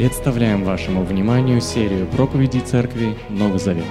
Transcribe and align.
Представляем 0.00 0.64
вашему 0.64 1.04
вниманию 1.04 1.60
серию 1.60 2.06
проповедей 2.06 2.62
Церкви 2.62 3.18
Новый 3.28 3.58
Завет. 3.58 3.84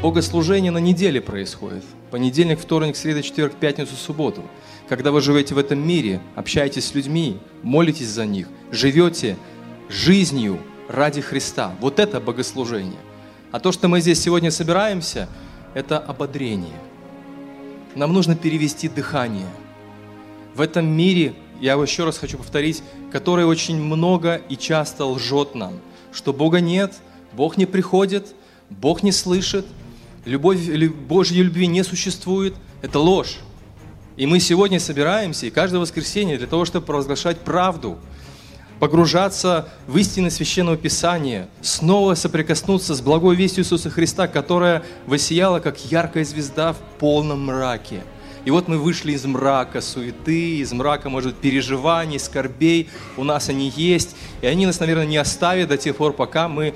Богослужение 0.00 0.70
на 0.70 0.78
неделе 0.78 1.20
происходит. 1.20 1.82
Понедельник, 2.12 2.60
вторник, 2.60 2.94
среда, 2.94 3.22
четверг, 3.22 3.54
пятницу, 3.56 3.96
субботу. 3.96 4.42
Когда 4.88 5.10
вы 5.10 5.20
живете 5.20 5.56
в 5.56 5.58
этом 5.58 5.84
мире, 5.84 6.20
общаетесь 6.36 6.86
с 6.86 6.94
людьми, 6.94 7.38
молитесь 7.64 8.06
за 8.06 8.24
них, 8.24 8.46
живете 8.70 9.36
жизнью 9.88 10.60
ради 10.88 11.20
Христа. 11.20 11.72
Вот 11.80 11.98
это 11.98 12.20
богослужение. 12.20 13.00
А 13.50 13.58
то, 13.58 13.72
что 13.72 13.88
мы 13.88 14.00
здесь 14.00 14.22
сегодня 14.22 14.52
собираемся, 14.52 15.28
это 15.74 15.98
ободрение. 15.98 16.78
Нам 17.96 18.12
нужно 18.12 18.36
перевести 18.36 18.88
дыхание. 18.88 19.48
В 20.54 20.60
этом 20.60 20.86
мире, 20.86 21.34
я 21.60 21.74
еще 21.74 22.04
раз 22.04 22.18
хочу 22.18 22.38
повторить, 22.38 22.82
который 23.12 23.44
очень 23.44 23.80
много 23.80 24.36
и 24.48 24.56
часто 24.56 25.04
лжет 25.04 25.54
нам, 25.54 25.80
что 26.12 26.32
Бога 26.32 26.60
нет, 26.60 26.94
Бог 27.32 27.56
не 27.56 27.66
приходит, 27.66 28.34
Бог 28.70 29.02
не 29.02 29.12
слышит, 29.12 29.66
любовь, 30.24 30.58
Божьей 30.90 31.42
любви 31.42 31.66
не 31.66 31.82
существует. 31.82 32.54
Это 32.82 32.98
ложь. 32.98 33.38
И 34.16 34.26
мы 34.26 34.40
сегодня 34.40 34.80
собираемся, 34.80 35.46
и 35.46 35.50
каждое 35.50 35.78
воскресенье 35.78 36.38
для 36.38 36.46
того, 36.46 36.64
чтобы 36.64 36.86
провозглашать 36.86 37.38
правду, 37.38 37.98
погружаться 38.80 39.68
в 39.86 39.96
истины 39.96 40.30
Священного 40.30 40.76
Писания, 40.76 41.48
снова 41.62 42.14
соприкоснуться 42.14 42.94
с 42.94 43.00
благой 43.00 43.36
вестью 43.36 43.62
Иисуса 43.62 43.90
Христа, 43.90 44.28
которая 44.28 44.82
воссияла, 45.06 45.60
как 45.60 45.84
яркая 45.84 46.24
звезда 46.24 46.72
в 46.72 46.78
полном 46.98 47.46
мраке. 47.46 48.02
И 48.44 48.50
вот 48.50 48.68
мы 48.68 48.78
вышли 48.78 49.12
из 49.12 49.24
мрака 49.24 49.80
суеты, 49.80 50.58
из 50.58 50.72
мрака, 50.72 51.10
может 51.10 51.32
быть, 51.32 51.40
переживаний, 51.40 52.18
скорбей. 52.18 52.88
У 53.16 53.24
нас 53.24 53.48
они 53.48 53.72
есть. 53.74 54.16
И 54.42 54.46
они 54.46 54.66
нас, 54.66 54.80
наверное, 54.80 55.06
не 55.06 55.16
оставят 55.16 55.68
до 55.68 55.76
тех 55.76 55.96
пор, 55.96 56.12
пока 56.12 56.48
мы 56.48 56.74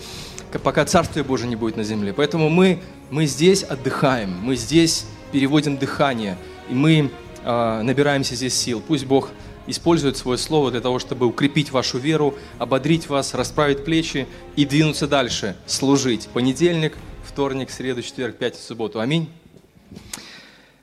пока 0.59 0.85
Царствие 0.85 1.25
Божие 1.25 1.49
не 1.49 1.57
будет 1.57 1.77
на 1.77 1.85
земле. 1.85 2.13
Поэтому 2.13 2.49
мы, 2.49 2.81
мы 3.11 3.27
здесь 3.27 3.63
отдыхаем, 3.63 4.31
мы 4.43 4.57
здесь 4.57 5.07
переводим 5.31 5.79
дыхание, 5.79 6.37
и 6.69 6.75
мы 6.75 7.11
э, 7.45 7.83
набираемся 7.83 8.35
здесь 8.35 8.55
сил. 8.55 8.83
Пусть 8.87 9.07
Бог 9.07 9.31
использует 9.67 10.17
свое 10.17 10.39
слово 10.39 10.71
для 10.71 10.81
того, 10.81 10.99
чтобы 10.99 11.27
укрепить 11.27 11.71
вашу 11.71 11.99
веру, 11.99 12.35
ободрить 12.59 13.09
вас, 13.09 13.35
расправить 13.35 13.85
плечи 13.85 14.27
и 14.57 14.65
двинуться 14.65 15.07
дальше, 15.07 15.57
служить. 15.67 16.29
Понедельник, 16.33 16.97
вторник, 17.25 17.71
среду, 17.71 18.03
четверг, 18.03 18.37
пятницу, 18.37 18.67
субботу. 18.67 19.01
Аминь. 19.01 19.29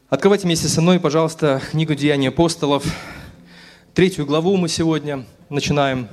Открывайте 0.09 0.47
вместе 0.47 0.67
со 0.67 0.81
мной, 0.81 0.99
пожалуйста, 0.99 1.61
книгу 1.69 1.93
«Деяния 1.93 2.29
апостолов». 2.29 2.83
Третью 3.93 4.25
главу 4.25 4.57
мы 4.57 4.67
сегодня 4.67 5.23
начинаем. 5.49 6.07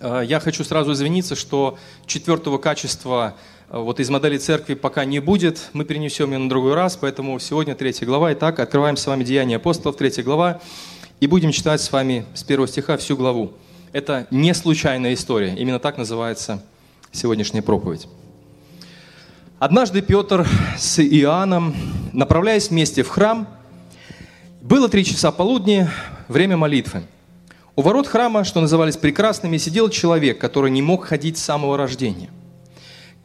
Э, 0.00 0.22
я 0.24 0.40
хочу 0.40 0.64
сразу 0.64 0.92
извиниться, 0.92 1.36
что 1.36 1.76
четвертого 2.06 2.56
качества 2.56 3.34
э, 3.68 3.78
вот 3.78 4.00
из 4.00 4.08
модели 4.08 4.38
церкви 4.38 4.72
пока 4.72 5.04
не 5.04 5.20
будет. 5.20 5.68
Мы 5.74 5.84
перенесем 5.84 6.32
ее 6.32 6.38
на 6.38 6.48
другой 6.48 6.72
раз, 6.72 6.96
поэтому 6.96 7.38
сегодня 7.38 7.74
третья 7.74 8.06
глава. 8.06 8.32
Итак, 8.32 8.60
открываем 8.60 8.96
с 8.96 9.06
вами 9.06 9.24
«Деяния 9.24 9.56
апостолов», 9.56 9.98
третья 9.98 10.22
глава. 10.22 10.62
И 11.20 11.26
будем 11.26 11.52
читать 11.52 11.82
с 11.82 11.92
вами 11.92 12.24
с 12.32 12.42
первого 12.42 12.66
стиха 12.66 12.96
всю 12.96 13.14
главу. 13.14 13.52
Это 13.92 14.26
не 14.30 14.54
случайная 14.54 15.12
история. 15.12 15.54
Именно 15.54 15.80
так 15.80 15.98
называется 15.98 16.62
сегодняшняя 17.12 17.60
проповедь. 17.60 18.08
Однажды 19.58 20.02
Петр 20.02 20.46
с 20.76 21.00
Иоанном, 21.00 21.74
направляясь 22.12 22.70
вместе 22.70 23.02
в 23.02 23.08
храм, 23.08 23.48
было 24.62 24.88
три 24.88 25.04
часа 25.04 25.32
полудня, 25.32 25.90
время 26.28 26.56
молитвы. 26.56 27.02
У 27.74 27.82
ворот 27.82 28.06
храма, 28.06 28.44
что 28.44 28.60
назывались 28.60 28.96
прекрасными, 28.96 29.56
сидел 29.56 29.88
человек, 29.88 30.38
который 30.38 30.70
не 30.70 30.82
мог 30.82 31.04
ходить 31.04 31.38
с 31.38 31.44
самого 31.44 31.76
рождения. 31.76 32.30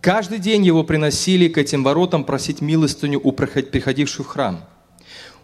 Каждый 0.02 0.40
день 0.40 0.66
его 0.66 0.84
приносили 0.84 1.48
к 1.48 1.58
этим 1.58 1.84
воротам 1.84 2.24
просить 2.24 2.62
милостыню 2.62 3.20
у 3.24 3.32
приходивших 3.32 4.26
в 4.26 4.30
храм– 4.30 4.66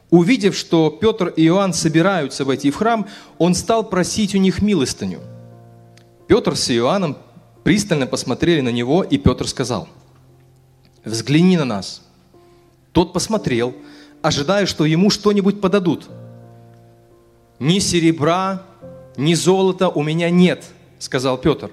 Увидев, 0.10 0.56
что 0.56 0.90
Петр 0.90 1.28
и 1.28 1.46
Иоанн 1.46 1.74
собираются 1.74 2.44
войти 2.44 2.72
в 2.72 2.76
храм, 2.76 3.08
он 3.38 3.54
стал 3.54 3.84
просить 3.84 4.34
у 4.34 4.40
них 4.40 4.62
милостыню. 4.62 5.20
Петр 6.28 6.56
с 6.56 6.72
Иоанном 6.72 7.18
пристально 7.64 8.08
посмотрели 8.08 8.62
на 8.62 8.70
него, 8.70 9.04
и 9.04 9.18
Петр 9.18 9.48
сказал, 9.48 9.88
«Взгляни 11.06 11.58
на 11.58 11.66
нас». 11.66 12.02
Тот 12.92 13.14
посмотрел, 13.14 13.76
ожидая, 14.22 14.66
что 14.66 14.86
ему 14.86 15.10
что-нибудь 15.10 15.62
подадут. 15.62 16.10
«Ни 17.60 17.80
серебра, 17.80 18.64
ни 19.18 19.34
золота 19.34 19.90
у 19.90 20.04
меня 20.04 20.30
нет»,— 20.30 20.66
сказал 21.00 21.38
Петр. 21.38 21.72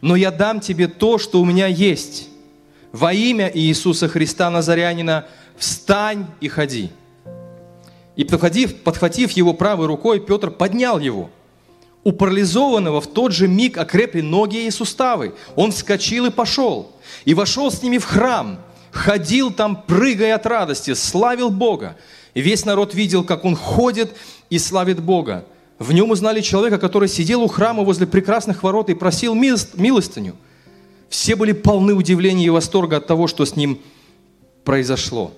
«Но 0.00 0.16
я 0.16 0.30
дам 0.30 0.60
тебе 0.60 0.88
то, 0.88 1.18
что 1.18 1.40
у 1.40 1.44
меня 1.44 1.66
есть. 1.66 2.28
Во 2.92 3.12
имя 3.12 3.50
Иисуса 3.52 4.08
Христа 4.08 4.50
Назарянина 4.50 5.26
встань 5.56 6.26
и 6.40 6.48
ходи». 6.48 6.90
И 8.16 8.24
подхватив, 8.24 8.82
подхватив 8.82 9.30
его 9.30 9.54
правой 9.54 9.86
рукой, 9.86 10.20
Петр 10.20 10.50
поднял 10.50 10.98
его. 10.98 11.30
У 12.04 12.12
парализованного 12.12 13.00
в 13.00 13.06
тот 13.06 13.32
же 13.32 13.46
миг 13.46 13.78
окрепли 13.78 14.20
ноги 14.20 14.66
и 14.66 14.70
суставы. 14.70 15.34
Он 15.54 15.70
вскочил 15.70 16.26
и 16.26 16.30
пошел. 16.30 16.92
И 17.24 17.34
вошел 17.34 17.70
с 17.70 17.82
ними 17.82 17.98
в 17.98 18.04
храм. 18.04 18.58
Ходил 18.90 19.52
там, 19.52 19.82
прыгая 19.86 20.34
от 20.34 20.44
радости, 20.46 20.94
славил 20.94 21.50
Бога. 21.50 21.96
И 22.34 22.40
весь 22.40 22.64
народ 22.64 22.94
видел, 22.94 23.24
как 23.24 23.44
он 23.44 23.54
ходит 23.54 24.16
и 24.50 24.58
славит 24.58 25.00
Бога. 25.00 25.44
В 25.78 25.92
нем 25.92 26.10
узнали 26.10 26.40
человека, 26.40 26.78
который 26.78 27.08
сидел 27.08 27.42
у 27.42 27.48
храма 27.48 27.84
возле 27.84 28.06
прекрасных 28.06 28.62
ворот 28.62 28.90
и 28.90 28.94
просил 28.94 29.34
милостыню. 29.34 30.36
Все 31.08 31.36
были 31.36 31.52
полны 31.52 31.94
удивления 31.94 32.46
и 32.46 32.50
восторга 32.50 32.96
от 32.96 33.06
того, 33.06 33.26
что 33.26 33.44
с 33.44 33.54
ним 33.54 33.80
произошло. 34.64 35.32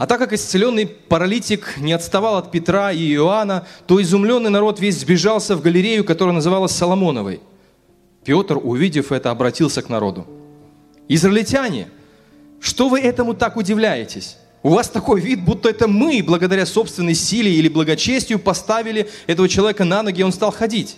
А 0.00 0.06
так 0.06 0.18
как 0.18 0.32
исцеленный 0.32 0.86
паралитик 0.86 1.76
не 1.76 1.92
отставал 1.92 2.38
от 2.38 2.50
Петра 2.50 2.90
и 2.90 3.12
Иоанна, 3.12 3.66
то 3.86 4.00
изумленный 4.00 4.48
народ 4.48 4.80
весь 4.80 4.98
сбежался 4.98 5.56
в 5.56 5.60
галерею, 5.60 6.06
которая 6.06 6.34
называлась 6.34 6.72
Соломоновой. 6.72 7.42
Петр, 8.24 8.58
увидев 8.62 9.12
это, 9.12 9.30
обратился 9.30 9.82
к 9.82 9.90
народу. 9.90 10.26
«Израильтяне, 11.06 11.88
что 12.60 12.88
вы 12.88 13.00
этому 13.00 13.34
так 13.34 13.58
удивляетесь? 13.58 14.38
У 14.62 14.70
вас 14.70 14.88
такой 14.88 15.20
вид, 15.20 15.44
будто 15.44 15.68
это 15.68 15.86
мы, 15.86 16.22
благодаря 16.26 16.64
собственной 16.64 17.14
силе 17.14 17.52
или 17.52 17.68
благочестию, 17.68 18.38
поставили 18.38 19.06
этого 19.26 19.50
человека 19.50 19.84
на 19.84 20.02
ноги, 20.02 20.20
и 20.20 20.24
он 20.24 20.32
стал 20.32 20.50
ходить. 20.50 20.96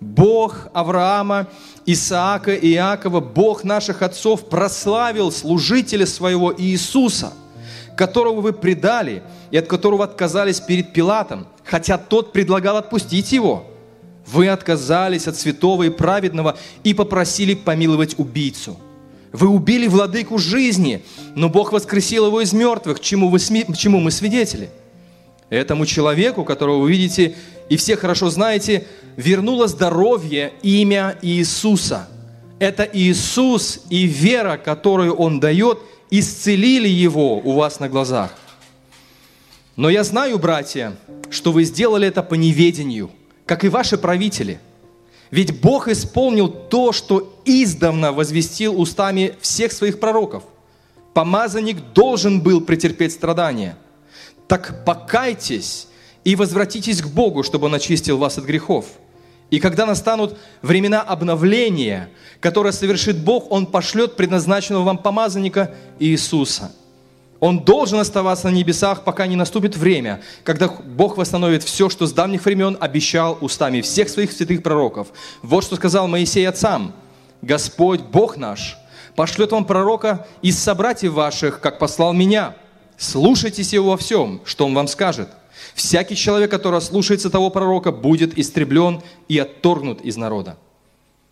Бог 0.00 0.66
Авраама, 0.72 1.46
Исаака 1.86 2.52
и 2.52 2.72
Иакова, 2.72 3.20
Бог 3.20 3.62
наших 3.62 4.02
отцов 4.02 4.48
прославил 4.48 5.30
служителя 5.30 6.04
своего 6.04 6.52
Иисуса– 6.58 7.32
которого 7.98 8.40
вы 8.40 8.52
предали 8.52 9.24
и 9.50 9.56
от 9.56 9.66
которого 9.66 10.04
отказались 10.04 10.60
перед 10.60 10.92
Пилатом, 10.92 11.48
хотя 11.64 11.98
тот 11.98 12.32
предлагал 12.32 12.76
отпустить 12.76 13.32
его. 13.32 13.66
Вы 14.24 14.48
отказались 14.48 15.26
от 15.26 15.36
святого 15.36 15.82
и 15.82 15.90
праведного 15.90 16.56
и 16.84 16.94
попросили 16.94 17.54
помиловать 17.54 18.16
убийцу. 18.16 18.78
Вы 19.32 19.48
убили 19.48 19.88
владыку 19.88 20.38
жизни, 20.38 21.02
но 21.34 21.48
Бог 21.48 21.72
воскресил 21.72 22.26
его 22.26 22.40
из 22.40 22.52
мертвых, 22.52 23.00
чему, 23.00 23.30
вы, 23.30 23.40
чему 23.40 23.98
мы 23.98 24.12
свидетели. 24.12 24.70
Этому 25.50 25.84
человеку, 25.84 26.44
которого 26.44 26.82
вы 26.82 26.92
видите 26.92 27.34
и 27.68 27.76
все 27.76 27.96
хорошо 27.96 28.30
знаете, 28.30 28.86
вернуло 29.16 29.66
здоровье 29.66 30.52
имя 30.62 31.18
Иисуса. 31.20 32.08
Это 32.60 32.88
Иисус 32.92 33.80
и 33.90 34.04
вера, 34.04 34.56
которую 34.56 35.14
Он 35.14 35.40
дает– 35.40 35.80
исцелили 36.10 36.88
его 36.88 37.38
у 37.38 37.52
вас 37.52 37.80
на 37.80 37.88
глазах. 37.88 38.34
Но 39.76 39.90
я 39.90 40.04
знаю, 40.04 40.38
братья, 40.38 40.96
что 41.30 41.52
вы 41.52 41.64
сделали 41.64 42.08
это 42.08 42.22
по 42.22 42.34
неведению, 42.34 43.10
как 43.46 43.64
и 43.64 43.68
ваши 43.68 43.96
правители. 43.96 44.60
Ведь 45.30 45.60
Бог 45.60 45.88
исполнил 45.88 46.48
то, 46.48 46.92
что 46.92 47.40
издавна 47.44 48.12
возвестил 48.12 48.80
устами 48.80 49.34
всех 49.40 49.72
своих 49.72 50.00
пророков. 50.00 50.44
Помазанник 51.14 51.92
должен 51.92 52.40
был 52.40 52.60
претерпеть 52.60 53.12
страдания. 53.12 53.76
Так 54.46 54.84
покайтесь 54.84 55.88
и 56.24 56.34
возвратитесь 56.34 57.02
к 57.02 57.08
Богу, 57.08 57.42
чтобы 57.42 57.66
Он 57.66 57.74
очистил 57.74 58.18
вас 58.18 58.38
от 58.38 58.44
грехов– 58.44 58.86
и 59.50 59.60
когда 59.60 59.86
настанут 59.86 60.36
времена 60.60 61.00
обновления, 61.00 62.10
которое 62.40 62.72
совершит 62.72 63.18
Бог, 63.18 63.50
Он 63.50 63.66
пошлет 63.66 64.16
предназначенного 64.16 64.82
вам 64.82 64.98
помазанника 64.98 65.74
Иисуса. 65.98 66.72
Он 67.40 67.60
должен 67.60 67.98
оставаться 68.00 68.50
на 68.50 68.54
небесах, 68.54 69.04
пока 69.04 69.26
не 69.26 69.36
наступит 69.36 69.76
время, 69.76 70.20
когда 70.44 70.68
Бог 70.68 71.16
восстановит 71.16 71.62
все, 71.62 71.88
что 71.88 72.06
с 72.06 72.12
давних 72.12 72.44
времен 72.44 72.76
обещал 72.80 73.38
устами 73.40 73.80
всех 73.80 74.08
своих 74.08 74.32
святых 74.32 74.62
пророков. 74.62 75.08
Вот 75.42 75.64
что 75.64 75.76
сказал 75.76 76.08
Моисей 76.08 76.46
отцам. 76.48 76.92
Господь, 77.40 78.00
Бог 78.00 78.36
наш, 78.36 78.76
пошлет 79.14 79.52
вам 79.52 79.64
пророка 79.64 80.26
из 80.42 80.58
собратьев 80.58 81.12
ваших, 81.12 81.60
как 81.60 81.78
послал 81.78 82.12
меня. 82.12 82.56
Слушайтесь 82.96 83.72
его 83.72 83.90
во 83.90 83.96
всем, 83.96 84.40
что 84.44 84.66
он 84.66 84.74
вам 84.74 84.88
скажет– 84.88 85.28
Всякий 85.78 86.16
человек, 86.16 86.50
который 86.50 86.80
слушается 86.80 87.30
того 87.30 87.50
пророка, 87.50 87.92
будет 87.92 88.36
истреблен 88.36 89.00
и 89.28 89.38
отторгнут 89.38 90.00
из 90.00 90.16
народа. 90.16 90.58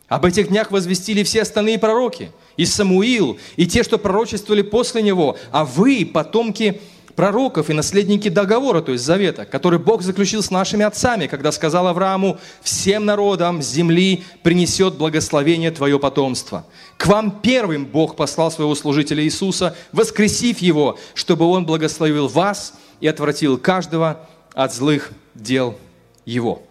Об 0.07 0.25
этих 0.25 0.51
днях 0.51 0.71
возвестили 0.71 1.25
все 1.25 1.43
остальные 1.43 1.81
пророки, 1.81 2.31
и 2.57 2.65
Самуил, 2.65 3.39
и 3.57 3.67
те, 3.67 3.83
что 3.83 3.99
пророчествовали 3.99 4.63
после 4.63 5.03
него, 5.03 5.37
а 5.51 5.65
вы, 5.65 6.07
потомки 6.07 6.81
пророков 7.17 7.71
и 7.71 7.73
наследники 7.73 8.29
договора, 8.29 8.83
то 8.83 8.93
есть 8.93 9.03
завета, 9.03 9.47
который 9.47 9.81
Бог 9.81 10.03
заключил 10.03 10.45
с 10.45 10.53
нашими 10.53 10.85
отцами, 10.85 11.27
когда 11.27 11.51
сказал 11.51 11.89
Аврааму, 11.89 12.39
всем 12.63 13.05
народам 13.05 13.61
земли 13.61 14.23
принесет 14.45 14.95
благословение 14.95 15.73
твое 15.73 15.99
потомство. 15.99 16.65
К 16.99 17.09
вам 17.09 17.41
первым 17.43 17.85
Бог 17.85 18.15
послал 18.15 18.53
своего 18.53 18.77
служителя 18.77 19.25
Иисуса, 19.25 19.77
воскресив 19.91 20.61
его, 20.61 21.01
чтобы 21.15 21.47
он 21.47 21.67
благословил 21.67 22.29
вас 22.29 22.75
и 23.01 23.09
отвратил 23.09 23.59
каждого 23.59 24.29
от 24.57 24.75
злых 24.75 25.13
дел 25.35 25.79
его. 26.25 26.63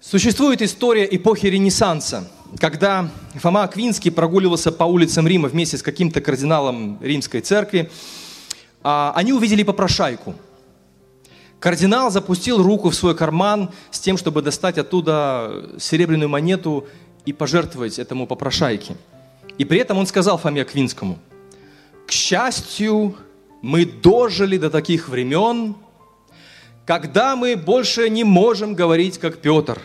Существует 0.00 0.62
история 0.62 1.06
эпохи 1.10 1.46
Ренессанса, 1.46 2.28
когда 2.58 3.10
Фома 3.34 3.64
Аквинский 3.64 4.10
прогуливался 4.10 4.72
по 4.72 4.84
улицам 4.84 5.28
Рима 5.28 5.48
вместе 5.48 5.76
с 5.76 5.82
каким-то 5.82 6.22
кардиналом 6.22 6.98
римской 7.02 7.42
церкви, 7.42 7.90
а, 8.82 9.12
они 9.14 9.34
увидели 9.34 9.62
попрошайку. 9.64 10.34
Кардинал 11.60 12.10
запустил 12.10 12.62
руку 12.62 12.88
в 12.88 12.94
свой 12.94 13.14
карман 13.14 13.70
с 13.90 14.00
тем, 14.00 14.16
чтобы 14.16 14.40
достать 14.40 14.78
оттуда 14.78 15.76
серебряную 15.78 16.30
монету 16.30 16.86
и 17.26 17.34
пожертвовать 17.34 17.98
этому 17.98 18.26
попрошайке. 18.26 18.96
И 19.58 19.66
при 19.66 19.78
этом 19.78 19.98
он 19.98 20.06
сказал 20.06 20.38
Фоме 20.38 20.62
Аквинскому, 20.62 21.18
«К 22.06 22.12
счастью, 22.12 23.16
мы 23.66 23.84
дожили 23.84 24.58
до 24.58 24.70
таких 24.70 25.08
времен, 25.08 25.74
когда 26.84 27.34
мы 27.34 27.56
больше 27.56 28.08
не 28.08 28.22
можем 28.22 28.74
говорить, 28.74 29.18
как 29.18 29.38
Петр. 29.38 29.82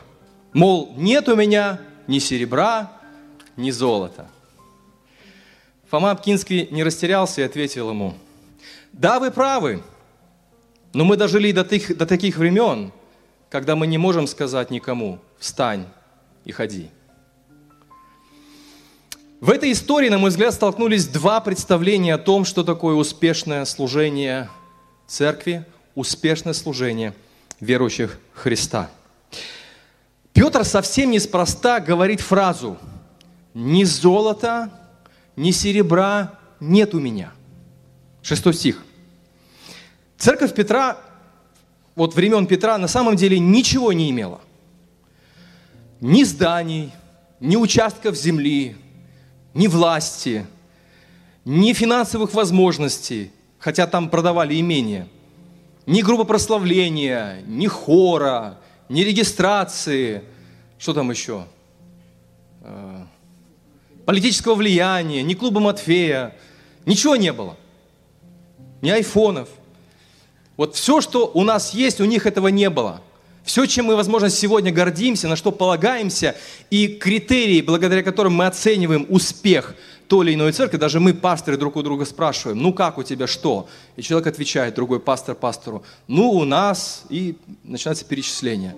Мол, 0.54 0.94
нет 0.98 1.28
у 1.28 1.36
меня 1.36 1.82
ни 2.06 2.20
серебра, 2.20 2.92
ни 3.58 3.72
золота». 3.72 4.30
Фома 5.90 6.12
Апкинский 6.12 6.68
не 6.70 6.84
растерялся 6.84 7.42
и 7.42 7.44
ответил 7.44 7.90
ему, 7.90 8.14
«Да, 8.94 9.20
вы 9.20 9.32
правы, 9.32 9.82
но 10.94 11.04
мы 11.04 11.18
дожили 11.18 11.52
до, 11.52 11.66
тых, 11.66 11.98
до 11.98 12.06
таких 12.06 12.38
времен, 12.38 12.92
когда 13.50 13.76
мы 13.76 13.88
не 13.88 13.98
можем 13.98 14.28
сказать 14.28 14.70
никому, 14.70 15.18
встань 15.40 15.88
и 16.46 16.52
ходи». 16.52 16.92
В 19.42 19.50
этой 19.50 19.72
истории, 19.72 20.08
на 20.08 20.20
мой 20.20 20.30
взгляд, 20.30 20.54
столкнулись 20.54 21.08
два 21.08 21.42
представления 21.42 22.14
о 22.14 22.20
том, 22.20 22.46
что 22.46 22.64
такое 22.64 22.94
успешное 22.94 23.66
служение 23.66 24.52
церкви, 25.08 25.66
успешное 25.96 26.54
служение 26.54 27.16
верующих 27.60 28.20
Христа. 28.36 28.92
Петр 30.32 30.64
совсем 30.64 31.10
неспроста 31.10 31.80
говорит 31.80 32.22
фразу 32.22 32.78
«Ни 33.56 33.84
золота, 33.84 34.70
ни 35.36 35.50
серебра 35.50 36.38
нет 36.60 36.94
у 36.94 37.00
меня». 37.00 37.32
Шестой 38.22 38.54
стих. 38.54 38.84
Церковь 40.20 40.54
Петра, 40.54 41.00
вот 41.96 42.14
времен 42.14 42.46
Петра, 42.46 42.78
на 42.78 42.88
самом 42.88 43.16
деле 43.16 43.40
ничего 43.40 43.92
не 43.92 44.12
имела. 44.12 44.40
Ни 46.00 46.26
зданий, 46.26 46.92
ни 47.40 47.56
участков 47.56 48.16
земли, 48.16 48.78
ни 49.54 49.68
власти, 49.68 50.46
ни 51.46 51.74
финансовых 51.74 52.34
возможностей, 52.34 53.32
хотя 53.60 53.88
там 53.88 54.10
продавали 54.10 54.60
имения, 54.60 55.08
ни 55.86 56.02
группы 56.02 56.26
прославления, 56.26 57.42
ни 57.48 57.68
хора, 57.68 58.60
ни 58.90 59.02
регистрации, 59.02 60.24
что 60.78 60.94
там 60.94 61.12
еще, 61.12 61.46
э, 62.62 63.06
политического 64.06 64.56
влияния, 64.56 65.24
ни 65.24 65.34
клуба 65.34 65.60
Матфея, 65.60 66.36
ничего 66.86 67.16
не 67.16 67.34
было, 67.34 67.58
ни 68.82 68.90
айфонов. 68.90 69.50
Вот 70.58 70.76
все, 70.76 71.02
что 71.02 71.32
у 71.34 71.44
нас 71.44 71.74
есть, 71.74 72.00
у 72.02 72.06
них 72.06 72.26
этого 72.26 72.48
не 72.48 72.70
было– 72.70 73.02
все, 73.44 73.66
чем 73.66 73.86
мы, 73.86 73.96
возможно, 73.96 74.30
сегодня 74.30 74.72
гордимся, 74.72 75.28
на 75.28 75.36
что 75.36 75.52
полагаемся, 75.52 76.36
и 76.70 76.88
критерии, 76.88 77.62
благодаря 77.62 78.04
которым 78.04 78.34
мы 78.34 78.46
оцениваем 78.46 79.06
успех 79.10 79.76
той 80.08 80.26
или 80.26 80.34
иной 80.36 80.52
церкви, 80.52 80.78
даже 80.78 81.00
мы, 81.00 81.14
пасторы, 81.14 81.58
друг 81.58 81.78
у 81.78 81.84
друга 81.84 82.04
спрашиваем, 82.06 82.62
ну 82.62 82.74
как 82.74 82.98
у 82.98 83.04
тебя 83.04 83.28
что? 83.28 83.70
И 83.96 84.02
человек 84.02 84.28
отвечает, 84.28 84.76
другой 84.76 85.00
пастор 85.00 85.36
пастору, 85.36 85.84
ну 86.08 86.32
у 86.32 86.44
нас, 86.44 87.04
и 87.10 87.38
начинается 87.64 88.04
перечисление. 88.04 88.76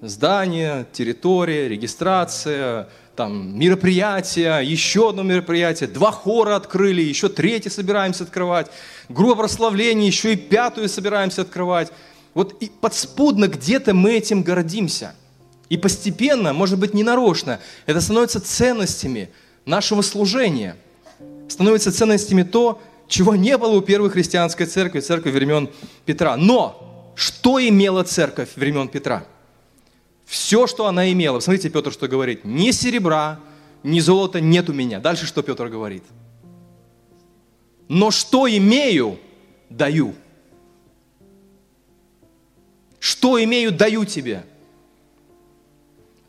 Здание, 0.00 0.86
территория, 0.92 1.68
регистрация, 1.68 2.88
там, 3.16 3.58
мероприятия, 3.58 4.60
еще 4.60 5.08
одно 5.08 5.24
мероприятие, 5.24 5.88
два 5.88 6.12
хора 6.12 6.54
открыли, 6.54 7.02
еще 7.02 7.28
третье 7.28 7.68
собираемся 7.68 8.22
открывать, 8.22 8.68
группа 9.08 9.34
прославления, 9.34 10.06
еще 10.06 10.34
и 10.34 10.36
пятую 10.36 10.88
собираемся 10.88 11.42
открывать. 11.42 11.90
Вот 12.38 12.54
и 12.62 12.70
подспудно 12.70 13.48
где-то 13.48 13.94
мы 13.94 14.12
этим 14.12 14.44
гордимся. 14.44 15.12
И 15.68 15.76
постепенно, 15.76 16.52
может 16.52 16.78
быть, 16.78 16.94
ненарочно, 16.94 17.58
это 17.84 18.00
становится 18.00 18.40
ценностями 18.40 19.30
нашего 19.64 20.02
служения. 20.02 20.76
Становится 21.48 21.90
ценностями 21.90 22.44
то, 22.44 22.80
чего 23.08 23.34
не 23.34 23.58
было 23.58 23.72
у 23.72 23.80
первой 23.80 24.10
христианской 24.10 24.66
церкви, 24.66 25.00
церкви 25.00 25.32
времен 25.32 25.68
Петра. 26.06 26.36
Но 26.36 27.12
что 27.16 27.58
имела 27.60 28.04
церковь 28.04 28.50
времен 28.54 28.86
Петра? 28.86 29.24
Все, 30.24 30.68
что 30.68 30.86
она 30.86 31.10
имела. 31.10 31.40
Смотрите, 31.40 31.70
Петр 31.70 31.90
что 31.90 32.06
говорит. 32.06 32.44
Ни 32.44 32.70
серебра, 32.70 33.40
ни 33.82 33.98
золота 33.98 34.40
нет 34.40 34.70
у 34.70 34.72
меня. 34.72 35.00
Дальше 35.00 35.26
что 35.26 35.42
Петр 35.42 35.66
говорит? 35.66 36.04
Но 37.88 38.12
что 38.12 38.48
имею, 38.48 39.18
даю. 39.70 40.14
Что 43.00 43.42
имею, 43.42 43.72
даю 43.72 44.04
тебе. 44.04 44.44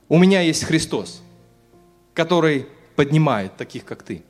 У 0.07 0.17
меня 0.17 0.41
есть 0.41 0.63
Христос, 0.63 1.21
который 2.13 2.67
поднимает 2.95 3.55
таких, 3.57 3.85
как 3.85 4.03
ты. 4.03 4.23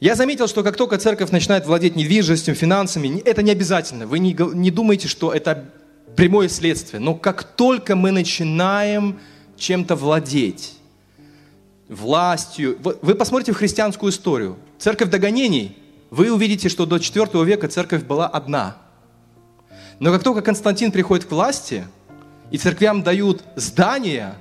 Я 0.00 0.16
заметил, 0.16 0.48
что 0.48 0.62
как 0.62 0.76
только 0.76 0.98
церковь 0.98 1.30
начинает 1.30 1.66
владеть 1.66 1.96
недвижимостью, 1.96 2.54
финансами, 2.54 3.20
это 3.20 3.42
не 3.42 3.52
обязательно. 3.52 4.06
Вы 4.06 4.18
не, 4.18 4.36
не 4.54 4.70
думаете, 4.70 5.08
что 5.08 5.32
это 5.32 5.70
прямое 6.16 6.48
следствие. 6.48 7.00
Но 7.00 7.14
как 7.14 7.44
только 7.44 7.96
мы 7.96 8.10
начинаем 8.10 9.18
чем-то 9.56 9.96
владеть, 9.96 10.74
властью, 11.88 12.78
вы, 12.82 13.14
посмотрите 13.14 13.52
в 13.52 13.56
христианскую 13.56 14.10
историю. 14.10 14.56
Церковь 14.78 15.10
догонений, 15.10 15.78
вы 16.10 16.32
увидите, 16.32 16.68
что 16.68 16.86
до 16.86 16.96
IV 16.96 17.44
века 17.44 17.68
церковь 17.68 18.02
была 18.04 18.26
одна– 18.26 18.78
но 20.00 20.12
как 20.12 20.22
только 20.22 20.42
Константин 20.42 20.92
приходит 20.92 21.26
к 21.26 21.30
власти, 21.30 21.84
и 22.50 22.58
церквям 22.58 23.02
дают 23.02 23.42
здания, 23.56 24.36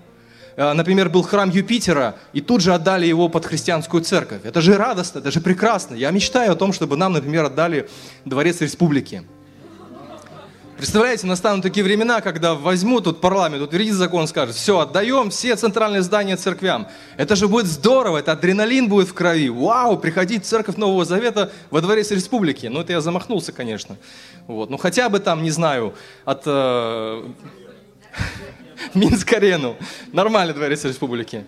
э, 0.55 0.73
например, 0.73 1.09
был 1.09 1.23
храм 1.23 1.49
Юпитера, 1.49 2.15
и 2.33 2.41
тут 2.41 2.61
же 2.61 2.73
отдали 2.73 3.05
его 3.05 3.29
под 3.29 3.45
христианскую 3.45 4.03
церковь. 4.03 4.41
Это 4.43 4.61
же 4.61 4.77
радостно, 4.77 5.19
это 5.19 5.31
же 5.31 5.41
прекрасно. 5.41 5.95
Я 5.95 6.11
мечтаю 6.11 6.51
о 6.51 6.55
том, 6.55 6.73
чтобы 6.73 6.97
нам, 6.97 7.13
например, 7.13 7.45
отдали 7.45 7.89
дворец 8.25 8.61
республики. 8.61 9.23
Представляете, 10.77 11.27
настанут 11.27 11.61
такие 11.61 11.83
времена, 11.83 12.19
когда 12.21 12.55
возьмут 12.55 13.03
тут 13.03 13.21
парламент, 13.21 13.61
утвердит 13.61 13.93
закон, 13.93 14.27
скажет, 14.27 14.55
все, 14.55 14.79
отдаем 14.79 15.29
все 15.29 15.55
центральные 15.55 16.01
здания 16.01 16.35
церквям. 16.35 16.87
Это 17.15 17.35
же 17.35 17.47
будет 17.47 17.67
здорово, 17.67 18.17
это 18.17 18.31
адреналин 18.31 18.89
будет 18.89 19.07
в 19.07 19.13
крови. 19.13 19.49
Вау, 19.49 19.97
приходить 19.97 20.43
в 20.43 20.47
церковь 20.47 20.75
Нового 20.77 21.05
Завета 21.05 21.51
во 21.69 21.79
дворец 21.81 22.09
республики. 22.11 22.67
Ну, 22.67 22.81
это 22.81 22.91
я 22.91 23.01
замахнулся, 23.01 23.51
конечно. 23.51 23.97
Вот. 24.47 24.71
Ну, 24.71 24.77
хотя 24.77 25.09
бы 25.09 25.19
там, 25.19 25.43
не 25.43 25.51
знаю, 25.51 25.93
от 26.25 26.41
э, 26.45 27.23
Минск-арену. 28.95 29.77
Нормальный 30.11 30.55
дворец 30.55 30.83
республики. 30.85 31.45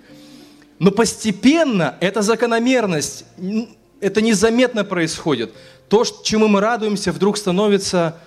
Но 0.78 0.92
постепенно 0.92 1.96
эта 2.00 2.22
закономерность, 2.22 3.26
это 4.00 4.22
незаметно 4.22 4.84
происходит. 4.84 5.52
То, 5.90 6.04
чему 6.24 6.48
мы 6.48 6.62
радуемся, 6.62 7.12
вдруг 7.12 7.38
становится 7.38 8.18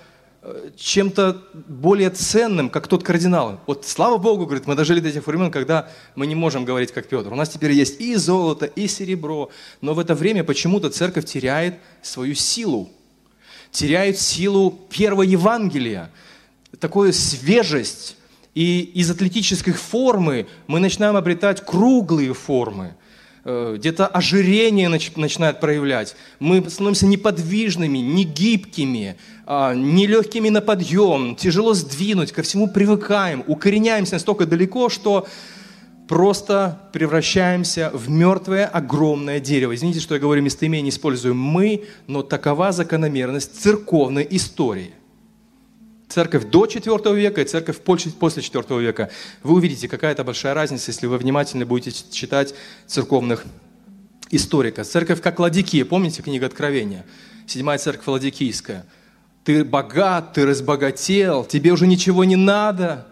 чем-то 0.75 1.41
более 1.67 2.09
ценным, 2.09 2.69
как 2.69 2.87
тот 2.87 3.03
кардинал. 3.03 3.59
Вот 3.67 3.85
слава 3.85 4.17
Богу, 4.17 4.45
говорит, 4.45 4.67
мы 4.67 4.75
дожили 4.75 4.99
до 4.99 5.11
тех 5.11 5.25
времен, 5.27 5.51
когда 5.51 5.89
мы 6.15 6.27
не 6.27 6.35
можем 6.35 6.65
говорить 6.65 6.91
как 6.91 7.07
Петр. 7.07 7.31
У 7.31 7.35
нас 7.35 7.49
теперь 7.49 7.71
есть 7.71 7.99
и 7.99 8.15
золото, 8.15 8.65
и 8.65 8.87
серебро. 8.87 9.49
Но 9.81 9.93
в 9.93 9.99
это 9.99 10.15
время 10.15 10.43
почему-то 10.43 10.89
церковь 10.89 11.25
теряет 11.25 11.75
свою 12.01 12.35
силу. 12.35 12.89
Теряет 13.71 14.19
силу 14.19 14.71
первого 14.89 15.23
Евангелия. 15.23 16.11
Такую 16.79 17.13
свежесть. 17.13 18.15
И 18.55 18.81
из 18.81 19.09
атлетических 19.11 19.79
формы 19.79 20.47
мы 20.67 20.79
начинаем 20.79 21.15
обретать 21.15 21.63
круглые 21.63 22.33
формы. 22.33 22.95
Э, 23.49 23.75
где-то 23.77 24.07
ожирение 24.07 24.89
начинает 24.89 25.59
проявлять. 25.59 26.15
Мы 26.39 26.69
становимся 26.69 27.05
неподвижными, 27.05 27.97
не 27.97 28.23
гибкими, 28.23 29.17
а, 29.45 29.73
нелегкими 29.73 30.49
на 30.49 30.61
подъем, 30.61 31.35
тяжело 31.35 31.73
сдвинуть, 31.73 32.31
ко 32.31 32.43
всему 32.43 32.67
привыкаем, 32.67 33.43
укореняемся 33.47 34.13
настолько 34.13 34.45
далеко, 34.45 34.89
что 34.89 35.27
просто 36.07 36.79
превращаемся 36.93 37.89
в 37.93 38.09
мертвое 38.09 38.65
огромное 38.65 39.39
дерево. 39.39 39.73
Извините, 39.73 39.99
что 39.99 40.13
я 40.13 40.21
говорю 40.21 40.43
местоимение, 40.43 40.89
использую 40.89 41.33
мы, 41.33 41.85
но 42.07 42.21
такова 42.21 42.71
закономерность 42.71 43.59
церковной 43.59 44.27
истории. 44.29 44.93
Церковь 46.09 46.45
до 46.45 46.65
IV 46.65 47.15
века 47.15 47.41
и 47.41 47.45
церковь 47.45 47.79
после 47.81 48.11
IV 48.11 48.81
века. 48.81 49.11
Вы 49.43 49.53
увидите, 49.53 49.87
какая 49.87 50.15
то 50.15 50.23
большая 50.23 50.55
разница, 50.55 50.89
если 50.89 51.05
вы 51.05 51.19
внимательно 51.19 51.67
будете 51.67 52.03
читать 52.11 52.55
церковных 52.87 53.45
историков. 54.31 54.87
Церковь 54.87 55.21
как 55.21 55.39
Ладикия, 55.39 55.85
помните 55.85 56.23
книга 56.23 56.47
Откровения? 56.47 57.05
Седьмая 57.45 57.77
церковь 57.77 58.07
Ладикийская. 58.07 58.87
Ты 59.43 59.63
богат, 59.63 60.33
ты 60.33 60.47
разбогател, 60.47 61.45
тебе 61.45 61.71
уже 61.71 61.85
ничего 61.85 62.23
не 62.23 62.35
надо, 62.35 63.07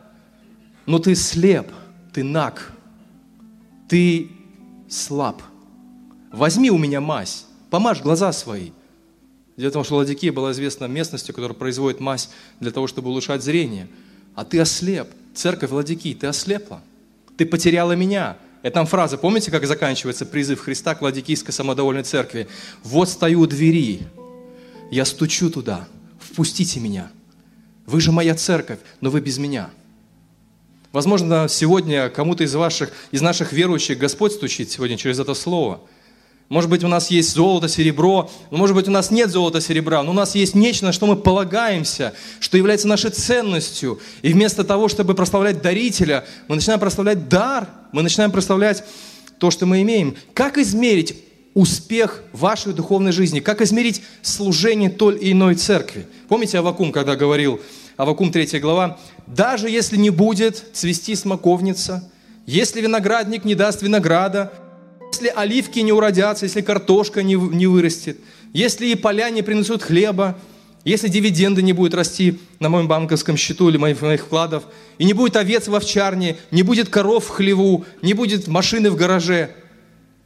но 0.88 0.98
ты 0.98 1.14
слеп, 1.14 1.68
ты 2.14 2.24
наг, 2.24 2.72
ты 3.88 4.32
слаб. 4.90 5.44
Возьми 6.32 6.72
у 6.72 6.80
меня 6.80 7.00
мазь, 7.00 7.46
помажь 7.70 8.02
глаза 8.02 8.34
свои. 8.34 8.72
Дело 9.58 9.72
в 9.72 9.74
том, 9.74 9.84
что 9.84 9.96
Ладикия 9.96 10.32
была 10.32 10.52
известна 10.52 10.86
местностью, 10.86 11.34
которая 11.34 11.58
производит 11.58 12.00
мазь 12.00 12.30
для 12.60 12.72
того, 12.72 12.86
чтобы 12.88 13.10
улучшать 13.10 13.44
зрение. 13.44 13.88
А 14.36 14.46
ты 14.46 14.60
ослеп. 14.60 15.08
Церковь 15.34 15.72
Ладикии, 15.72 16.14
ты 16.14 16.28
ослепла. 16.28 16.82
Ты 17.38 17.46
потеряла 17.46 17.94
меня. 17.94 18.38
Это 18.62 18.76
там 18.76 18.86
фраза, 18.86 19.18
помните, 19.18 19.52
как 19.52 19.66
заканчивается 19.66 20.26
призыв 20.26 20.60
Христа 20.60 20.96
к 20.96 21.02
Ладикийской 21.02 21.54
самодовольной 21.54 22.04
церкви? 22.04 22.48
Вот 22.84 23.10
стою 23.10 23.42
у 23.42 23.48
двери, 23.48 24.02
я 24.90 25.06
стучу 25.06 25.50
туда, 25.50 25.88
впустите 26.20 26.80
меня. 26.80 27.12
Вы 27.86 28.02
же 28.02 28.12
моя 28.12 28.36
церковь, 28.36 28.80
но 29.00 29.10
вы 29.10 29.22
без 29.22 29.38
меня. 29.38 29.70
Возможно, 30.92 31.48
сегодня 31.50 32.10
кому-то 32.10 32.44
из 32.44 32.56
ваших, 32.56 32.92
из 33.12 33.22
наших 33.22 33.54
верующих 33.54 33.98
Господь 33.98 34.34
стучит 34.34 34.72
сегодня 34.72 34.98
через 34.98 35.20
это 35.20 35.34
слово. 35.34 35.82
Может 36.50 36.70
быть, 36.70 36.84
у 36.84 36.88
нас 36.88 37.12
есть 37.12 37.34
золото, 37.34 37.68
серебро, 37.68 38.30
но 38.52 38.58
может 38.58 38.74
быть, 38.74 38.88
у 38.88 38.92
нас 38.92 39.12
нет 39.12 39.30
золота, 39.30 39.60
серебра, 39.60 40.02
но 40.04 40.12
у 40.12 40.14
нас 40.14 40.34
есть 40.34 40.56
нечто, 40.56 40.86
на 40.86 40.94
что 40.94 41.06
мы 41.06 41.18
полагаемся, 41.18 42.14
что 42.40 42.56
является 42.56 42.88
нашей 42.88 43.12
ценностью. 43.12 44.00
И 44.22 44.32
вместо 44.32 44.64
того, 44.64 44.88
чтобы 44.88 45.14
прославлять 45.14 45.62
дарителя, 45.62 46.24
мы 46.48 46.56
начинаем 46.56 46.80
прославлять 46.80 47.28
дар, 47.28 47.68
мы 47.92 48.02
начинаем 48.02 48.32
прославлять 48.32 48.86
то, 49.40 49.52
что 49.52 49.66
мы 49.66 49.82
имеем. 49.82 50.16
Как 50.34 50.58
измерить 50.58 51.18
успех 51.54 52.24
вашей 52.32 52.72
духовной 52.72 53.12
жизни? 53.12 53.42
Как 53.42 53.60
измерить 53.62 54.02
служение 54.22 54.90
той 54.90 55.18
или 55.18 55.34
иной 55.34 55.56
церкви? 55.56 56.08
Помните 56.30 56.60
Авакум, 56.60 56.94
когда 56.94 57.18
говорил, 57.18 57.60
Авакум 57.98 58.32
3 58.32 58.60
глава, 58.60 59.00
«Даже 59.26 59.70
если 59.70 59.98
не 59.98 60.12
будет 60.12 60.64
цвести 60.74 61.16
смоковница, 61.16 62.10
если 62.46 62.80
виноградник 62.80 63.44
не 63.44 63.56
даст 63.56 63.82
винограда, 63.82 64.54
если 65.18 65.34
оливки 65.36 65.80
не 65.80 65.92
уродятся, 65.92 66.46
если 66.46 66.62
картошка 66.62 67.24
не, 67.24 67.34
не 67.34 67.66
вырастет, 67.66 68.20
если 68.54 68.86
и 68.88 68.96
поля 68.96 69.32
не 69.32 69.42
принесут 69.42 69.82
хлеба, 69.82 70.38
если 70.86 71.08
дивиденды 71.08 71.64
не 71.64 71.74
будут 71.74 71.96
расти 71.96 72.40
на 72.60 72.70
моем 72.70 72.88
банковском 72.88 73.36
счету 73.36 73.70
или 73.70 73.78
моих, 73.78 74.00
моих 74.02 74.22
вкладов, 74.22 74.64
и 75.00 75.06
не 75.06 75.14
будет 75.14 75.36
овец 75.36 75.68
в 75.68 75.74
овчарне, 75.74 76.38
не 76.52 76.62
будет 76.62 76.90
коров 76.90 77.26
в 77.26 77.30
хлеву, 77.30 77.84
не 78.04 78.14
будет 78.14 78.48
машины 78.48 78.92
в 78.92 78.96
гараже, 78.96 79.56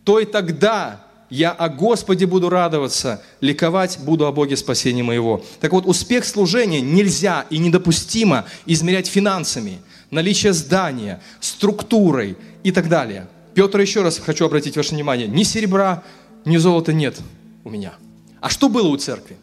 то 0.03 0.19
и 0.19 0.25
тогда 0.25 1.05
я 1.29 1.51
о 1.51 1.69
Господе 1.69 2.25
буду 2.25 2.49
радоваться, 2.49 3.23
ликовать 3.39 3.97
буду 4.01 4.25
о 4.25 4.33
Боге 4.33 4.57
спасения 4.57 5.03
моего. 5.03 5.41
Так 5.61 5.71
вот, 5.71 5.85
успех 5.85 6.25
служения 6.25 6.81
нельзя 6.81 7.45
и 7.49 7.57
недопустимо 7.59 8.45
измерять 8.65 9.07
финансами, 9.07 9.79
наличие 10.11 10.51
здания, 10.51 11.21
структурой 11.39 12.35
и 12.63 12.71
так 12.73 12.89
далее. 12.89 13.29
Петр, 13.53 13.79
еще 13.79 14.01
раз 14.01 14.19
хочу 14.19 14.45
обратить 14.45 14.77
ваше 14.77 14.95
внимание, 14.95 15.27
ни 15.27 15.43
серебра, 15.43 16.03
ни 16.45 16.57
золота 16.57 16.93
нет 16.93 17.19
у 17.63 17.69
меня. 17.69 17.93
А 18.39 18.49
что 18.49 18.69
было 18.69 18.87
у 18.87 18.97
церкви? 18.97 19.37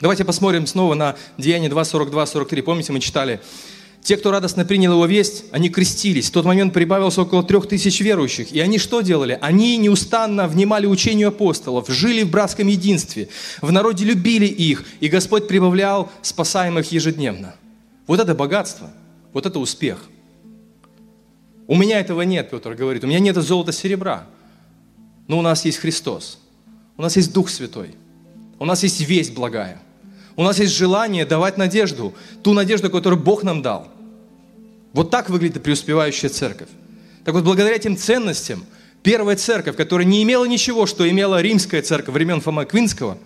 Давайте 0.00 0.24
посмотрим 0.24 0.66
снова 0.66 0.94
на 0.94 1.16
Деяние 1.38 1.70
2, 1.70 1.84
42, 1.84 2.26
43. 2.26 2.62
Помните, 2.62 2.92
мы 2.92 3.00
читали, 3.00 3.40
те, 4.02 4.16
кто 4.16 4.30
радостно 4.30 4.64
принял 4.64 4.92
его 4.92 5.06
весть, 5.06 5.46
они 5.50 5.68
крестились. 5.68 6.28
В 6.28 6.32
тот 6.32 6.44
момент 6.44 6.72
прибавилось 6.72 7.18
около 7.18 7.42
трех 7.42 7.66
тысяч 7.66 8.00
верующих. 8.00 8.52
И 8.52 8.60
они 8.60 8.78
что 8.78 9.00
делали? 9.00 9.36
Они 9.40 9.76
неустанно 9.78 10.46
внимали 10.46 10.86
учению 10.86 11.28
апостолов, 11.28 11.88
жили 11.88 12.22
в 12.22 12.30
братском 12.30 12.68
единстве, 12.68 13.28
в 13.62 13.72
народе 13.72 14.04
любили 14.04 14.46
их, 14.46 14.84
и 15.00 15.08
Господь 15.08 15.48
прибавлял 15.48 16.12
спасаемых 16.22 16.92
ежедневно. 16.92 17.56
Вот 18.06 18.20
это 18.20 18.34
богатство, 18.34 18.90
вот 19.32 19.44
это 19.44 19.58
успех. 19.58 19.98
У 21.66 21.76
меня 21.76 22.00
этого 22.00 22.22
нет, 22.22 22.50
Петр 22.50 22.74
говорит, 22.74 23.04
у 23.04 23.06
меня 23.06 23.18
нет 23.18 23.36
золота, 23.36 23.72
серебра, 23.72 24.26
но 25.26 25.38
у 25.38 25.42
нас 25.42 25.64
есть 25.64 25.78
Христос, 25.78 26.38
у 26.96 27.02
нас 27.02 27.16
есть 27.16 27.32
Дух 27.32 27.48
Святой, 27.48 27.94
у 28.58 28.64
нас 28.64 28.82
есть 28.82 29.00
весть 29.00 29.34
благая, 29.34 29.82
у 30.36 30.42
нас 30.42 30.58
есть 30.58 30.74
желание 30.74 31.24
давать 31.26 31.58
надежду, 31.58 32.14
ту 32.42 32.52
надежду, 32.52 32.90
которую 32.90 33.22
Бог 33.22 33.42
нам 33.42 33.62
дал– 33.62 33.88
вот 34.96 35.10
так 35.10 35.28
выглядит 35.28 35.62
преуспевающая 35.62 36.30
церковь. 36.30 36.70
Так 37.22 37.34
вот, 37.34 37.44
благодаря 37.44 37.76
этим 37.76 37.98
ценностям, 37.98 38.64
первая 39.02 39.36
церковь, 39.36 39.76
которая 39.76 40.06
не 40.06 40.22
имела 40.22 40.46
ничего, 40.46 40.86
что 40.86 41.06
имела 41.06 41.42
римская 41.42 41.82
церковь 41.82 42.14
времен 42.14 42.40
Фома 42.40 42.64
Квинского, 42.64 43.18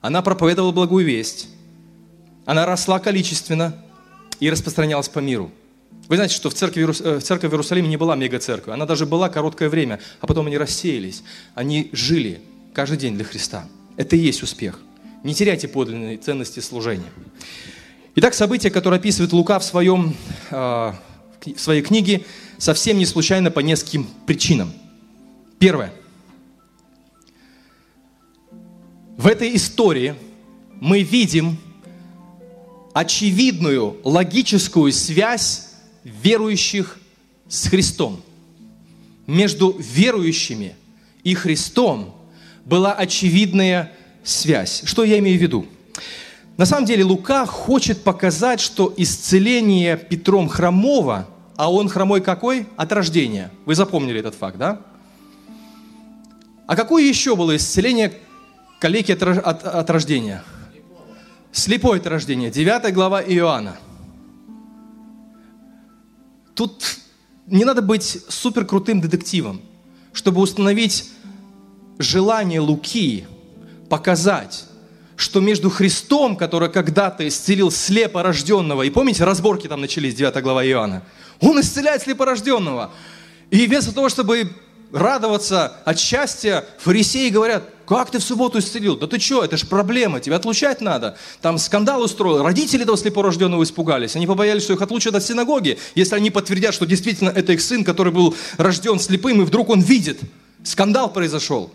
она 0.00 0.22
проповедовала 0.22 0.72
благую 0.72 1.04
весть, 1.04 1.48
она 2.46 2.64
росла 2.64 3.00
количественно 3.00 3.76
и 4.40 4.48
распространялась 4.48 5.10
по 5.10 5.18
миру. 5.18 5.50
Вы 6.08 6.16
знаете, 6.16 6.34
что 6.34 6.50
в 6.50 6.54
церкви, 6.54 6.82
э, 6.82 7.18
в 7.18 7.22
церкви 7.22 7.46
в 7.46 7.52
Иерусалиме 7.52 7.88
не 7.88 7.96
была 7.96 8.14
мега-церковь, 8.14 8.74
она 8.74 8.86
даже 8.86 9.06
была 9.06 9.28
короткое 9.28 9.68
время, 9.68 10.00
а 10.20 10.26
потом 10.26 10.46
они 10.46 10.58
рассеялись. 10.58 11.22
Они 11.54 11.88
жили 11.92 12.42
каждый 12.74 12.98
день 12.98 13.14
для 13.14 13.24
Христа. 13.24 13.66
Это 13.96 14.16
и 14.16 14.18
есть 14.18 14.42
успех. 14.42 14.80
Не 15.22 15.34
теряйте 15.34 15.68
подлинные 15.68 16.18
ценности 16.18 16.60
служения. 16.60 17.10
Итак, 18.16 18.34
события, 18.34 18.70
которые 18.70 18.98
описывает 18.98 19.32
Лука 19.32 19.58
в, 19.58 19.64
своем, 19.64 20.14
а, 20.50 20.94
в 21.44 21.58
своей 21.58 21.82
книге, 21.82 22.24
совсем 22.58 22.98
не 22.98 23.06
случайно 23.06 23.50
по 23.50 23.60
нескольким 23.60 24.06
причинам. 24.26 24.72
Первое. 25.58 25.92
В 29.16 29.26
этой 29.26 29.56
истории 29.56 30.14
мы 30.80 31.02
видим 31.02 31.56
очевидную 32.92 33.96
логическую 34.04 34.92
связь 34.92 35.73
верующих 36.04 36.98
с 37.48 37.68
Христом. 37.68 38.20
Между 39.26 39.74
верующими 39.78 40.76
и 41.22 41.34
Христом 41.34 42.14
была 42.64 42.92
очевидная 42.92 43.92
связь. 44.22 44.82
Что 44.84 45.04
я 45.04 45.18
имею 45.18 45.38
в 45.38 45.42
виду? 45.42 45.66
На 46.56 46.66
самом 46.66 46.86
деле 46.86 47.04
Лука 47.04 47.46
хочет 47.46 48.02
показать, 48.04 48.60
что 48.60 48.92
исцеление 48.96 49.96
Петром 49.96 50.48
хромого, 50.48 51.26
а 51.56 51.72
он 51.72 51.88
хромой 51.88 52.20
какой? 52.20 52.66
От 52.76 52.92
рождения. 52.92 53.50
Вы 53.64 53.74
запомнили 53.74 54.20
этот 54.20 54.34
факт, 54.34 54.56
да? 54.56 54.80
А 56.66 56.76
какое 56.76 57.02
еще 57.02 57.34
было 57.34 57.56
исцеление 57.56 58.12
калеки 58.78 59.12
от, 59.12 59.22
от, 59.22 59.64
от 59.64 59.90
рождения? 59.90 60.44
Слепой 61.52 61.98
от 61.98 62.06
рождения. 62.06 62.50
9 62.50 62.92
глава 62.94 63.22
Иоанна. 63.22 63.76
Тут 66.54 66.98
не 67.46 67.64
надо 67.64 67.82
быть 67.82 68.18
супер 68.28 68.64
крутым 68.64 69.00
детективом, 69.00 69.60
чтобы 70.12 70.40
установить 70.40 71.10
желание 71.98 72.60
Луки 72.60 73.26
показать, 73.88 74.64
что 75.16 75.40
между 75.40 75.70
Христом, 75.70 76.36
который 76.36 76.70
когда-то 76.70 77.26
исцелил 77.26 77.70
слепорожденного, 77.70 78.82
и 78.82 78.90
помните, 78.90 79.24
разборки 79.24 79.68
там 79.68 79.80
начались, 79.80 80.14
9 80.14 80.42
глава 80.42 80.64
Иоанна, 80.64 81.02
он 81.40 81.60
исцеляет 81.60 82.02
слепорожденного. 82.02 82.92
И 83.50 83.66
вместо 83.66 83.92
того, 83.92 84.08
чтобы 84.08 84.52
радоваться 84.92 85.66
от 85.84 85.98
счастья, 85.98 86.64
фарисеи 86.78 87.28
говорят, 87.28 87.68
как 87.86 88.10
ты 88.10 88.18
в 88.18 88.22
субботу 88.22 88.58
исцелил? 88.58 88.96
Да 88.96 89.06
ты 89.06 89.18
что, 89.18 89.44
это 89.44 89.56
же 89.56 89.66
проблема, 89.66 90.20
тебя 90.20 90.36
отлучать 90.36 90.80
надо. 90.80 91.16
Там 91.42 91.58
скандал 91.58 92.02
устроил, 92.02 92.42
родители 92.42 92.82
этого 92.82 92.96
слепорожденного 92.96 93.62
испугались. 93.62 94.16
Они 94.16 94.26
побоялись, 94.26 94.62
что 94.62 94.72
их 94.72 94.82
отлучат 94.82 95.14
от 95.14 95.22
синагоги, 95.22 95.78
если 95.94 96.16
они 96.16 96.30
подтвердят, 96.30 96.74
что 96.74 96.86
действительно 96.86 97.30
это 97.30 97.52
их 97.52 97.60
сын, 97.60 97.84
который 97.84 98.12
был 98.12 98.34
рожден 98.56 98.98
слепым, 98.98 99.42
и 99.42 99.44
вдруг 99.44 99.68
он 99.68 99.80
видит. 99.80 100.20
Скандал 100.62 101.12
произошел. 101.12 101.70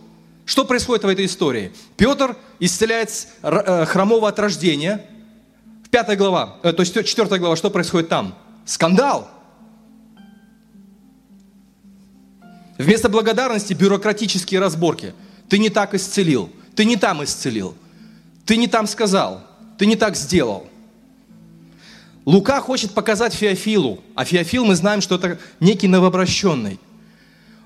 Что 0.45 0.65
происходит 0.65 1.03
в 1.03 1.07
этой 1.07 1.25
истории? 1.25 1.71
Петр 1.95 2.35
исцеляет 2.59 3.27
э, 3.43 3.85
хромого 3.85 4.29
от 4.29 4.39
рождения. 4.39 5.05
Пятая 5.91 6.15
глава, 6.17 6.57
э, 6.63 6.73
то 6.73 6.81
есть 6.81 6.93
четвертая 7.05 7.37
глава, 7.37 7.55
что 7.55 7.69
происходит 7.69 8.09
там? 8.09 8.35
Скандал. 8.65 9.29
Вместо 12.79 13.09
благодарности 13.09 13.73
бюрократические 13.73 14.59
разборки. 14.59 15.13
Ты 15.49 15.57
не 15.57 15.69
так 15.69 15.93
исцелил, 15.95 16.49
ты 16.75 16.85
не 16.85 16.95
там 16.95 17.23
исцелил, 17.23 17.75
ты 18.45 18.55
не 18.55 18.67
там 18.67 18.87
сказал, 18.87 19.41
ты 19.77 19.85
не 19.85 19.95
так 19.95 20.15
сделал. 20.15 20.67
Лука 22.25 22.61
хочет 22.61 22.93
показать 22.93 23.33
Феофилу, 23.33 24.03
а 24.13 24.23
Феофил 24.23 24.63
мы 24.63 24.75
знаем, 24.75 25.01
что 25.01 25.15
это 25.15 25.39
некий 25.59 25.87
новообращенный. 25.87 26.79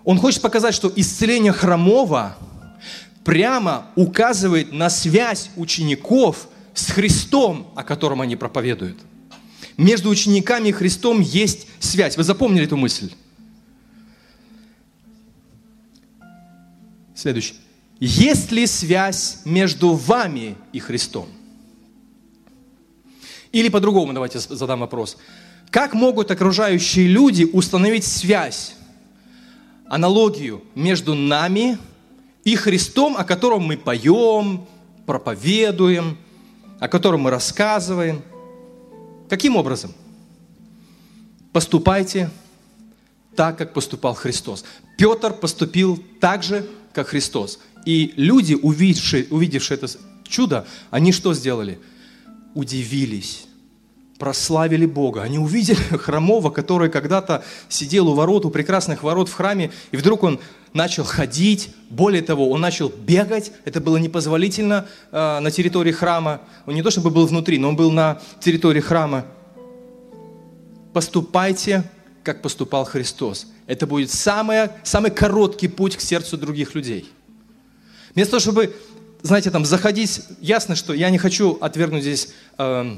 Он 0.05 0.17
хочет 0.17 0.41
показать, 0.41 0.73
что 0.73 0.91
исцеление 0.95 1.51
хромого 1.51 2.37
прямо 3.25 3.87
указывает 3.95 4.71
на 4.71 4.89
связь 4.89 5.49
учеников 5.57 6.47
с 6.73 6.91
Христом, 6.91 7.71
о 7.75 7.83
котором 7.83 8.21
они 8.21 8.35
проповедуют. 8.35 8.99
Между 9.75 10.09
учениками 10.09 10.69
и 10.69 10.71
Христом 10.71 11.19
есть 11.19 11.67
связь. 11.79 12.15
Вы 12.15 12.23
запомнили 12.23 12.65
эту 12.65 12.77
мысль? 12.77 13.11
Следующий. 17.15 17.62
Есть 17.99 18.51
ли 18.51 18.67
связь 18.67 19.39
между 19.45 19.93
вами 19.93 20.55
и 20.71 20.79
Христом? 20.79 21.27
Или 23.51 23.69
по-другому 23.69 24.13
давайте 24.13 24.39
задам 24.39 24.79
вопрос. 24.79 25.17
Как 25.69 25.93
могут 25.93 26.31
окружающие 26.31 27.07
люди 27.07 27.43
установить 27.45 28.03
связь, 28.03 28.75
аналогию 29.87 30.63
между 30.75 31.13
нами 31.13 31.77
и 32.43 32.55
Христом, 32.55 33.15
о 33.15 33.23
котором 33.23 33.63
мы 33.63 33.77
поем, 33.77 34.65
проповедуем, 35.05 36.17
о 36.79 36.87
котором 36.87 37.21
мы 37.21 37.29
рассказываем? 37.29 38.21
Каким 39.29 39.55
образом? 39.55 39.93
Поступайте 41.51 42.29
так, 43.35 43.57
как 43.57 43.73
поступал 43.73 44.15
Христос. 44.15 44.65
Петр 44.97 45.33
поступил 45.33 46.03
так 46.19 46.43
же, 46.43 46.67
как 46.93 47.09
Христос. 47.09 47.59
И 47.85 48.13
люди, 48.15 48.53
увидевшие, 48.53 49.27
увидевшие 49.29 49.77
это 49.77 49.87
чудо, 50.23 50.65
они 50.89 51.11
что 51.11 51.33
сделали? 51.33 51.79
Удивились, 52.53 53.45
прославили 54.19 54.85
Бога. 54.85 55.21
Они 55.21 55.37
увидели 55.37 55.75
хромого, 55.97 56.49
который 56.49 56.89
когда-то 56.89 57.43
сидел 57.69 58.09
у 58.09 58.13
ворот, 58.13 58.45
у 58.45 58.49
прекрасных 58.49 59.03
ворот 59.03 59.29
в 59.29 59.33
храме, 59.33 59.71
и 59.91 59.97
вдруг 59.97 60.23
он 60.23 60.39
начал 60.73 61.03
ходить, 61.03 61.69
более 61.89 62.21
того, 62.21 62.49
он 62.49 62.61
начал 62.61 62.89
бегать, 62.89 63.51
это 63.65 63.79
было 63.79 63.97
непозволительно 63.97 64.87
э, 65.11 65.39
на 65.39 65.51
территории 65.51 65.91
храма. 65.91 66.41
Он 66.65 66.73
не 66.73 66.81
то 66.81 66.89
чтобы 66.89 67.11
был 67.11 67.27
внутри, 67.27 67.59
но 67.59 67.69
он 67.69 67.75
был 67.75 67.91
на 67.91 68.21
территории 68.39 68.81
храма. 68.81 69.25
Поступайте, 70.93 71.83
как 72.23 72.41
поступал 72.41 72.85
Христос. 72.85 73.47
Это 73.67 73.87
будет 73.87 74.11
самый, 74.11 74.69
самый 74.83 75.11
короткий 75.11 75.67
путь 75.67 75.95
к 75.95 76.01
сердцу 76.01 76.37
других 76.37 76.75
людей. 76.75 77.09
Вместо 78.15 78.31
того, 78.31 78.41
чтобы, 78.41 78.75
знаете, 79.21 79.49
там 79.49 79.65
заходить, 79.65 80.21
ясно, 80.39 80.75
что 80.75 80.93
я 80.93 81.09
не 81.09 81.17
хочу 81.17 81.57
отвергнуть 81.59 82.03
здесь 82.03 82.29
э, 82.57 82.97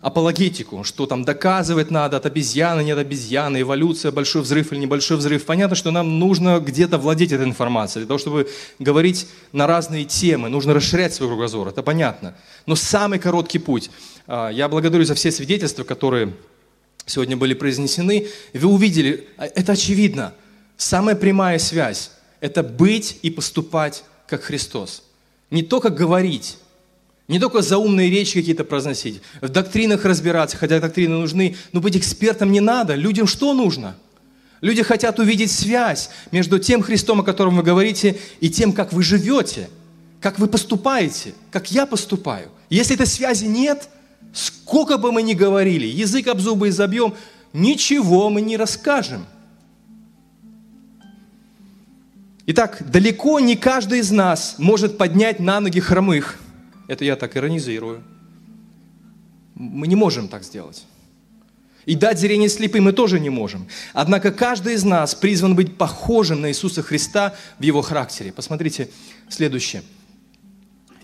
апологетику, 0.00 0.82
что 0.82 1.06
там 1.06 1.24
доказывать 1.24 1.90
надо 1.90 2.16
от 2.16 2.26
обезьяны, 2.26 2.82
нет 2.82 2.98
обезьяны, 2.98 3.60
эволюция, 3.60 4.10
большой 4.10 4.42
взрыв 4.42 4.72
или 4.72 4.80
небольшой 4.80 5.18
взрыв. 5.18 5.44
Понятно, 5.44 5.76
что 5.76 5.90
нам 5.90 6.18
нужно 6.18 6.58
где-то 6.58 6.98
владеть 6.98 7.32
этой 7.32 7.46
информацией. 7.46 8.02
Для 8.02 8.08
того, 8.08 8.18
чтобы 8.18 8.48
говорить 8.78 9.28
на 9.52 9.66
разные 9.66 10.04
темы, 10.04 10.48
нужно 10.48 10.74
расширять 10.74 11.14
свой 11.14 11.28
кругозор, 11.28 11.68
это 11.68 11.82
понятно. 11.82 12.34
Но 12.66 12.74
самый 12.74 13.18
короткий 13.18 13.58
путь. 13.58 13.90
Э, 14.26 14.48
я 14.52 14.68
благодарю 14.68 15.04
за 15.04 15.14
все 15.14 15.30
свидетельства, 15.30 15.84
которые 15.84 16.34
сегодня 17.06 17.36
были 17.36 17.54
произнесены, 17.54 18.28
вы 18.54 18.68
увидели, 18.68 19.28
а, 19.36 19.46
это 19.46 19.72
очевидно, 19.72 20.32
самая 20.76 21.14
прямая 21.14 21.58
связь– 21.58 22.12
это 22.40 22.62
быть 22.62 23.18
и 23.22 23.30
поступать 23.30 24.04
как 24.30 24.42
Христос. 24.42 25.02
Не 25.50 25.62
только 25.62 25.90
говорить, 25.90 26.56
не 27.28 27.38
только 27.38 27.60
заумные 27.60 28.08
речи 28.08 28.40
какие-то 28.40 28.64
произносить, 28.64 29.20
в 29.40 29.48
доктринах 29.48 30.04
разбираться, 30.04 30.56
хотя 30.56 30.80
доктрины 30.80 31.18
нужны, 31.18 31.56
но 31.72 31.80
быть 31.80 31.96
экспертом 31.96 32.50
не 32.52 32.60
надо. 32.60 32.94
Людям 32.94 33.26
что 33.26 33.52
нужно? 33.52 33.96
Люди 34.60 34.82
хотят 34.82 35.18
увидеть 35.18 35.50
связь 35.50 36.10
между 36.32 36.58
тем 36.58 36.82
Христом, 36.82 37.20
о 37.20 37.24
котором 37.24 37.56
вы 37.56 37.62
говорите, 37.62 38.18
и 38.40 38.48
тем, 38.48 38.72
как 38.72 38.92
вы 38.92 39.02
живете, 39.02 39.68
как 40.20 40.38
вы 40.38 40.46
поступаете, 40.46 41.34
как 41.50 41.70
я 41.70 41.86
поступаю. 41.86 42.48
Если 42.70 42.94
этой 42.94 43.06
связи 43.06 43.44
нет– 43.44 43.88
Сколько 44.32 44.98
бы 44.98 45.10
мы 45.12 45.22
ни 45.22 45.34
говорили, 45.34 45.86
язык 45.86 46.28
об 46.28 46.40
зубы 46.40 46.68
и 46.68 46.70
забьем, 46.70 47.14
ничего 47.52 48.30
мы 48.30 48.40
не 48.40 48.56
расскажем. 48.56 49.26
Итак, 52.52 52.82
далеко 52.90 53.38
не 53.38 53.54
каждый 53.54 54.00
из 54.00 54.10
нас 54.10 54.56
может 54.58 54.98
поднять 54.98 55.38
на 55.38 55.60
ноги 55.60 55.78
хромых. 55.78 56.36
Это 56.88 57.04
я 57.04 57.14
так 57.14 57.36
иронизирую. 57.36 58.02
Мы 59.54 59.86
не 59.86 59.94
можем 59.94 60.26
так 60.26 60.42
сделать. 60.42 60.84
И 61.86 61.94
дать 61.94 62.18
зрение 62.18 62.48
слепым 62.48 62.82
мы 62.86 62.92
тоже 62.92 63.20
не 63.20 63.30
можем. 63.30 63.68
Однако 63.92 64.32
каждый 64.32 64.74
из 64.74 64.82
нас 64.82 65.14
призван 65.14 65.54
быть 65.54 65.76
похожим 65.76 66.40
на 66.40 66.48
Иисуса 66.48 66.82
Христа 66.82 67.36
в 67.60 67.62
его 67.62 67.82
характере. 67.82 68.32
Посмотрите 68.32 68.90
следующее. 69.28 69.84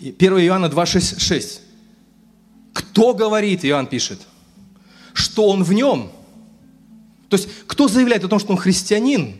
1 0.00 0.18
Иоанна 0.18 0.68
2, 0.68 0.84
6, 0.84 1.20
6. 1.20 1.60
Кто 2.72 3.14
говорит, 3.14 3.64
Иоанн 3.64 3.86
пишет, 3.86 4.18
что 5.12 5.48
он 5.48 5.62
в 5.62 5.72
нем? 5.72 6.10
То 7.28 7.36
есть, 7.36 7.48
кто 7.68 7.86
заявляет 7.86 8.24
о 8.24 8.28
том, 8.28 8.40
что 8.40 8.50
он 8.50 8.58
христианин, 8.58 9.38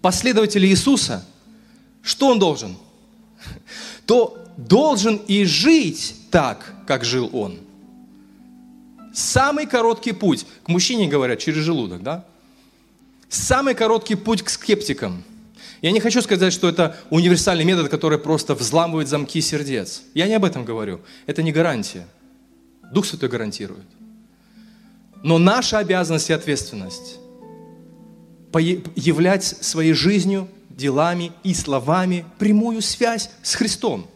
последователь 0.00 0.64
Иисуса, 0.64 1.22
что 2.04 2.28
он 2.28 2.38
должен? 2.38 2.76
То 4.06 4.38
должен 4.56 5.16
и 5.16 5.44
жить 5.44 6.14
так, 6.30 6.74
как 6.86 7.04
жил 7.04 7.30
он. 7.32 7.58
Самый 9.12 9.66
короткий 9.66 10.12
путь, 10.12 10.46
к 10.64 10.68
мужчине 10.68 11.08
говорят, 11.08 11.38
через 11.38 11.62
желудок, 11.62 12.02
да? 12.02 12.24
Самый 13.28 13.74
короткий 13.74 14.16
путь 14.16 14.42
к 14.42 14.50
скептикам. 14.50 15.24
Я 15.80 15.92
не 15.92 16.00
хочу 16.00 16.20
сказать, 16.22 16.52
что 16.52 16.68
это 16.68 16.96
универсальный 17.10 17.64
метод, 17.64 17.88
который 17.88 18.18
просто 18.18 18.54
взламывает 18.54 19.08
замки 19.08 19.40
сердец. 19.40 20.02
Я 20.14 20.28
не 20.28 20.34
об 20.34 20.44
этом 20.44 20.64
говорю. 20.64 21.00
Это 21.26 21.42
не 21.42 21.52
гарантия. 21.52 22.06
Дух 22.92 23.06
Святой 23.06 23.28
гарантирует. 23.28 23.86
Но 25.22 25.38
наша 25.38 25.78
обязанность 25.78 26.30
и 26.30 26.32
ответственность 26.32 27.18
являть 28.94 29.44
своей 29.44 29.94
жизнью, 29.94 30.48
делами 30.76 31.32
и 31.42 31.54
словами 31.54 32.24
прямую 32.38 32.82
связь 32.82 33.30
с 33.42 33.54
Христом. 33.54 34.06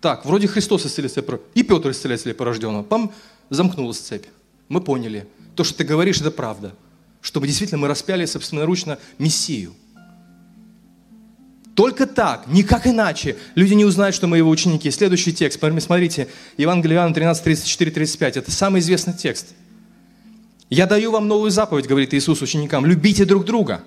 Так, 0.00 0.24
вроде 0.24 0.46
Христос 0.46 0.86
исцелитель 0.86 1.24
и 1.54 1.62
Петр 1.62 1.90
исцелитель 1.90 2.34
порожденного. 2.34 2.82
Пам, 2.82 3.12
замкнулась 3.50 3.98
цепь. 3.98 4.26
Мы 4.68 4.80
поняли. 4.80 5.26
То, 5.54 5.64
что 5.64 5.78
ты 5.78 5.84
говоришь, 5.84 6.20
это 6.20 6.30
правда. 6.30 6.74
Чтобы 7.20 7.46
действительно 7.46 7.78
мы 7.78 7.88
распяли 7.88 8.24
собственноручно 8.24 8.98
Мессию– 9.18 9.74
только 11.76 12.06
так, 12.06 12.46
никак 12.46 12.86
иначе. 12.86 13.36
Люди 13.54 13.74
не 13.74 13.84
узнают, 13.84 14.16
что 14.16 14.26
мы 14.26 14.38
его 14.38 14.48
ученики. 14.48 14.90
Следующий 14.90 15.34
текст, 15.34 15.60
смотрите, 15.60 16.26
Евангелие 16.56 16.96
Иоанна 16.96 17.12
13, 17.12 17.44
34, 17.44 17.90
35. 17.90 18.36
Это 18.38 18.50
самый 18.50 18.80
известный 18.80 19.12
текст. 19.12 19.48
«Я 20.70 20.86
даю 20.86 21.10
вам 21.10 21.28
новую 21.28 21.50
заповедь, 21.50 21.86
говорит 21.86 22.14
Иисус 22.14 22.40
ученикам, 22.40 22.86
любите 22.86 23.26
друг 23.26 23.44
друга. 23.44 23.82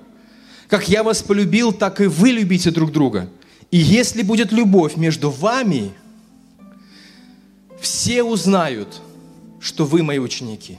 Как 0.70 0.88
я 0.88 1.04
вас 1.04 1.24
полюбил, 1.24 1.74
так 1.74 2.00
и 2.00 2.06
вы 2.06 2.30
любите 2.30 2.70
друг 2.70 2.92
друга. 2.92 3.28
И 3.72 3.78
если 3.78 4.22
будет 4.22 4.52
любовь 4.52 4.98
между 4.98 5.32
вами, 5.32 5.92
все 7.82 8.24
узнают, 8.24 9.02
что 9.60 9.86
вы 9.86 10.04
мои 10.04 10.20
ученики». 10.20 10.78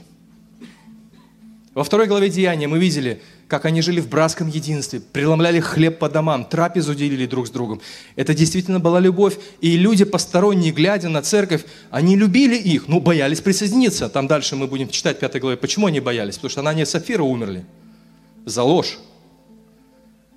Во 1.73 1.85
второй 1.85 2.07
главе 2.07 2.29
Деяния 2.29 2.67
мы 2.67 2.79
видели, 2.79 3.21
как 3.47 3.63
они 3.63 3.81
жили 3.81 4.01
в 4.01 4.09
братском 4.09 4.49
единстве, 4.49 4.99
преломляли 4.99 5.61
хлеб 5.61 5.99
по 5.99 6.09
домам, 6.09 6.43
трапезу 6.43 6.93
делили 6.95 7.25
друг 7.25 7.47
с 7.47 7.49
другом. 7.49 7.81
Это 8.17 8.33
действительно 8.33 8.81
была 8.81 8.99
любовь. 8.99 9.37
И 9.61 9.77
люди 9.77 10.03
посторонние, 10.03 10.73
глядя 10.73 11.07
на 11.07 11.21
церковь, 11.21 11.63
они 11.89 12.17
любили 12.17 12.57
их, 12.57 12.89
но 12.89 12.99
боялись 12.99 13.39
присоединиться. 13.39 14.09
Там 14.09 14.27
дальше 14.27 14.57
мы 14.57 14.67
будем 14.67 14.89
читать 14.89 15.17
в 15.17 15.19
пятой 15.21 15.39
главе. 15.39 15.55
Почему 15.55 15.87
они 15.87 16.01
боялись? 16.01 16.35
Потому 16.35 16.49
что 16.49 16.59
Анания 16.59 16.83
и 16.83 16.85
Сафира 16.85 17.23
умерли 17.23 17.65
за 18.45 18.63
ложь. 18.63 18.99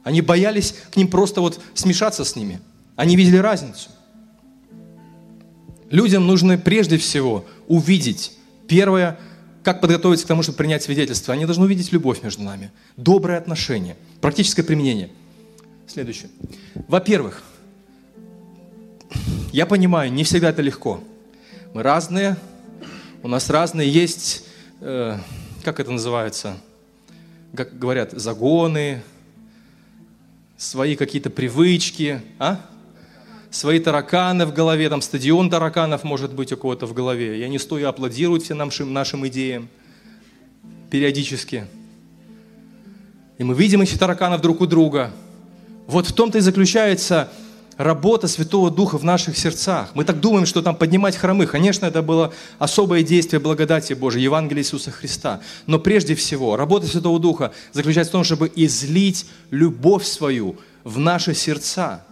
Они 0.05 0.21
боялись 0.21 0.77
к 0.93 0.97
ним 0.97 1.09
просто 1.09 1.41
вот 1.41 1.61
смешаться 1.75 2.25
с 2.25 2.37
ними. 2.37 2.61
Они 2.95 3.17
видели 3.17 3.39
разницу. 3.39 3.91
Людям 5.91 6.27
нужно 6.27 6.57
прежде 6.57 6.99
всего 6.99 7.45
увидеть, 7.67 8.33
первое– 8.69 9.19
как 9.65 9.81
подготовиться 9.81 10.27
к 10.27 10.29
тому, 10.29 10.43
чтобы 10.43 10.59
принять 10.59 10.83
свидетельство? 10.83 11.33
Они 11.33 11.47
должны 11.47 11.65
увидеть 11.65 11.91
любовь 11.91 12.23
между 12.23 12.43
нами, 12.43 12.71
доброе 12.99 13.39
отношение, 13.39 13.97
практическое 14.21 14.63
применение. 14.63 15.11
Следующее. 15.87 16.29
Во-первых, 16.87 17.43
я 19.53 19.65
понимаю, 19.65 20.13
не 20.13 20.23
всегда 20.23 20.51
это 20.51 20.61
легко. 20.61 21.03
Мы 21.73 21.83
разные, 21.83 22.37
у 23.23 23.29
нас 23.29 23.49
разные 23.49 23.91
есть, 23.91 24.45
э, 24.81 25.19
как 25.63 25.81
это 25.81 25.91
называется, 25.91 26.59
как 27.57 27.79
говорят, 27.79 28.13
загоны, 28.13 29.03
свои 30.65 30.97
какие-то 30.97 31.31
привычки, 31.31 32.23
а? 32.39 32.61
свои 33.51 33.79
тараканы 33.79 34.47
в 34.47 34.53
голове, 34.53 34.89
там 34.89 35.01
стадион 35.03 35.51
тараканов 35.51 36.05
может 36.05 36.33
быть 36.33 36.53
у 36.53 36.57
кого-то 36.57 36.87
в 36.87 36.95
голове. 36.95 37.39
Я 37.39 37.49
не 37.49 37.59
стою 37.59 37.89
аплодировать 37.89 38.43
всем 38.43 38.59
нашим, 38.59 38.93
нашим 38.93 39.27
идеям 39.29 39.69
периодически. 40.91 41.67
И 43.39 43.45
мы 43.45 43.55
видим 43.55 43.83
эти 43.83 43.97
тараканов 43.97 44.41
друг 44.41 44.61
у 44.61 44.67
друга. 44.67 45.13
Вот 45.87 46.07
в 46.07 46.13
том-то 46.13 46.39
и 46.39 46.41
заключается 46.41 47.31
работа 47.77 48.29
Святого 48.29 48.71
Духа 48.71 48.99
в 48.99 49.05
наших 49.05 49.37
сердцах. 49.37 49.91
Мы 49.95 50.05
так 50.05 50.21
думаем, 50.21 50.47
что 50.47 50.63
там 50.63 50.77
поднимать 50.77 51.17
хромых. 51.17 51.51
Конечно, 51.51 51.87
это 51.87 52.03
было 52.03 52.33
особое 52.59 53.03
действие 53.03 53.41
благодати 53.41 53.93
Божией, 53.93 54.25
Евангелия 54.25 54.63
Иисуса 54.63 54.91
Христа. 54.91 55.41
Но 55.67 55.79
прежде 55.79 56.15
всего, 56.15 56.57
работа 56.57 56.87
Святого 56.87 57.19
Духа 57.19 57.53
заключается 57.73 58.11
в 58.11 58.13
том, 58.13 58.25
чтобы 58.25 58.51
излить 58.55 59.27
любовь 59.51 60.05
свою 60.05 60.57
в 60.85 60.99
наши 60.99 61.35
сердца 61.35 62.05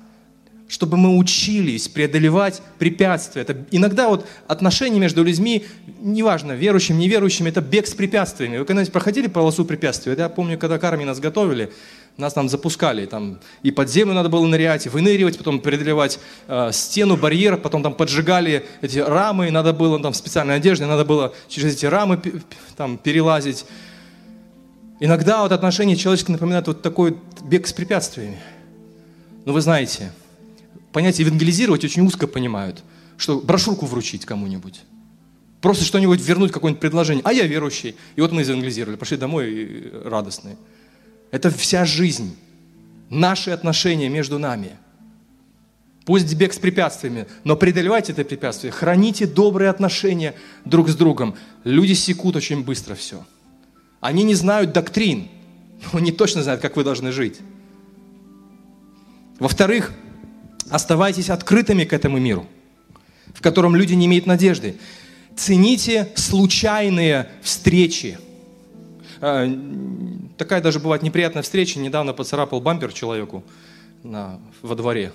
чтобы 0.73 0.97
мы 0.97 1.19
учились 1.19 1.87
преодолевать 1.87 2.63
препятствия. 2.79 3.43
Это 3.43 3.67
иногда 3.71 4.09
вот 4.09 4.27
отношения 4.49 4.99
между 4.99 5.23
людьми, 5.23 5.67
неважно, 6.01 6.53
верующим, 6.53 6.99
неверующим, 6.99 7.47
это 7.47 7.61
бег 7.61 7.87
с 7.87 7.93
препятствиями. 7.93 8.57
Вы 8.57 8.65
когда-нибудь 8.65 8.91
проходили 8.91 9.27
полосу 9.27 9.67
препятствий? 9.67 10.15
Я 10.17 10.31
помню, 10.31 10.57
когда 10.57 10.79
Карми 10.79 11.05
нас 11.05 11.21
готовили, 11.21 11.71
нас 12.17 12.35
там 12.35 12.49
запускали, 12.49 13.07
там 13.07 13.41
и 13.63 13.71
под 13.71 13.91
землю 13.91 14.15
надо 14.15 14.29
было 14.29 14.47
нырять, 14.47 14.87
и 14.87 14.89
выныривать, 14.89 15.39
потом 15.39 15.61
преодолевать 15.61 16.19
э, 16.47 16.71
стену, 16.73 17.17
барьер, 17.17 17.57
потом 17.57 17.83
там 17.83 17.95
поджигали 17.95 18.67
эти 18.83 18.99
рамы, 18.99 19.51
надо 19.51 19.73
было 19.73 20.01
там 20.01 20.13
в 20.13 20.17
специальной 20.17 20.57
одежде, 20.57 20.87
надо 20.87 21.05
было 21.05 21.35
через 21.49 21.75
эти 21.75 21.87
рамы 21.87 22.21
там 22.77 22.99
перелазить. 22.99 23.65
Иногда 25.01 25.43
вот 25.43 25.53
отношения 25.53 25.97
человеческие 25.97 26.35
напоминают 26.35 26.67
вот 26.67 26.83
такой 26.83 27.17
бег 27.43 27.67
с 27.67 27.73
препятствиями. 27.73 28.41
Но 29.45 29.53
вы 29.53 29.61
знаете, 29.61 30.13
понятие 30.93 31.27
евангелизировать 31.27 31.85
очень 31.85 32.07
узко 32.07 32.27
понимают, 32.27 32.83
что 33.17 33.41
брошюрку 33.41 33.87
вручить 33.87 34.25
кому-нибудь. 34.25 34.83
Просто 35.61 35.85
что-нибудь 35.85 36.21
вернуть, 36.21 36.53
какое-нибудь 36.53 36.81
предложение. 36.81 37.23
А 37.25 37.33
я 37.33 37.47
верующий. 37.47 37.97
И 38.17 38.21
вот 38.21 38.33
мы 38.33 38.43
евангелизировали, 38.43 38.97
пошли 38.97 39.17
домой 39.17 39.93
радостные. 40.05 40.57
Это 41.33 41.51
вся 41.51 41.85
жизнь. 41.85 42.37
Наши 43.11 43.51
отношения 43.51 44.09
между 44.09 44.39
нами. 44.39 44.77
Пусть 46.05 46.33
бег 46.35 46.53
с 46.53 46.59
препятствиями, 46.59 47.27
но 47.43 47.57
преодолевайте 47.57 48.13
это 48.13 48.25
препятствие. 48.25 48.73
Храните 48.73 49.27
добрые 49.27 49.69
отношения 49.69 50.35
друг 50.65 50.89
с 50.89 50.95
другом. 50.95 51.35
Люди 51.65 51.95
секут 51.95 52.37
очень 52.37 52.63
быстро 52.63 52.95
все. 52.95 53.25
Они 54.01 54.23
не 54.23 54.37
знают 54.37 54.73
доктрин, 54.73 55.29
но 55.93 55.99
они 55.99 56.13
точно 56.13 56.45
знают, 56.45 56.63
как 56.63 56.77
вы 56.77 56.85
должны 56.85 57.11
жить. 57.11 57.41
Во-вторых, 59.41 59.93
Оставайтесь 60.73 61.29
открытыми 61.29 61.85
к 61.85 61.93
этому 61.93 62.19
миру, 62.19 62.47
в 63.35 63.43
котором 63.43 63.77
люди 63.77 63.93
не 63.93 64.07
имеют 64.07 64.25
надежды. 64.25 64.77
Цените 65.37 66.09
случайные 66.15 67.29
встречи. 67.43 68.19
А, 69.25 69.49
такая 70.37 70.61
даже 70.61 70.81
бывает 70.81 71.05
неприятная 71.05 71.43
встреча. 71.43 71.79
Недавно 71.79 72.13
поцарапал 72.13 72.61
бампер 72.61 72.93
человеку 72.93 73.45
на, 74.03 74.41
во 74.63 74.75
дворе. 74.75 75.13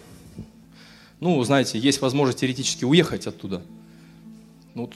Ну, 1.20 1.44
знаете, 1.44 1.78
есть 1.78 2.02
возможность 2.02 2.40
теоретически 2.40 2.86
уехать 2.86 3.28
оттуда. 3.28 3.62
Ну, 4.76 4.84
вот, 4.84 4.96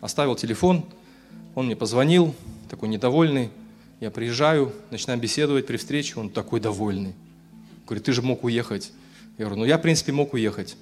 оставил 0.00 0.34
телефон, 0.34 0.84
он 1.54 1.66
мне 1.66 1.76
позвонил, 1.76 2.34
такой 2.68 2.88
недовольный. 2.88 3.50
Я 4.00 4.10
приезжаю, 4.10 4.72
начинаем 4.90 5.20
беседовать 5.20 5.66
при 5.66 5.76
встрече, 5.76 6.18
он 6.18 6.28
такой 6.28 6.58
довольный. 6.58 7.14
Говорит, 7.86 8.04
ты 8.04 8.12
же 8.12 8.22
мог 8.22 8.42
уехать. 8.42 8.90
Я 9.38 9.44
говорю, 9.44 9.60
ну 9.60 9.64
я, 9.64 9.78
в 9.78 9.82
принципе, 9.82 10.10
мог 10.10 10.34
уехать. 10.34 10.76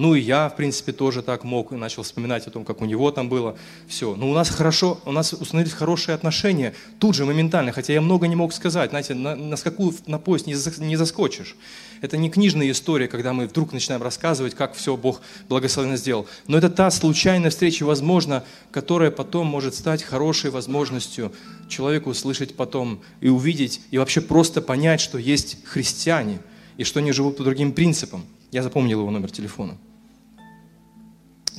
Ну 0.00 0.14
и 0.14 0.20
я, 0.20 0.48
в 0.48 0.56
принципе, 0.56 0.92
тоже 0.92 1.22
так 1.22 1.44
мог. 1.44 1.72
И 1.72 1.76
начал 1.76 2.02
вспоминать 2.02 2.46
о 2.46 2.50
том, 2.50 2.64
как 2.64 2.80
у 2.80 2.86
него 2.86 3.10
там 3.10 3.28
было. 3.28 3.56
Все. 3.86 4.16
Но 4.16 4.30
у 4.30 4.34
нас 4.34 4.48
хорошо, 4.48 4.98
у 5.04 5.12
нас 5.12 5.32
установились 5.32 5.74
хорошие 5.74 6.14
отношения. 6.14 6.74
Тут 6.98 7.14
же, 7.14 7.24
моментально. 7.24 7.72
Хотя 7.72 7.92
я 7.92 8.00
много 8.00 8.26
не 8.26 8.34
мог 8.34 8.52
сказать. 8.52 8.90
Знаете, 8.90 9.14
на, 9.14 9.36
на 9.36 9.56
скаку 9.56 9.94
на 10.06 10.18
поезд 10.18 10.46
не, 10.46 10.54
не 10.86 10.96
заскочишь. 10.96 11.54
Это 12.00 12.16
не 12.16 12.30
книжная 12.30 12.70
история, 12.70 13.08
когда 13.08 13.32
мы 13.32 13.46
вдруг 13.46 13.72
начинаем 13.72 14.02
рассказывать, 14.02 14.54
как 14.54 14.74
все 14.74 14.96
Бог 14.96 15.20
благословенно 15.48 15.98
сделал. 15.98 16.26
Но 16.46 16.56
это 16.56 16.70
та 16.70 16.90
случайная 16.90 17.50
встреча, 17.50 17.84
возможно, 17.84 18.42
которая 18.70 19.10
потом 19.10 19.46
может 19.46 19.74
стать 19.74 20.02
хорошей 20.02 20.50
возможностью 20.50 21.30
человеку 21.68 22.10
услышать 22.10 22.56
потом 22.56 23.02
и 23.20 23.28
увидеть, 23.28 23.82
и 23.90 23.98
вообще 23.98 24.22
просто 24.22 24.62
понять, 24.62 25.00
что 25.00 25.18
есть 25.18 25.58
христиане– 25.64 26.40
и 26.80 26.84
что 26.84 27.00
они 27.00 27.12
живут 27.12 27.36
по 27.36 27.44
другим 27.44 27.72
принципам. 27.72 28.24
Я 28.50 28.62
запомнил 28.62 29.00
его 29.00 29.10
номер 29.10 29.30
телефона. 29.30 29.76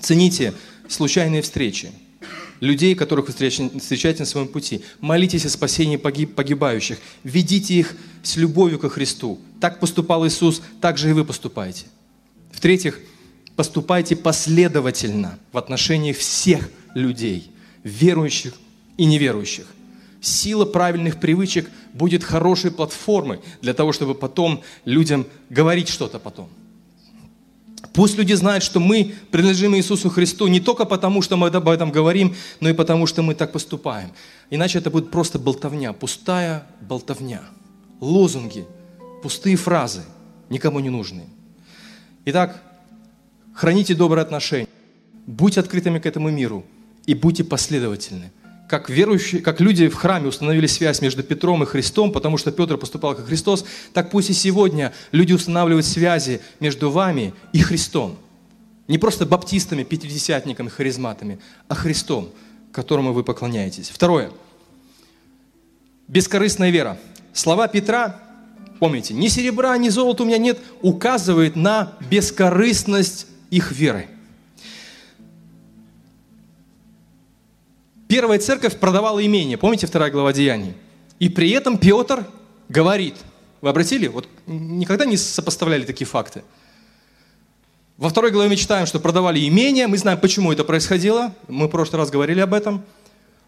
Цените 0.01 0.53
случайные 0.87 1.41
встречи, 1.41 1.91
людей, 2.59 2.95
которых 2.95 3.27
вы 3.27 3.33
встречаете 3.33 4.19
на 4.19 4.25
своем 4.25 4.47
пути. 4.47 4.83
Молитесь 4.99 5.45
о 5.45 5.49
спасении 5.49 5.97
погибающих. 5.97 6.97
Ведите 7.23 7.75
их 7.75 7.95
с 8.23 8.35
любовью 8.35 8.79
ко 8.79 8.89
Христу. 8.89 9.39
Так 9.59 9.79
поступал 9.79 10.27
Иисус, 10.27 10.61
так 10.81 10.97
же 10.97 11.09
и 11.09 11.13
вы 11.13 11.23
поступаете. 11.23 11.85
В-третьих, 12.51 12.99
поступайте 13.55 14.15
последовательно 14.15 15.39
в 15.51 15.57
отношении 15.57 16.13
всех 16.13 16.69
людей, 16.93 17.51
верующих 17.83 18.53
и 18.97 19.05
неверующих 19.05 19.67
сила 20.21 20.65
правильных 20.65 21.19
привычек 21.19 21.69
будет 21.93 22.23
хорошей 22.23 22.71
платформой 22.71 23.41
для 23.61 23.73
того, 23.73 23.91
чтобы 23.91 24.15
потом 24.15 24.63
людям 24.85 25.25
говорить 25.49 25.89
что-то 25.89 26.19
потом. 26.19 26.47
Пусть 27.93 28.17
люди 28.17 28.33
знают, 28.33 28.63
что 28.63 28.79
мы 28.79 29.15
принадлежим 29.31 29.75
Иисусу 29.75 30.09
Христу 30.09 30.47
не 30.47 30.59
только 30.59 30.85
потому, 30.85 31.21
что 31.21 31.35
мы 31.35 31.47
об 31.47 31.67
этом 31.67 31.91
говорим, 31.91 32.35
но 32.59 32.69
и 32.69 32.73
потому, 32.73 33.05
что 33.05 33.21
мы 33.21 33.35
так 33.35 33.51
поступаем. 33.51 34.11
Иначе 34.49 34.79
это 34.79 34.89
будет 34.89 35.11
просто 35.11 35.39
болтовня, 35.39 35.91
пустая 35.91 36.65
болтовня. 36.81 37.41
Лозунги, 37.99 38.65
пустые 39.21 39.57
фразы, 39.57 40.03
никому 40.49 40.79
не 40.79 40.89
нужные. 40.89 41.27
Итак, 42.25 42.63
храните 43.53 43.93
добрые 43.93 44.23
отношения, 44.23 44.67
будьте 45.27 45.59
открытыми 45.59 45.99
к 45.99 46.05
этому 46.05 46.29
миру 46.29 46.65
и 47.05 47.13
будьте 47.13 47.43
последовательны– 47.43 48.31
как 48.71 48.89
верующие, 48.89 49.41
как 49.41 49.59
люди 49.59 49.89
в 49.89 49.95
храме 49.95 50.29
установили 50.29 50.65
связь 50.65 51.01
между 51.01 51.23
Петром 51.23 51.61
и 51.61 51.65
Христом, 51.65 52.13
потому 52.13 52.37
что 52.37 52.53
Петр 52.53 52.77
поступал 52.77 53.15
как 53.15 53.25
Христос, 53.25 53.65
так 53.91 54.09
пусть 54.09 54.29
и 54.29 54.33
сегодня 54.33 54.93
люди 55.11 55.33
устанавливают 55.33 55.85
связи 55.85 56.39
между 56.61 56.89
вами 56.89 57.33
и 57.51 57.59
Христом. 57.59 58.17
Не 58.87 58.97
просто 58.97 59.25
баптистами, 59.25 59.83
пятидесятниками, 59.83 60.69
харизматами, 60.69 61.39
а 61.67 61.75
Христом, 61.75 62.29
которому 62.71 63.11
вы 63.11 63.25
поклоняетесь. 63.25 63.89
Второе. 63.89 64.31
Бескорыстная 66.07 66.69
вера. 66.69 66.97
Слова 67.33 67.67
Петра, 67.67 68.21
помните, 68.79 69.13
ни 69.13 69.27
серебра, 69.27 69.77
ни 69.77 69.89
золота 69.89 70.23
у 70.23 70.25
меня 70.25 70.37
нет, 70.37 70.59
указывает 70.81 71.57
на 71.57 71.91
бескорыстность 72.09 73.27
их 73.49 73.73
веры. 73.73 74.07
Первая 78.11 78.39
церковь 78.39 78.75
продавала 78.75 79.25
имение, 79.25 79.57
помните 79.57 79.87
вторая 79.87 80.11
глава 80.11 80.33
Деяний? 80.33 80.73
И 81.19 81.29
при 81.29 81.49
этом 81.51 81.77
Петр 81.77 82.25
говорит, 82.67 83.15
вы 83.61 83.69
обратили? 83.69 84.07
Вот 84.07 84.27
никогда 84.47 85.05
не 85.05 85.15
сопоставляли 85.15 85.85
такие 85.85 86.05
факты. 86.05 86.43
Во 87.95 88.09
второй 88.09 88.31
главе 88.31 88.49
мы 88.49 88.57
читаем, 88.57 88.85
что 88.85 88.99
продавали 88.99 89.47
имение, 89.47 89.87
мы 89.87 89.97
знаем, 89.97 90.19
почему 90.19 90.51
это 90.51 90.65
происходило, 90.65 91.33
мы 91.47 91.67
в 91.67 91.69
прошлый 91.69 91.99
раз 91.99 92.09
говорили 92.09 92.41
об 92.41 92.53
этом. 92.53 92.83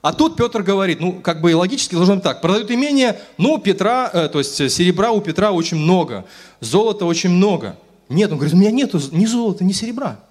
А 0.01 0.13
тут 0.13 0.37
Петр 0.37 0.63
говорит, 0.63 1.01
ну, 1.01 1.19
как 1.19 1.41
бы 1.41 1.53
логически 1.53 1.95
быть 1.95 2.23
так, 2.23 2.39
продают 2.39 2.71
имение, 2.71 3.19
ну, 3.37 3.57
Петра, 3.57 4.09
э, 4.13 4.29
то 4.29 4.39
есть 4.39 4.71
серебра 4.71 5.11
у 5.11 5.19
Петра 5.19 5.51
очень 5.51 5.75
много, 5.75 6.23
золота 6.61 7.03
очень 7.03 7.31
много. 7.31 7.77
Нет, 8.07 8.31
он 8.31 8.37
говорит, 8.37 8.53
у 8.53 8.57
меня 8.57 8.71
нету 8.71 9.01
ни 9.11 9.25
золота, 9.25 9.65
ни 9.65 9.73
серебра. 9.73 10.21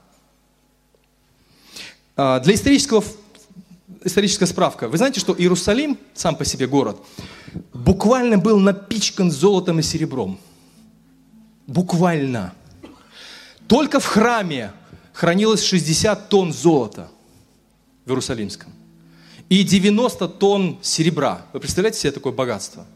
А, 2.17 2.41
для 2.41 2.55
исторического 2.55 3.05
историческая 4.05 4.47
справка. 4.47 4.89
Вы 4.89 4.97
знаете, 4.97 5.21
что 5.21 5.35
Иерусалим, 5.37 5.99
сам 6.15 6.37
по 6.37 6.45
себе 6.45 6.67
город, 6.67 6.99
буквально 7.73 8.39
был 8.39 8.59
напичкан 8.59 9.31
золотом 9.31 9.79
и 9.79 9.83
серебром. 9.83 10.39
Буквально. 11.67 12.55
Только 13.67 14.01
в 14.01 14.07
храме 14.07 14.73
хранилось 15.13 15.63
60 15.63 16.29
тонн 16.29 16.53
золота 16.53 17.09
в 18.05 18.11
Иерусалимском. 18.11 18.73
И 19.49 19.63
90 19.63 20.29
тонн 20.29 20.79
серебра. 20.83 21.47
Вы 21.53 21.61
представляете 21.61 21.99
себе 21.99 22.13
такое 22.13 22.33
богатство? 22.33 22.87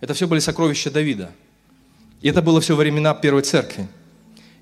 Это 0.00 0.14
все 0.14 0.26
были 0.26 0.40
сокровища 0.40 0.90
Давида. 0.90 1.30
И 2.20 2.28
это 2.28 2.42
было 2.42 2.60
все 2.60 2.74
времена 2.74 3.14
Первой 3.14 3.42
Церкви. 3.42 3.86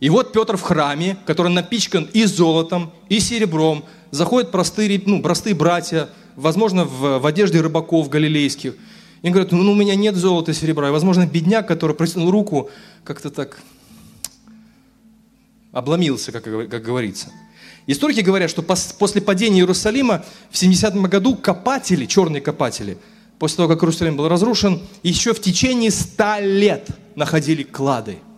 И 0.03 0.11
вот 0.11 0.33
Петр 0.33 0.57
в 0.57 0.62
храме, 0.62 1.17
который 1.27 1.53
напичкан 1.53 2.09
и 2.12 2.25
золотом, 2.25 2.93
и 3.09 3.21
серебром, 3.21 3.85
заходят 4.11 4.51
простые, 4.51 5.01
ну, 5.07 5.23
простые 5.23 5.55
братья, 5.55 6.09
возможно, 6.35 6.85
в, 6.85 7.21
в 7.21 7.25
одежде 7.25 7.61
рыбаков 7.61 8.09
галилейских, 8.09 8.75
И 9.23 9.27
он 9.29 9.33
говорит, 9.33 9.53
ну 9.53 9.71
у 9.71 9.77
меня 9.77 9.95
нет 9.95 10.17
золота 10.17 10.51
и 10.51 10.55
серебра. 10.55 10.88
И, 10.88 10.91
возможно, 10.91 11.25
бедняк, 11.25 11.69
который 11.69 11.95
протянул 11.95 12.33
руку, 12.33 12.69
как-то 13.05 13.31
так 13.31 13.61
обломился, 15.71 16.33
как, 16.33 16.43
как 16.43 16.83
говорится. 16.83 17.29
Историки 17.87 18.23
говорят, 18.23 18.51
что 18.51 18.62
после 18.62 19.23
падения 19.23 19.61
Иерусалима 19.61 20.25
в 20.51 20.59
70 20.59 20.97
году 21.03 21.37
копатели, 21.37 22.07
черные 22.07 22.41
копатели, 22.41 22.99
после 23.38 23.59
того, 23.59 23.69
как 23.69 23.85
Иерусалим 23.85 24.17
был 24.17 24.29
разрушен, 24.29 24.83
еще 25.05 25.33
в 25.33 25.41
течение 25.41 25.93
100 25.93 26.38
лет 26.41 26.88
находили 27.15 27.62
клады– 27.62 28.19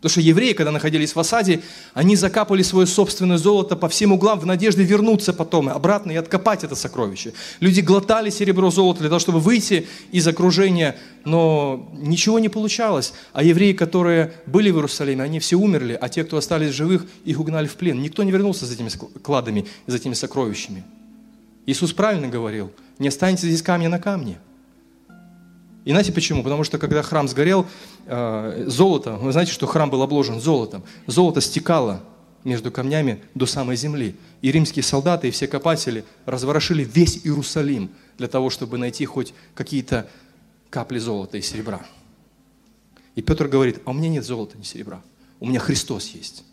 Потому 0.00 0.12
что 0.12 0.20
евреи, 0.22 0.54
когда 0.54 0.72
находились 0.72 1.14
в 1.14 1.20
осаде, 1.20 1.60
они 1.92 2.16
закапывали 2.16 2.62
свое 2.62 2.86
собственное 2.86 3.36
золото 3.36 3.76
по 3.76 3.86
всем 3.90 4.12
углам 4.12 4.40
в 4.40 4.46
надежде 4.46 4.82
вернуться 4.82 5.34
потом 5.34 5.68
обратно 5.68 6.12
и 6.12 6.16
откопать 6.16 6.64
это 6.64 6.74
сокровище. 6.74 7.34
Люди 7.60 7.82
глотали 7.82 8.30
серебро, 8.30 8.70
золото 8.70 9.00
для 9.00 9.10
того, 9.10 9.18
чтобы 9.18 9.40
выйти 9.40 9.86
из 10.10 10.26
окружения, 10.26 10.96
но 11.26 11.90
ничего 11.92 12.38
не 12.38 12.48
получалось. 12.48 13.12
А 13.34 13.42
евреи, 13.42 13.74
которые 13.74 14.32
были 14.46 14.70
в 14.70 14.76
Иерусалиме, 14.76 15.22
они 15.22 15.38
все 15.38 15.56
умерли, 15.56 15.98
а 16.00 16.08
те, 16.08 16.24
кто 16.24 16.38
остались 16.38 16.72
живых, 16.72 17.04
их 17.26 17.38
угнали 17.38 17.66
в 17.66 17.74
плен. 17.74 18.00
Никто 18.00 18.22
не 18.22 18.32
вернулся 18.32 18.64
за 18.64 18.72
этими 18.72 18.88
кладами, 19.22 19.66
за 19.86 19.96
этими 19.96 20.14
сокровищами. 20.14 20.82
Иисус 21.66 21.92
правильно 21.92 22.28
говорил, 22.28 22.72
не 22.98 23.08
останется 23.08 23.46
здесь 23.46 23.60
камня 23.60 23.90
на 23.90 23.98
камне– 23.98 24.38
и 25.90 25.92
знаете 25.92 26.12
почему? 26.12 26.44
Потому 26.44 26.62
что 26.62 26.78
когда 26.78 27.02
храм 27.02 27.26
сгорел, 27.26 27.66
э, 28.06 28.64
золото, 28.68 29.16
вы 29.16 29.32
знаете, 29.32 29.50
что 29.50 29.66
храм 29.66 29.90
был 29.90 30.02
обложен 30.02 30.40
золотом, 30.40 30.84
золото 31.08 31.40
стекало 31.40 32.00
между 32.44 32.70
камнями 32.70 33.24
до 33.34 33.44
самой 33.44 33.74
земли. 33.74 34.14
И 34.40 34.52
римские 34.52 34.84
солдаты 34.84 35.26
и 35.26 35.30
все 35.32 35.48
копатели 35.48 36.04
разворошили 36.26 36.84
весь 36.84 37.26
Иерусалим 37.26 37.90
для 38.18 38.28
того, 38.28 38.50
чтобы 38.50 38.78
найти 38.78 39.04
хоть 39.04 39.34
какие-то 39.56 40.08
капли 40.70 41.00
золота 41.00 41.38
и 41.38 41.42
серебра. 41.42 41.80
И 43.16 43.22
Петр 43.22 43.48
говорит, 43.48 43.80
а 43.84 43.90
у 43.90 43.92
меня 43.92 44.10
нет 44.10 44.24
золота, 44.24 44.56
ни 44.56 44.62
серебра. 44.62 45.02
У 45.40 45.46
меня 45.46 45.58
Христос 45.58 46.06
есть. 46.10 46.44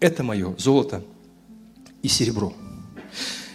Это 0.00 0.22
мое 0.22 0.54
золото 0.58 1.02
и 2.02 2.08
серебро. 2.08 2.52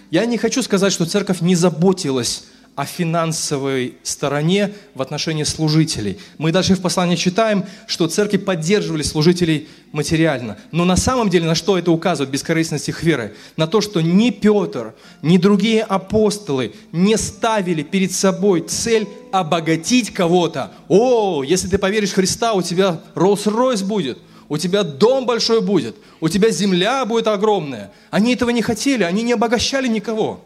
Я 0.10 0.26
не 0.26 0.40
хочу 0.40 0.64
сказать, 0.64 0.92
что 0.92 1.06
церковь 1.06 1.42
не 1.42 1.54
заботилась 1.54 2.46
о 2.80 2.86
финансовой 2.86 3.96
стороне 4.04 4.72
в 4.96 5.02
отношении 5.02 5.44
служителей. 5.44 6.18
Мы 6.38 6.54
даже 6.54 6.76
в 6.76 6.82
послании 6.82 7.18
читаем, 7.18 7.66
что 7.88 8.08
церкви 8.08 8.38
поддерживали 8.38 9.02
служителей 9.04 9.68
материально. 9.92 10.58
Но 10.72 10.86
на 10.86 10.96
самом 10.96 11.30
деле 11.30 11.46
на 11.46 11.56
что 11.56 11.78
это 11.78 11.92
указывает, 11.92 12.32
бескорыстность 12.32 12.88
их 12.88 13.04
веры? 13.04 13.36
На 13.58 13.68
то, 13.68 13.82
что 13.82 14.00
ни 14.00 14.30
Петр, 14.30 14.94
ни 15.22 15.38
другие 15.38 15.84
апостолы 15.84 16.74
не 16.94 17.18
ставили 17.18 17.84
перед 17.84 18.14
собой 18.14 18.62
цель 18.62 19.10
обогатить 19.34 20.14
кого-то. 20.14 20.72
О, 20.88 21.44
если 21.44 21.68
ты 21.68 21.78
поверишь 21.80 22.12
в 22.12 22.16
Христа, 22.16 22.54
у 22.54 22.62
тебя 22.62 23.02
Роллс-Ройс 23.14 23.84
будет, 23.84 24.20
у 24.48 24.58
тебя 24.58 24.84
дом 24.84 25.26
большой 25.26 25.60
будет, 25.60 25.98
у 26.22 26.30
тебя 26.30 26.50
земля 26.50 27.04
будет 27.04 27.28
огромная. 27.28 27.92
Они 28.10 28.36
этого 28.36 28.52
не 28.52 28.62
хотели, 28.62 29.04
они 29.04 29.24
не 29.24 29.34
обогащали 29.34 29.90
никого 29.90 30.46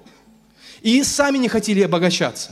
и 0.83 1.01
сами 1.01 1.37
не 1.39 1.47
хотели 1.47 1.81
обогащаться. 1.81 2.51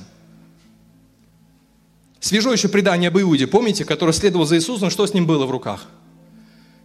Свежо 2.19 2.51
еще 2.51 2.69
предание 2.69 3.09
об 3.09 3.19
Иуде, 3.19 3.45
помните, 3.45 3.83
который 3.83 4.13
следовал 4.13 4.45
за 4.45 4.55
Иисусом, 4.55 4.89
что 4.89 5.05
с 5.05 5.13
ним 5.13 5.27
было 5.27 5.45
в 5.45 5.51
руках? 5.51 5.87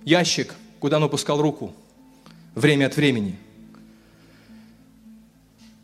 Ящик, 0.04 0.54
куда 0.80 0.96
он 0.96 1.04
опускал 1.04 1.40
руку, 1.40 1.74
время 2.54 2.86
от 2.86 2.96
времени. 2.96 3.36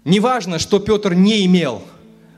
Неважно, 0.04 0.58
что 0.58 0.80
Петр 0.80 1.14
не 1.14 1.46
имел, 1.46 1.82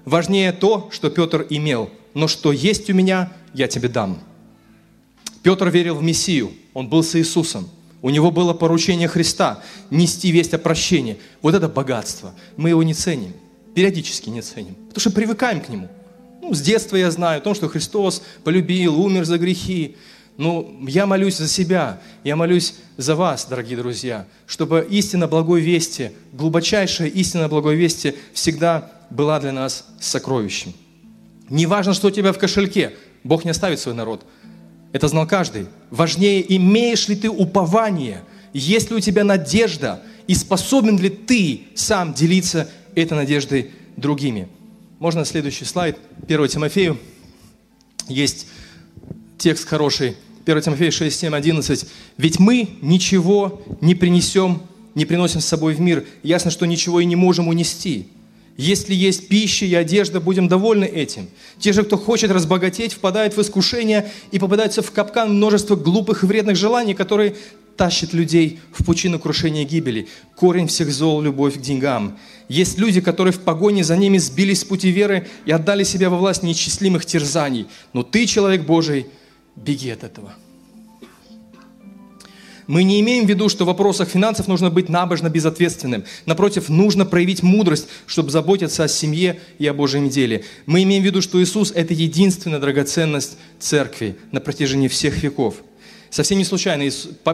важнее 0.05 0.53
то, 0.53 0.91
что 0.93 1.09
Петр 1.09 1.47
имел. 1.49 1.91
Но 2.13 2.29
что 2.29 2.53
есть 2.53 2.91
у 2.91 2.95
меня, 2.95 3.33
я 3.55 3.69
тебе 3.69 3.89
дам. 3.89 4.21
Петр 5.43 5.69
верил 5.69 5.97
в 5.97 6.03
Мессию, 6.03 6.53
он 6.75 6.89
был 6.89 7.03
с 7.03 7.17
Иисусом. 7.17 7.69
У 8.05 8.11
него 8.11 8.31
было 8.31 8.53
поручение 8.53 9.09
Христа 9.09 9.63
нести 9.89 10.31
весть 10.31 10.53
о 10.53 10.59
прощении. 10.59 11.19
Вот 11.41 11.55
это 11.55 11.71
богатство. 11.71 12.35
Мы 12.59 12.69
его 12.69 12.83
не 12.83 12.93
ценим. 12.93 13.33
Периодически 13.75 14.29
не 14.29 14.43
ценим. 14.43 14.75
Потому 14.75 15.01
что 15.01 15.11
привыкаем 15.11 15.63
к 15.63 15.71
нему. 15.71 15.89
Ну, 16.43 16.53
с 16.53 16.61
детства 16.61 16.97
я 16.97 17.11
знаю 17.11 17.39
о 17.39 17.41
том, 17.41 17.55
что 17.55 17.67
Христос 17.67 18.23
полюбил, 18.45 19.01
умер 19.01 19.25
за 19.25 19.39
грехи. 19.39 19.97
Но 20.37 20.71
я 20.87 21.07
молюсь 21.07 21.39
за 21.39 21.49
себя, 21.49 21.99
я 22.25 22.37
молюсь 22.37 22.75
за 22.99 23.17
вас, 23.17 23.47
дорогие 23.47 23.79
друзья, 23.79 24.27
чтобы 24.47 24.87
истина 24.91 25.27
благой 25.27 25.63
вести, 25.63 26.13
глубочайшая 26.35 27.09
истина 27.09 27.49
благой 27.49 27.75
вести 27.75 28.17
всегда 28.35 28.93
была 29.09 29.41
для 29.41 29.53
нас 29.53 29.87
сокровищем. 29.99 30.75
Не 31.49 31.65
важно, 31.65 31.95
что 31.95 32.09
у 32.09 32.11
тебя 32.11 32.35
в 32.35 32.39
кошельке, 32.39 32.95
Бог 33.23 33.47
не 33.47 33.53
оставит 33.53 33.81
свой 33.81 33.95
народ– 33.95 34.27
это 34.95 35.09
знал 35.09 35.27
каждый. 35.27 35.67
Важнее, 35.91 36.57
имеешь 36.57 37.09
ли 37.09 37.17
ты 37.17 37.29
упование, 37.29 38.23
есть 38.53 38.91
ли 38.91 38.97
у 38.97 39.01
тебя 39.01 39.25
надежда, 39.25 40.01
и 40.29 40.37
способен 40.37 40.97
ли 40.99 41.11
ты 41.11 41.63
сам 41.75 42.15
делиться 42.15 42.71
этой 42.95 43.15
надеждой 43.15 43.73
другими. 43.97 44.49
Можно 45.01 45.25
следующий 45.25 45.65
слайд. 45.65 45.99
1 46.29 46.47
Тимофею. 46.47 46.97
Есть 48.07 48.47
текст 49.37 49.67
хороший. 49.67 50.17
1 50.47 50.63
Тимофея 50.63 50.93
6, 50.93 51.19
7, 51.19 51.35
11. 51.35 51.87
«Ведь 52.17 52.39
мы 52.39 52.69
ничего 52.81 53.63
не 53.81 53.97
принесем, 53.97 54.63
не 54.95 55.07
приносим 55.07 55.41
с 55.41 55.45
собой 55.45 55.75
в 55.75 55.81
мир. 55.81 56.07
Ясно, 56.23 56.53
что 56.53 56.67
ничего 56.67 57.01
и 57.01 57.05
не 57.05 57.17
можем 57.17 57.49
унести. 57.49 58.07
Если 58.57 58.95
есть 58.95 59.29
пища 59.29 59.67
и 59.67 59.75
одежда, 59.75 60.21
будем 60.21 60.47
довольны 60.47 60.85
этим. 60.85 61.29
Те 61.59 61.73
же, 61.73 61.83
кто 61.83 61.97
хочет 61.97 62.31
разбогатеть, 62.31 62.93
впадают 62.93 63.37
в 63.37 63.41
искушение 63.41 64.11
и 64.31 64.39
попадаются 64.39 64.81
в 64.81 64.93
капкан 64.93 65.35
множества 65.35 65.75
глупых 65.75 66.23
и 66.23 66.27
вредных 66.27 66.57
желаний, 66.57 66.95
которые 66.95 67.35
тащат 67.77 68.13
людей 68.13 68.61
в 68.73 68.85
пучину 68.85 69.19
крушения 69.19 69.65
гибели. 69.65 70.07
Корень 70.37 70.69
всех 70.69 70.93
зол– 70.93 71.21
любовь 71.23 71.59
к 71.59 71.61
деньгам. 71.61 72.17
Есть 72.49 72.79
люди, 72.79 73.01
которые 73.01 73.33
в 73.33 73.41
погоне 73.41 73.83
за 73.83 73.97
ними 73.97 74.19
сбились 74.19 74.61
с 74.61 74.65
пути 74.65 74.91
веры 74.91 75.27
и 75.47 75.51
отдали 75.51 75.83
себя 75.83 76.09
во 76.09 76.17
власть 76.17 76.45
неисчислимых 76.45 77.05
терзаний. 77.05 77.67
Но 77.93 78.05
ты, 78.05 78.27
человек 78.27 78.63
Божий, 78.63 79.07
беги 79.57 79.91
от 79.91 80.05
этого. 80.05 80.35
Мы 82.67 82.83
не 82.83 83.01
имеем 83.01 83.27
в 83.27 83.29
виду, 83.29 83.49
что 83.49 83.65
в 83.65 83.67
вопросах 83.67 84.09
финансов 84.09 84.49
нужно 84.49 84.71
быть 84.71 84.89
набожно 84.89 85.29
безответственным. 85.29 86.05
Напротив, 86.25 86.69
нужно 86.69 87.05
проявить 87.05 87.43
мудрость, 87.43 87.89
чтобы 88.07 88.31
заботиться 88.31 88.85
о 88.85 88.89
семье 88.89 89.39
и 89.59 89.67
о 89.67 89.75
Божьем 89.75 90.09
деле. 90.09 90.45
Мы 90.65 90.83
имеем 90.85 91.03
в 91.03 91.07
виду, 91.07 91.21
что 91.21 91.43
Иисус– 91.43 91.73
это 91.75 91.93
единственная 91.93 92.59
драгоценность 92.59 93.37
церкви 93.59 94.17
на 94.33 94.41
протяжении 94.41 94.89
всех 94.89 95.23
веков. 95.23 95.57
Совсем 96.09 96.39
не 96.39 96.45
случайно 96.45 96.89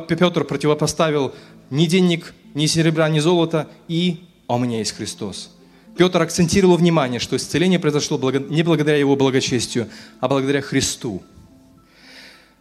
Петр 0.09 0.45
противопоставил 0.45 1.35
ни 1.71 1.87
денег, 1.87 2.35
ни 2.55 2.67
серебра, 2.67 3.09
ни 3.09 3.21
золота 3.21 3.69
и 3.87 4.25
«А 4.49 4.57
у 4.57 4.59
меня 4.59 4.79
есть 4.79 4.97
Христос». 4.97 5.51
Петр 5.97 6.21
акцентировал 6.23 6.77
внимание, 6.77 7.21
что 7.21 7.37
исцеление 7.37 7.79
произошло 7.79 8.19
не 8.49 8.63
благодаря 8.63 8.97
его 8.97 9.15
благочестию, 9.17 9.89
а 10.19 10.29
благодаря 10.29 10.61
Христу. 10.63 11.23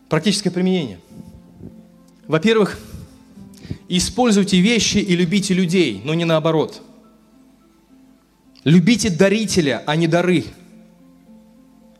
Практическое 0.07 0.51
применение– 0.51 0.99
во-первых, 2.29 2.77
используйте 3.87 4.59
вещи 4.59 4.99
и 4.99 5.15
любите 5.15 5.55
людей, 5.55 5.99
но 6.05 6.13
не 6.13 6.25
наоборот. 6.25 6.83
Любите 8.63 9.09
дарителя, 9.09 9.81
а 9.87 9.95
не 9.95 10.07
дары. 10.07 10.45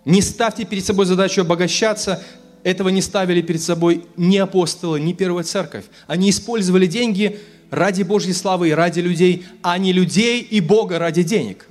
Не 0.06 0.22
ставьте 0.22 0.66
перед 0.66 0.86
собой 0.86 1.08
задачу 1.08 1.42
обогащаться. 1.42 2.24
Этого 2.64 2.90
не 2.90 3.02
ставили 3.02 3.42
перед 3.42 3.64
собой 3.64 4.06
ни 4.18 4.38
апостолы, 4.38 5.00
ни 5.00 5.14
первая 5.14 5.44
церковь. 5.44 5.86
Они 6.06 6.30
использовали 6.30 6.86
деньги 6.86 7.40
ради 7.72 8.04
Божьей 8.04 8.34
славы 8.34 8.70
и 8.70 8.74
ради 8.74 9.00
людей, 9.00 9.48
а 9.64 9.80
не 9.80 9.92
людей 9.94 10.42
и 10.44 10.62
Бога 10.62 11.00
ради 11.00 11.24
денег. 11.24 11.66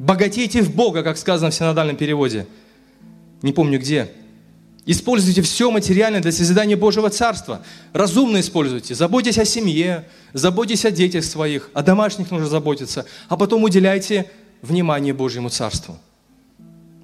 Богатейте 0.00 0.62
в 0.62 0.74
Бога, 0.74 1.04
как 1.04 1.16
сказано 1.16 1.52
в 1.52 1.54
синодальном 1.54 1.94
переводе. 1.94 2.48
Не 3.40 3.52
помню 3.52 3.78
где. 3.78 4.10
Используйте 4.86 5.40
все 5.40 5.70
материальное 5.70 6.20
для 6.20 6.32
созидания 6.32 6.76
Божьего 6.76 7.08
Царства. 7.08 7.62
Разумно 7.94 8.40
используйте. 8.40 8.94
Заботьтесь 8.94 9.38
о 9.38 9.46
семье, 9.46 10.06
заботьтесь 10.34 10.84
о 10.84 10.90
детях 10.90 11.24
своих, 11.24 11.70
о 11.72 11.82
домашних 11.82 12.30
нужно 12.30 12.48
заботиться, 12.48 13.06
а 13.28 13.36
потом 13.38 13.64
уделяйте 13.64 14.30
внимание 14.60 15.14
Божьему 15.14 15.48
Царству. 15.48 15.98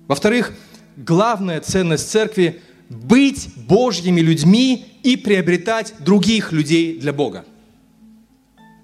Во-вторых, 0.09 0.53
главная 0.97 1.61
ценность 1.61 2.11
церкви– 2.11 2.61
быть 2.91 3.51
Божьими 3.55 4.21
людьми 4.21 4.85
и 5.05 5.17
приобретать 5.17 5.95
других 6.01 6.51
людей 6.51 6.99
для 6.99 7.13
Бога. 7.13 7.45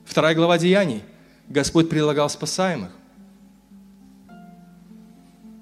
Вторая 0.05 0.37
глава 0.37 0.59
Деяний. 0.59 1.03
Господь 1.49 1.91
прилагал 1.91 2.31
спасаемых. 2.31 2.93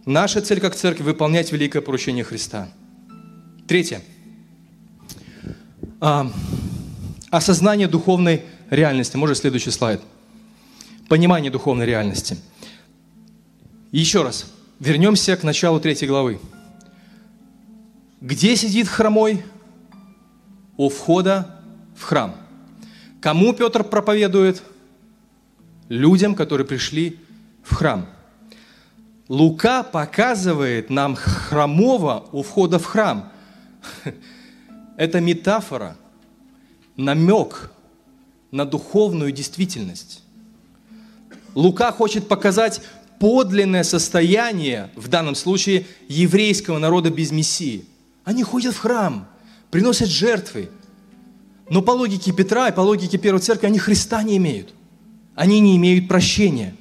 Наша 0.05 0.42
цель 0.42 0.61
как 0.61 0.77
церковь– 0.77 1.07
выполнять 1.07 1.51
великое 1.53 1.81
поручение 1.81 2.23
Христа– 2.23 2.68
Третье. 3.66 4.03
А, 6.00 6.31
осознание 7.31 7.88
духовной 7.88 8.42
реальности. 8.68 9.16
Может, 9.16 9.38
следующий 9.38 9.70
слайд. 9.70 10.03
Понимание 11.09 11.50
духовной 11.50 11.87
реальности. 11.87 12.37
Еще 13.90 14.22
раз, 14.22 14.53
вернемся 14.81 15.35
к 15.37 15.44
началу 15.44 15.81
третьей 15.81 16.09
главы. 16.09 16.40
Где 18.20 18.55
сидит 18.57 18.87
хромой? 18.88 19.42
У 20.77 20.88
входа 20.90 21.61
в 21.96 22.03
храм. 22.03 22.35
Кому 23.22 23.55
Петр 23.55 23.85
проповедует? 23.85 24.62
Людям, 25.88 26.35
которые 26.35 26.66
пришли 26.66 27.18
в 27.62 27.74
храм. 27.74 28.07
Лука 29.29 29.83
показывает 29.83 30.90
нам 30.90 31.16
хромого 31.16 32.27
у 32.33 32.42
входа 32.42 32.79
в 32.79 32.85
храм. 32.85 33.31
Это 34.97 35.20
метафора, 35.20 35.97
намек 36.97 37.70
на 38.51 38.64
духовную 38.64 39.33
действительность. 39.33 40.23
Лука 41.55 41.92
хочет 41.92 42.29
показать 42.29 42.81
подлинное 43.18 43.85
состояние, 43.85 44.90
в 44.97 45.09
данном 45.09 45.35
случае, 45.35 45.87
еврейского 46.09 46.79
народа 46.79 47.11
без 47.11 47.31
Мессии. 47.31 47.85
Они 48.25 48.42
ходят 48.42 48.75
в 48.75 48.79
храм, 48.79 49.29
приносят 49.70 50.09
жертвы. 50.09 50.70
Но 51.68 51.83
по 51.83 51.92
логике 51.92 52.33
Петра 52.33 52.68
и 52.68 52.73
по 52.73 52.81
логике 52.81 53.18
Первой 53.18 53.40
Церкви 53.40 53.66
они 53.66 53.79
Христа 53.79 54.23
не 54.23 54.37
имеют. 54.37 54.75
Они 55.35 55.61
не 55.61 55.77
имеют 55.77 56.09
прощения. 56.09 56.75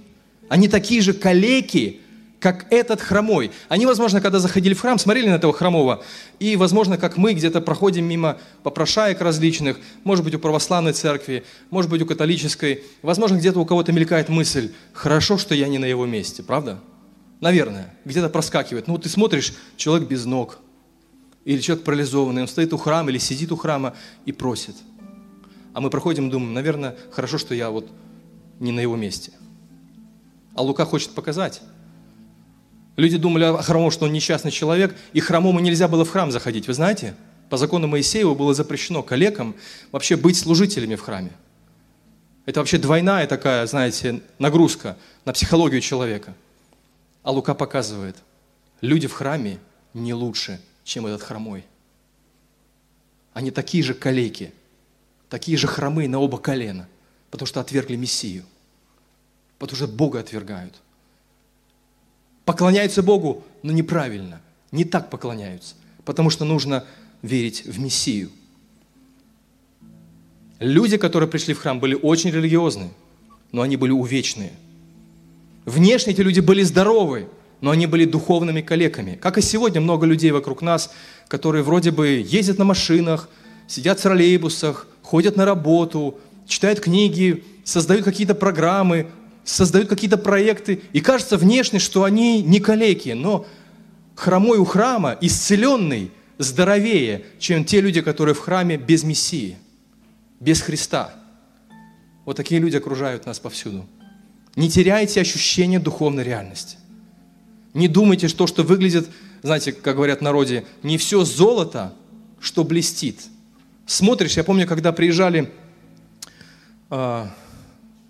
Они 0.49 0.67
такие 0.67 1.01
же 1.01 1.13
калеки, 1.13 2.01
как 2.43 2.65
этот 2.71 2.99
хромой. 2.99 3.51
Они, 3.69 3.85
возможно, 3.85 4.19
когда 4.19 4.37
заходили 4.39 4.73
в 4.73 4.81
храм, 4.81 4.99
смотрели 4.99 5.29
на 5.29 5.35
этого 5.35 5.53
хромого, 5.53 6.03
и, 6.39 6.57
возможно, 6.57 6.97
как 6.97 7.15
мы 7.15 7.31
где-то 7.31 7.61
проходим 7.61 8.03
мимо 8.03 8.37
попрошаек 8.63 9.21
различных, 9.21 9.79
может 10.03 10.25
быть, 10.25 10.35
у 10.35 10.39
православной 10.39 10.91
церкви, 10.91 11.45
может 11.69 11.89
быть, 11.89 12.01
у 12.01 12.05
католической, 12.05 12.83
возможно, 13.01 13.37
где-то 13.37 13.61
у 13.61 13.65
кого-то 13.65 13.93
мелькает 13.93 14.27
мысль, 14.27 14.73
хорошо, 14.91 15.37
что 15.37 15.55
я 15.55 15.69
не 15.69 15.77
на 15.77 15.85
его 15.85 16.05
месте, 16.05 16.43
правда? 16.43 16.81
Наверное, 17.39 17.93
где-то 18.03 18.27
проскакивает. 18.27 18.87
Ну, 18.87 18.97
ты 18.97 19.07
смотришь, 19.07 19.53
человек 19.77 20.09
без 20.09 20.25
ног, 20.25 20.59
или 21.45 21.61
человек 21.61 21.85
парализованный, 21.85 22.41
он 22.41 22.49
стоит 22.49 22.73
у 22.73 22.77
храма 22.77 23.09
или 23.09 23.19
сидит 23.19 23.53
у 23.53 23.55
храма 23.55 23.95
и 24.25 24.33
просит. 24.33 24.75
А 25.71 25.79
мы 25.79 25.89
проходим 25.89 26.29
думаем, 26.29 26.53
наверное, 26.53 26.97
хорошо, 27.09 27.37
что 27.37 27.55
я 27.55 27.69
вот 27.69 27.89
не 28.59 28.73
на 28.73 28.81
его 28.81 28.97
месте. 28.97 29.31
А 30.55 30.61
Лука 30.61 30.83
хочет 30.83 31.11
показать, 31.11 31.61
Люди 32.95 33.17
думали 33.17 33.45
о 33.45 33.61
хромом, 33.61 33.89
что 33.91 34.05
он 34.05 34.13
несчастный 34.13 34.51
человек, 34.51 34.95
и 35.13 35.19
хромому 35.19 35.59
нельзя 35.59 35.87
было 35.87 36.05
в 36.05 36.11
храм 36.11 36.31
заходить. 36.31 36.67
Вы 36.67 36.73
знаете, 36.73 37.15
по 37.49 37.57
закону 37.57 37.87
Моисеева 37.87 38.35
было 38.35 38.53
запрещено 38.53 39.01
калекам 39.01 39.55
вообще 39.91 40.15
быть 40.15 40.37
служителями 40.37 40.95
в 40.95 41.01
храме. 41.01 41.31
Это 42.45 42.59
вообще 42.59 42.77
двойная 42.77 43.25
такая, 43.25 43.65
знаете, 43.65 44.21
нагрузка 44.37 44.97
на 45.25 45.33
психологию 45.33 45.81
человека. 45.81 46.35
А 47.23 47.31
Лука 47.31 47.55
показывает, 47.55 48.17
люди 48.81 49.07
в 49.07 49.13
храме 49.13 49.59
не 49.93 50.13
лучше, 50.13 50.59
чем 50.83 51.07
этот 51.07 51.23
хромой. 51.23 51.63
Они 53.33 53.49
такие 53.49 53.83
же 53.83 53.93
калеки, 53.93 54.53
такие 55.29 55.57
же 55.57 55.67
хромые 55.67 56.07
на 56.07 56.19
оба 56.19 56.37
колена, 56.37 56.87
потому 57.31 57.47
что 57.47 57.59
отвергли 57.59 57.95
Мессию, 57.95 58.43
потому 59.57 59.77
что 59.77 59.87
Бога 59.87 60.19
отвергают 60.19 60.75
поклоняются 62.45 63.03
Богу, 63.03 63.43
но 63.61 63.71
неправильно. 63.71 64.41
Не 64.71 64.85
так 64.85 65.09
поклоняются. 65.09 65.75
Потому 66.05 66.29
что 66.29 66.45
нужно 66.45 66.85
верить 67.21 67.65
в 67.65 67.79
Мессию. 67.79 68.29
Люди, 70.59 70.97
которые 70.97 71.29
пришли 71.29 71.53
в 71.53 71.59
храм, 71.59 71.79
были 71.79 71.93
очень 71.95 72.31
религиозны, 72.31 72.89
но 73.51 73.61
они 73.61 73.77
были 73.77 73.91
увечные. 73.91 74.53
Внешне 75.65 76.13
эти 76.13 76.21
люди 76.21 76.39
были 76.39 76.63
здоровы, 76.63 77.27
но 77.61 77.71
они 77.71 77.87
были 77.87 78.05
духовными 78.05 78.61
калеками. 78.61 79.17
Как 79.21 79.37
и 79.37 79.41
сегодня 79.41 79.79
много 79.79 80.05
людей 80.05 80.31
вокруг 80.31 80.61
нас, 80.61 80.91
которые 81.27 81.63
вроде 81.63 81.91
бы 81.91 82.07
ездят 82.07 82.57
на 82.57 82.65
машинах, 82.65 83.29
сидят 83.67 83.99
в 83.99 84.03
троллейбусах, 84.03 84.87
ходят 85.01 85.37
на 85.37 85.45
работу, 85.45 86.19
читают 86.45 86.81
книги, 86.81 87.43
создают 87.63 88.03
какие-то 88.03 88.35
программы, 88.35 89.07
создают 89.43 89.89
какие-то 89.89 90.17
проекты, 90.17 90.81
и 90.93 91.01
кажется 91.01 91.37
внешне, 91.37 91.79
что 91.79 92.03
они 92.03 92.41
не 92.41 92.59
калеки, 92.59 93.09
но 93.09 93.45
хромой 94.15 94.57
у 94.57 94.65
храма, 94.65 95.17
исцеленный, 95.21 96.11
здоровее, 96.37 97.25
чем 97.39 97.65
те 97.65 97.81
люди, 97.81 98.01
которые 98.01 98.35
в 98.35 98.39
храме 98.39 98.77
без 98.77 99.03
Мессии, 99.03 99.57
без 100.39 100.61
Христа. 100.61 101.13
Вот 102.25 102.37
такие 102.37 102.59
люди 102.59 102.77
окружают 102.77 103.25
нас 103.25 103.39
повсюду. 103.39 103.85
Не 104.55 104.69
теряйте 104.69 105.19
ощущение 105.21 105.79
духовной 105.79 106.23
реальности. 106.23 106.77
Не 107.73 107.87
думайте, 107.87 108.27
что, 108.27 108.45
что 108.47 108.63
выглядит, 108.63 109.09
знаете, 109.41 109.73
как 109.73 109.95
говорят 109.95 110.19
в 110.19 110.23
народе, 110.23 110.65
не 110.83 110.97
все 110.97 111.25
золото, 111.25 111.93
что 112.39 112.63
блестит. 112.63 113.19
Смотришь, 113.85 114.37
я 114.37 114.43
помню, 114.43 114.67
когда 114.67 114.91
приезжали 114.91 115.51
а, 116.89 117.33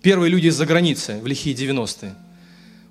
первые 0.04 0.30
люди 0.30 0.48
из-за 0.48 0.66
границы 0.66 1.18
в 1.22 1.26
лихие 1.26 1.56
90-е. 1.56 2.14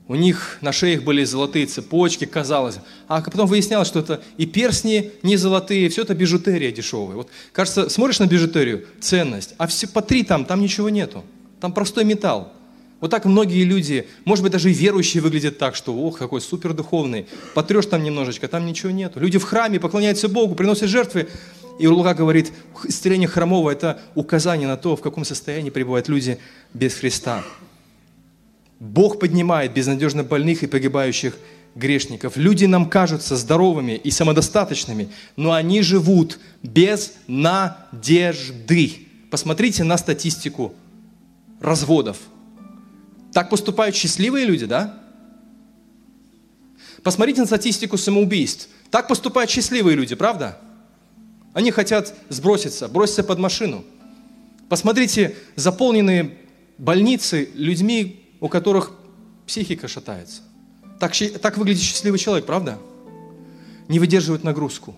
У 0.08 0.16
них 0.16 0.58
на 0.62 0.72
шеях 0.74 1.04
были 1.04 1.24
золотые 1.24 1.68
цепочки, 1.68 2.26
казалось. 2.26 2.80
А 3.08 3.22
потом 3.22 3.48
выяснялось, 3.48 3.88
что 3.88 4.00
это 4.00 4.22
и 4.38 4.48
перстни 4.48 5.12
не 5.22 5.38
золотые, 5.38 5.88
все 5.90 6.02
это 6.02 6.16
бижутерия 6.16 6.72
дешевая. 6.72 7.16
Вот, 7.16 7.30
кажется, 7.52 7.88
смотришь 7.88 8.20
на 8.20 8.26
бижутерию, 8.26 8.86
ценность, 9.00 9.54
а 9.60 9.68
все 9.68 9.88
по 9.88 10.02
три 10.02 10.24
там, 10.24 10.44
там 10.44 10.60
ничего 10.60 10.90
нету. 10.90 11.24
Там 11.62 11.72
простой 11.72 12.04
металл. 12.04 12.52
Вот 13.00 13.12
так 13.12 13.26
многие 13.26 13.64
люди, 13.64 14.08
может 14.26 14.44
быть, 14.44 14.52
даже 14.52 14.72
и 14.72 14.74
верующие 14.74 15.22
выглядят 15.22 15.60
так, 15.60 15.76
что, 15.76 15.96
ох, 15.96 16.18
какой 16.18 16.42
супер 16.42 16.74
духовный. 16.74 17.28
Потрешь 17.54 17.86
там 17.86 18.02
немножечко, 18.04 18.48
там 18.48 18.66
ничего 18.66 18.92
нету. 18.92 19.20
Люди 19.20 19.38
в 19.38 19.44
храме 19.44 19.80
поклоняются 19.80 20.30
Богу, 20.30 20.56
приносят 20.56 20.90
жертвы, 20.90 21.28
и 21.80 21.88
Лука 21.88 22.14
говорит, 22.14 22.52
исцеление 22.86 23.28
хромого– 23.28 23.70
это 23.72 24.02
указание 24.16 24.68
на 24.68 24.78
то, 24.78 24.96
в 24.96 25.02
каком 25.02 25.26
состоянии 25.26 25.70
пребывают 25.70 26.08
люди 26.08 26.38
без 26.74 26.94
Христа. 26.94 27.44
Бог 28.80 29.20
поднимает 29.20 29.74
безнадежно 29.74 30.24
больных 30.24 30.64
и 30.64 30.68
погибающих 30.68 31.38
грешников. 31.76 32.38
Люди 32.38 32.66
нам 32.66 32.90
кажутся 32.90 33.36
здоровыми 33.36 33.94
и 33.94 34.12
самодостаточными, 34.12 35.10
но 35.36 35.54
они 35.54 35.82
живут 35.82 36.40
без 36.62 37.14
надежды. 37.28 39.08
Посмотрите 39.32 39.84
на 39.84 39.98
статистику 39.98 40.76
разводов. 41.60 42.18
Так 43.32 43.50
поступают 43.50 43.96
счастливые 43.96 44.46
люди, 44.46 44.66
да? 44.66 45.00
Посмотрите 47.02 47.42
на 47.42 47.48
статистику 47.48 47.98
самоубийств. 47.98 48.68
Так 48.92 49.08
поступают 49.08 49.50
счастливые 49.50 49.96
люди, 49.96 50.14
правда? 50.14 50.60
Они 51.54 51.72
хотят 51.72 52.14
сброситься, 52.30 52.88
броситься 52.88 53.24
под 53.24 53.40
машину. 53.40 53.84
Посмотрите, 54.70 55.36
заполненные 55.56 56.38
больницы 56.78 57.50
людьми, 57.54 58.26
у 58.40 58.50
которых 58.50 58.92
психика 59.46 59.88
шатается. 59.88 60.42
Так, 61.00 61.14
так 61.42 61.58
выглядит 61.58 61.82
счастливый 61.82 62.20
человек, 62.20 62.46
правда? 62.46 62.80
Не 63.88 64.00
выдерживают 64.00 64.44
нагрузку, 64.44 64.96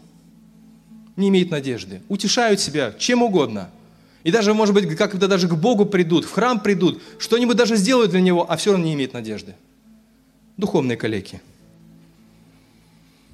не 1.16 1.30
имеет 1.30 1.52
надежды, 1.52 2.02
утешают 2.08 2.60
себя 2.60 2.94
чем 2.98 3.24
угодно. 3.24 3.70
И 4.24 4.32
даже, 4.32 4.54
может 4.54 4.74
быть, 4.74 4.96
как-то 4.96 5.28
даже 5.28 5.48
к 5.48 5.56
Богу 5.56 5.86
придут, 5.86 6.26
в 6.26 6.32
храм 6.32 6.60
придут, 6.60 7.02
что-нибудь 7.20 7.58
даже 7.58 7.76
сделают 7.76 8.12
для 8.12 8.22
Него, 8.22 8.46
а 8.50 8.56
все 8.58 8.72
равно 8.72 8.86
не 8.86 8.94
имеет 8.94 9.14
надежды. 9.14 9.56
Духовные 10.58 10.98
калеки. 10.98 11.42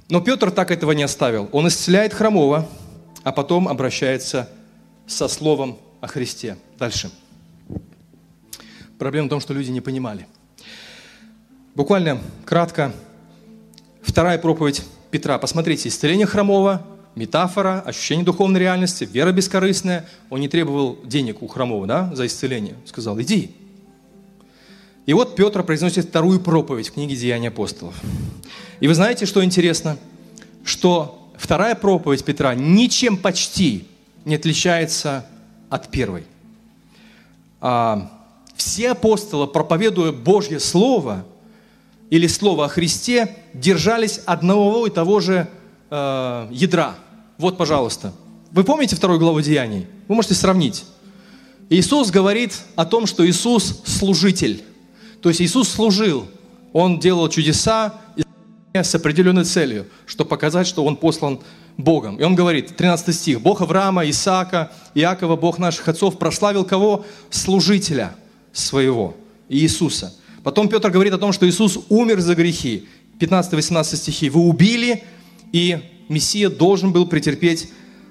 Но 0.10 0.20
Петр 0.20 0.52
так 0.52 0.72
этого 0.72 0.92
не 0.92 1.04
оставил. 1.04 1.48
Он 1.54 1.68
исцеляет 1.68 2.14
хромого, 2.14 2.68
а 3.24 3.32
потом 3.32 3.68
обращается 3.68 4.50
со 5.08 5.28
словом 5.28 5.78
о 6.00 6.08
Христе. 6.08 6.58
Дальше. 6.78 7.12
Проблема 8.98 9.28
в 9.28 9.30
том, 9.30 9.40
что 9.40 9.54
люди 9.54 9.72
не 9.72 9.82
понимали. 9.82 10.28
Буквально 11.76 12.22
кратко. 12.46 12.92
Вторая 14.02 14.38
проповедь 14.38 14.84
Петра. 15.10 15.38
Посмотрите, 15.38 15.90
исцеление 15.90 16.26
хромого, 16.26 16.86
метафора, 17.16 17.82
ощущение 17.82 18.26
духовной 18.26 18.60
реальности, 18.60 19.08
вера 19.12 19.32
бескорыстная. 19.32 20.08
Он 20.30 20.40
не 20.40 20.48
требовал 20.48 20.98
денег 21.04 21.42
у 21.42 21.48
хромого 21.48 21.88
да, 21.88 22.12
за 22.14 22.26
исцеление. 22.26 22.76
Сказал, 22.86 23.20
иди. 23.22 23.56
И 25.06 25.14
вот 25.14 25.36
Петр 25.36 25.64
произносит 25.64 26.06
вторую 26.06 26.40
проповедь 26.40 26.90
в 26.90 26.94
книге 26.94 27.16
«Деяния 27.16 27.48
апостолов». 27.48 27.96
И 28.80 28.88
вы 28.88 28.94
знаете, 28.94 29.26
что 29.26 29.44
интересно? 29.44 29.98
Что 30.64 31.21
вторая 31.42 31.76
проповедь 31.76 32.24
Петра 32.24 32.54
ничем 32.54 33.18
почти 33.18 33.88
не 34.26 34.36
отличается 34.36 35.26
от 35.70 35.90
первой. 35.90 36.24
А, 37.60 38.12
все 38.56 38.92
апостолы, 38.92 39.48
проповедуя 39.48 40.12
Божье 40.12 40.60
Слово 40.60 41.26
или 42.12 42.28
Слово 42.28 42.66
о 42.66 42.70
Христе, 42.70 43.36
держались 43.54 44.20
одного 44.26 44.86
и 44.86 44.92
того 44.92 45.20
же 45.20 45.48
э, 45.90 46.48
ядра. 46.52 46.96
Вот, 47.38 47.58
пожалуйста. 47.58 48.14
Вы 48.52 48.64
помните 48.64 48.96
вторую 48.96 49.20
главу 49.20 49.42
Деяний? 49.42 49.88
Вы 50.08 50.16
можете 50.16 50.36
сравнить. 50.36 50.86
Иисус 51.70 52.12
говорит 52.12 52.60
о 52.76 52.86
том, 52.86 53.08
что 53.08 53.28
Иисус 53.28 53.82
служитель. 53.86 54.64
То 55.22 55.30
есть 55.30 55.42
Иисус 55.42 55.70
служил 55.70 56.28
Он 56.74 57.00
делал 57.00 57.30
чудеса 57.30 58.01
с 58.74 58.96
определенной 58.96 59.44
целью, 59.44 59.88
чтобы 60.06 60.30
показать, 60.30 60.68
что 60.68 60.86
он 60.86 60.96
послан 60.96 61.40
Богом. 61.78 62.18
И 62.18 62.24
он 62.24 62.36
говорит, 62.36 62.76
13 62.76 63.14
стих, 63.14 63.42
Бог 63.42 63.62
Авраама, 63.62 64.10
Исаака, 64.10 64.72
Иакова, 64.96 65.36
Бог 65.36 65.60
наших 65.60 65.88
отцов, 65.88 66.18
прославил 66.18 66.64
кого? 66.64 67.06
Служителя 67.30 68.16
своего, 68.54 69.16
Иисуса. 69.50 70.14
Потом 70.44 70.70
Петр 70.70 70.90
говорит 70.90 71.14
о 71.14 71.18
том, 71.18 71.34
что 71.34 71.48
Иисус 71.48 71.80
умер 71.90 72.22
за 72.22 72.36
грехи. 72.36 72.88
15-18 73.20 73.96
стихи. 73.96 74.30
Вы 74.30 74.42
убили, 74.42 75.04
и 75.52 75.80
Мессия 76.10 76.50
должен 76.50 76.92
был 76.92 77.06
претерпеть 77.08 77.70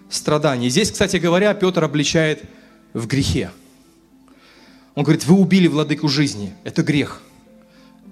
страдания. 0.08 0.68
Здесь, 0.68 0.90
кстати 0.90 1.16
говоря, 1.16 1.54
Петр 1.54 1.82
обличает 1.82 2.42
в 2.92 3.06
грехе. 3.06 3.50
Он 4.94 5.04
говорит, 5.04 5.24
вы 5.24 5.36
убили 5.36 5.66
владыку 5.66 6.08
жизни. 6.08 6.52
Это 6.64 6.82
грех. 6.82 7.22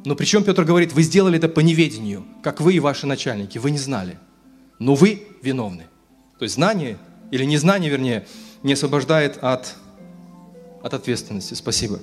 Но 0.04 0.14
причем 0.14 0.44
Петр 0.44 0.64
говорит, 0.64 0.92
вы 0.92 1.02
сделали 1.02 1.38
это 1.38 1.48
по 1.48 1.60
неведению, 1.60 2.24
как 2.42 2.60
вы 2.60 2.74
и 2.74 2.80
ваши 2.80 3.06
начальники. 3.06 3.58
Вы 3.58 3.70
не 3.70 3.78
знали. 3.78 4.18
Но 4.78 4.94
вы 4.94 5.26
виновны. 5.42 5.84
То 6.38 6.44
есть 6.44 6.54
знание, 6.54 6.98
или 7.30 7.44
незнание, 7.44 7.90
вернее, 7.90 8.26
не 8.62 8.74
освобождает 8.74 9.38
от, 9.42 9.74
от 10.82 10.94
ответственности. 10.94 11.54
Спасибо. 11.54 12.00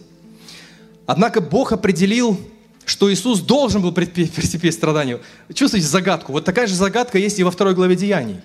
Однако 1.06 1.42
Бог 1.42 1.72
определил, 1.72 2.40
что 2.86 3.12
Иисус 3.12 3.40
должен 3.40 3.82
был 3.82 3.92
претерпеть 3.92 4.74
страдания. 4.74 5.20
Чувствуете 5.54 5.88
загадку? 5.88 6.32
Вот 6.32 6.46
такая 6.46 6.68
же 6.68 6.76
загадка 6.76 7.18
есть 7.18 7.40
и 7.40 7.44
во 7.44 7.52
второй 7.52 7.74
главе 7.74 7.96
Деяний. 7.96 8.42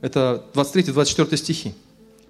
Это 0.00 0.44
23-24 0.54 1.36
стихи. 1.36 1.74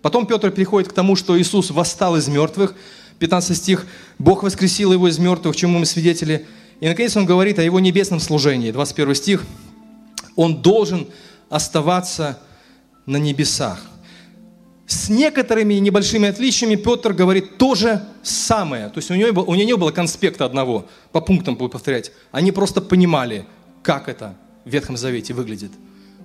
Потом 0.03 0.27
Петр 0.27 0.51
переходит 0.51 0.89
к 0.91 0.93
тому, 0.93 1.17
что 1.17 1.39
Иисус 1.39 1.71
восстал 1.71 2.17
из 2.17 2.29
мертвых. 2.29 2.75
15 3.19 3.57
стих. 3.57 3.87
Бог 4.19 4.43
воскресил 4.43 4.93
его 4.93 5.09
из 5.09 5.19
мертвых, 5.19 5.57
чему 5.57 5.79
мы 5.79 5.87
свидетели. 5.87 6.47
И 6.81 6.89
наконец 6.89 7.17
он 7.17 7.27
говорит 7.27 7.59
о 7.59 7.63
его 7.63 7.81
небесном 7.81 8.21
служении. 8.21 8.71
21 8.71 9.15
стих. 9.15 9.45
Он 10.35 10.61
должен 10.61 11.09
оставаться 11.49 12.39
на 13.07 13.17
небесах. 13.17 13.81
С 14.87 15.09
некоторыми 15.09 15.75
небольшими 15.75 16.29
отличиями 16.29 16.77
Петр 16.77 17.13
говорит 17.13 17.59
то 17.59 17.75
же 17.75 18.05
самое. 18.23 18.89
То 18.89 18.99
есть 18.99 19.11
у 19.11 19.15
него, 19.15 19.43
у 19.43 19.55
него 19.55 19.67
не 19.67 19.77
было 19.77 19.91
конспекта 19.91 20.45
одного, 20.45 20.87
по 21.11 21.21
пунктам 21.21 21.57
буду 21.57 21.71
повторять. 21.71 22.13
Они 22.31 22.53
просто 22.53 22.81
понимали, 22.81 23.47
как 23.83 24.09
это 24.09 24.37
в 24.65 24.71
Ветхом 24.71 24.97
Завете 24.97 25.35
выглядит. 25.35 25.73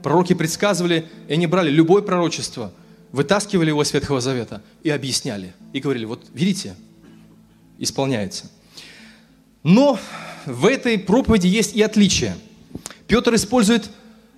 Пророки 0.03 0.33
предсказывали, 0.33 1.07
и 1.27 1.33
они 1.33 1.47
брали 1.47 1.71
любое 1.71 2.01
пророчество, 2.03 2.71
вытаскивали 3.11 3.69
его 3.69 3.83
из 3.83 3.93
Ветхого 3.93 4.21
Завета 4.21 4.61
и 4.83 4.89
объясняли. 4.89 5.53
И 5.73 5.79
говорили, 5.79 6.05
вот 6.05 6.25
видите, 6.33 6.75
исполняется. 7.77 8.49
Но 9.63 9.99
в 10.45 10.65
этой 10.65 10.97
проповеди 10.97 11.47
есть 11.47 11.75
и 11.75 11.81
отличие. 11.81 12.35
Петр 13.07 13.35
использует 13.35 13.89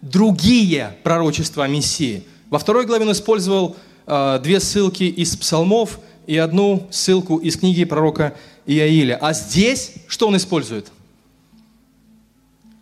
другие 0.02 0.98
пророчества 1.04 1.66
о 1.66 1.68
Мессии. 1.68 2.24
Во 2.50 2.60
второй 2.60 2.86
главе 2.86 3.06
он 3.06 3.12
использовал 3.12 3.76
Э, 4.06 4.40
две 4.42 4.60
ссылки 4.60 5.04
из 5.04 5.36
псалмов 5.38 6.00
и 6.28 6.38
одну 6.38 6.88
ссылку 6.92 7.38
из 7.38 7.58
книги 7.58 7.86
пророка 7.86 8.36
Иаиля. 8.66 9.18
А 9.22 9.34
здесь 9.34 9.94
что 10.08 10.28
он 10.28 10.36
использует? 10.36 10.92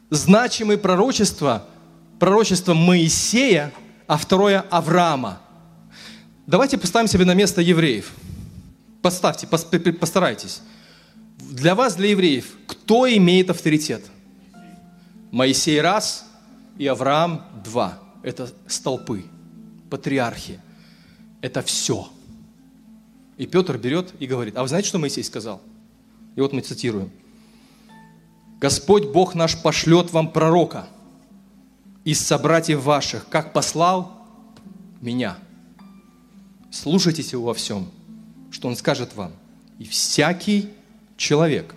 Значимые 0.10 0.78
пророчества, 0.78 1.66
пророчество 2.20 2.74
Моисея, 2.74 3.72
а 4.08 4.18
второе 4.18 4.62
Авраама. 4.70 5.40
Давайте 6.52 6.78
поставим 6.78 7.08
себе 7.08 7.24
на 7.24 7.34
место 7.34 7.62
евреев. 7.62 8.12
Поставьте, 9.02 9.48
постарайтесь. 9.48 10.62
Для 11.38 11.76
вас, 11.76 11.96
для 11.96 12.10
евреев, 12.10 12.58
кто 12.68 13.08
имеет 13.08 13.50
авторитет? 13.50 14.04
Моисей 15.32 15.80
раз 15.80 16.26
и 16.78 16.86
Авраам 16.88 17.46
два. 17.64 18.00
Это 18.22 18.52
столпы, 18.68 19.24
патриархи– 19.90 20.60
это 21.42 21.62
все. 21.62 22.10
И 23.38 23.48
Петр 23.48 23.78
берет 23.78 24.14
и 24.20 24.28
говорит, 24.28 24.58
а 24.58 24.64
вы 24.64 24.68
знаете, 24.68 24.90
что 24.90 25.00
Моисей 25.00 25.24
сказал? 25.24 25.62
И 26.36 26.42
вот 26.42 26.52
мы 26.52 26.60
цитируем. 26.60 27.12
Господь 28.60 29.08
Бог 29.08 29.36
наш 29.36 29.58
пошлет 29.62 30.12
вам 30.12 30.30
пророка 30.30 30.90
из 32.04 32.20
собратьев 32.20 32.84
ваших, 32.84 33.30
как 33.30 33.54
послал 33.54 34.28
меня. 35.00 35.38
Слушайтесь 36.72 37.34
его 37.34 37.46
во 37.46 37.54
всем, 37.54 37.92
что 38.50 38.70
он 38.70 38.76
скажет 38.76 39.14
вам. 39.16 39.34
И 39.78 39.84
всякий 39.84 40.70
человек, 41.18 41.76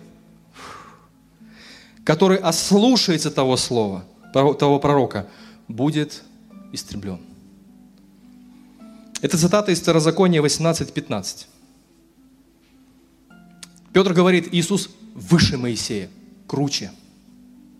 который 2.05 2.37
ослушается 2.37 3.29
того 3.29 3.57
слова, 3.57 4.05
того 4.33 4.79
пророка, 4.79 5.27
будет 5.67 6.23
истреблен. 6.71 7.19
Это 9.21 9.37
цитата 9.37 9.71
из 9.71 9.81
Второзакония 9.81 10.41
18.15. 10.41 11.47
Петр 13.91 14.13
говорит, 14.13 14.53
Иисус 14.53 14.89
выше 15.13 15.57
Моисея, 15.57 16.09
круче. 16.47 16.91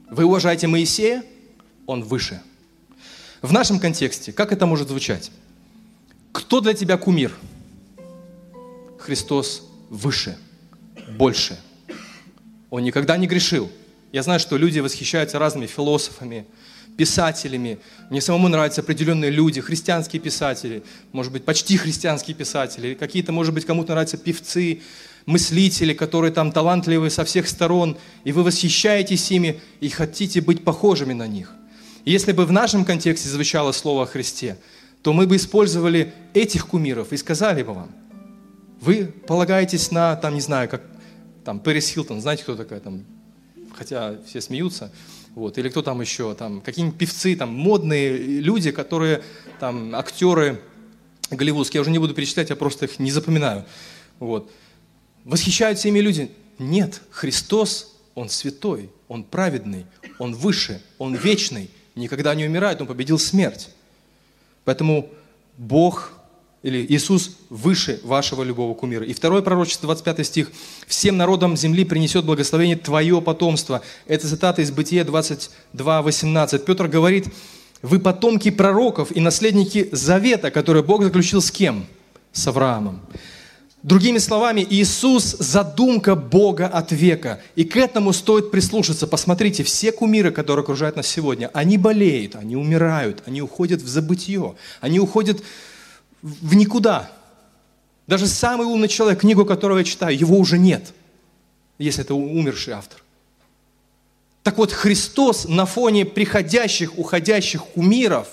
Вы 0.10 0.26
уважаете 0.26 0.68
Моисея, 0.68 1.24
он 1.86 2.04
выше. 2.04 2.42
В 3.42 3.52
нашем 3.52 3.80
контексте, 3.80 4.32
как 4.34 4.52
это 4.52 4.66
может 4.66 4.88
звучать? 4.88 5.32
Кто 6.46 6.62
для 6.62 6.76
тебя 6.76 6.98
кумир? 6.98 7.32
Христос 9.00 9.64
выше, 9.90 10.38
больше. 11.18 11.58
Он 12.70 12.84
никогда 12.84 13.18
не 13.18 13.26
грешил. 13.26 13.72
Я 14.12 14.22
знаю, 14.22 14.40
что 14.40 14.56
люди 14.56 14.80
восхищаются 14.80 15.40
разными 15.40 15.66
философами, 15.66 16.46
писателями. 16.98 17.80
Мне 18.12 18.22
самому 18.22 18.48
нравятся 18.48 18.82
определенные 18.82 19.32
люди, 19.32 19.60
христианские 19.60 20.22
писатели, 20.22 20.84
может 21.14 21.32
быть, 21.32 21.46
почти 21.46 21.78
христианские 21.78 22.36
писатели, 22.36 22.94
какие-то, 22.94 23.32
может 23.32 23.52
быть, 23.52 23.66
кому-то 23.66 23.94
нравятся 23.94 24.18
певцы, 24.18 24.84
мыслители, 25.26 25.96
которые 25.96 26.32
там 26.32 26.52
талантливые 26.52 27.10
со 27.10 27.26
всех 27.26 27.48
сторон, 27.48 27.98
и 28.24 28.32
вы 28.32 28.44
восхищаетесь 28.44 29.32
ими 29.32 29.62
и 29.80 29.90
хотите 29.90 30.42
быть 30.42 30.64
похожими 30.64 31.14
на 31.14 31.26
них. 31.26 31.52
Если 32.06 32.34
бы 32.34 32.46
в 32.46 32.52
нашем 32.52 32.86
контексте 32.86 33.30
звучало 33.30 33.72
слово 33.72 34.04
о 34.04 34.06
Христе, 34.06 34.58
то 35.06 35.14
мы 35.14 35.28
бы 35.28 35.36
использовали 35.36 36.16
этих 36.34 36.66
кумиров 36.66 37.14
и 37.14 37.18
сказали 37.18 37.62
бы 37.62 37.74
вам, 37.76 37.92
вы 38.82 39.06
полагаетесь 39.06 39.92
на, 39.92 40.16
там, 40.16 40.34
не 40.34 40.42
знаю, 40.42 40.68
как 40.68 40.82
там 41.44 41.60
Пэрис 41.60 41.90
Хилтон, 41.90 42.22
знаете, 42.22 42.42
кто 42.42 42.56
такая 42.56 42.80
там, 42.80 43.06
хотя 43.78 44.16
все 44.26 44.42
смеются, 44.42 44.92
вот, 45.36 45.60
или 45.60 45.70
кто 45.70 45.84
там 45.84 46.02
еще, 46.02 46.34
там, 46.34 46.60
какие-нибудь 46.60 46.98
певцы, 46.98 47.36
там, 47.36 47.54
модные 47.54 48.18
люди, 48.18 48.72
которые, 48.72 49.22
там, 49.60 49.94
актеры 49.94 50.60
голливудские, 51.30 51.78
я 51.78 51.82
уже 51.82 51.92
не 51.92 52.00
буду 52.00 52.16
перечислять, 52.16 52.50
я 52.50 52.56
просто 52.56 52.86
их 52.86 52.98
не 52.98 53.12
запоминаю. 53.12 53.64
Вот. 54.18 54.52
Восхищаются 55.24 55.88
ими 55.88 56.00
люди? 56.00 56.32
Нет, 56.58 57.04
Христос, 57.12 57.96
Он 58.16 58.28
святой, 58.28 58.90
Он 59.08 59.24
праведный, 59.24 59.86
Он 60.18 60.34
выше, 60.34 60.82
Он 60.98 61.14
вечный, 61.14 61.70
никогда 61.94 62.34
не 62.34 62.48
умирает, 62.48 62.82
Он 62.82 62.88
победил 62.88 63.20
смерть. 63.20 63.70
Поэтому 64.66 65.10
Бог 65.58 66.12
или 66.64 66.84
Иисус 66.90 67.38
выше 67.50 68.02
вашего 68.04 68.42
любого 68.42 68.74
кумира. 68.74 69.06
И 69.06 69.14
второе 69.14 69.44
пророчество, 69.44 69.86
25 69.86 70.26
стих. 70.26 70.52
«Всем 70.88 71.16
народам 71.16 71.56
земли 71.56 71.86
принесет 71.86 72.26
благословение 72.26 72.76
Твое 72.76 73.22
потомство». 73.22 73.84
Это 74.08 74.28
цитата 74.28 74.64
из 74.64 74.72
Бытия 74.72 75.04
22, 75.04 76.02
18. 76.02 76.66
Петр 76.66 76.88
говорит, 76.88 77.28
вы 77.84 78.00
потомки 78.00 78.50
пророков 78.50 79.16
и 79.16 79.20
наследники 79.20 79.90
завета, 79.92 80.50
который 80.50 80.82
Бог 80.82 81.04
заключил 81.04 81.40
с 81.40 81.52
кем? 81.52 81.86
С 82.34 82.48
Авраамом. 82.48 83.00
Другими 83.86 84.18
словами, 84.18 84.66
Иисус– 84.68 85.36
задумка 85.40 86.16
Бога 86.16 86.66
от 86.66 86.92
века. 86.92 87.40
И 87.56 87.64
к 87.64 87.78
этому 87.78 88.14
стоит 88.14 88.50
прислушаться. 88.50 89.06
Посмотрите, 89.06 89.64
все 89.64 89.92
кумиры, 89.92 90.32
которые 90.32 90.64
окружают 90.64 90.96
нас 90.96 91.06
сегодня, 91.06 91.52
они 91.54 91.78
болеют, 91.78 92.36
они 92.36 92.56
умирают, 92.56 93.22
они 93.28 93.44
уходят 93.44 93.84
в 93.84 93.88
забытье, 93.88 94.56
они 94.82 95.00
уходят 95.00 95.44
в 96.24 96.56
никуда. 96.56 97.12
Даже 98.08 98.26
самый 98.26 98.66
умный 98.66 98.88
человек, 98.88 99.20
книгу 99.20 99.46
которого 99.46 99.78
я 99.78 99.84
читаю, 99.84 100.18
его 100.18 100.40
уже 100.40 100.58
нет, 100.58 100.92
если 101.78 102.04
это 102.04 102.16
умерший 102.16 102.74
автор. 102.74 103.04
Так 104.42 104.58
вот, 104.58 104.72
Христос 104.72 105.46
на 105.48 105.68
фоне 105.68 106.06
приходящих, 106.06 106.98
уходящих 106.98 107.64
кумиров, 107.64 108.30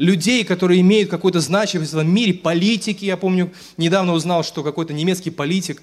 людей, 0.00 0.44
которые 0.44 0.80
имеют 0.80 1.10
какую-то 1.10 1.40
значимость 1.40 1.92
в 1.92 1.98
этом 1.98 2.12
мире, 2.12 2.32
политики, 2.32 3.04
я 3.04 3.18
помню, 3.18 3.52
недавно 3.76 4.14
узнал, 4.14 4.42
что 4.42 4.62
какой-то 4.62 4.94
немецкий 4.94 5.28
политик 5.28 5.82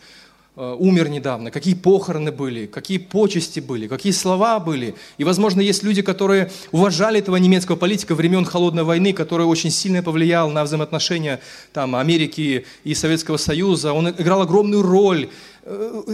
э, 0.56 0.76
умер 0.80 1.10
недавно, 1.10 1.52
какие 1.52 1.76
похороны 1.76 2.32
были, 2.32 2.66
какие 2.66 2.98
почести 2.98 3.60
были, 3.60 3.88
какие 3.88 4.12
слова 4.12 4.60
были. 4.60 4.96
И, 5.20 5.24
возможно, 5.24 5.62
есть 5.62 5.84
люди, 5.84 6.02
которые 6.02 6.50
уважали 6.72 7.20
этого 7.20 7.36
немецкого 7.36 7.76
политика 7.76 8.16
времен 8.16 8.44
Холодной 8.44 8.84
войны, 8.84 9.14
который 9.14 9.46
очень 9.46 9.70
сильно 9.70 10.02
повлиял 10.02 10.50
на 10.50 10.64
взаимоотношения 10.64 11.40
там, 11.72 11.96
Америки 11.96 12.66
и 12.84 12.96
Советского 12.96 13.38
Союза. 13.38 13.94
Он 13.94 14.10
играл 14.10 14.42
огромную 14.42 14.82
роль. 14.82 15.30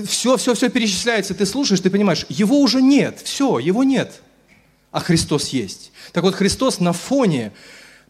Все, 0.06 0.36
все, 0.36 0.56
все 0.56 0.70
перечисляется. 0.70 1.34
Ты 1.34 1.46
слушаешь, 1.46 1.80
ты 1.80 1.90
понимаешь, 1.90 2.26
его 2.28 2.60
уже 2.60 2.82
нет, 2.82 3.22
все, 3.24 3.60
его 3.60 3.86
нет. 3.86 4.22
А 4.92 5.00
Христос 5.00 5.50
есть. 5.50 5.94
Так 6.12 6.24
вот, 6.24 6.36
Христос 6.36 6.82
на 6.82 6.92
фоне 6.92 7.54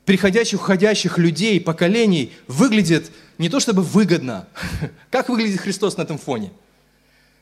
приходящих, 0.05 0.61
уходящих 0.61 1.17
людей, 1.17 1.59
поколений 1.61 2.31
выглядит 2.47 3.11
не 3.37 3.49
то 3.49 3.59
чтобы 3.59 3.81
выгодно. 3.81 4.47
Как 5.11 5.29
выглядит 5.29 5.61
Христос 5.61 5.97
на 5.97 6.03
этом 6.03 6.17
фоне? 6.17 6.51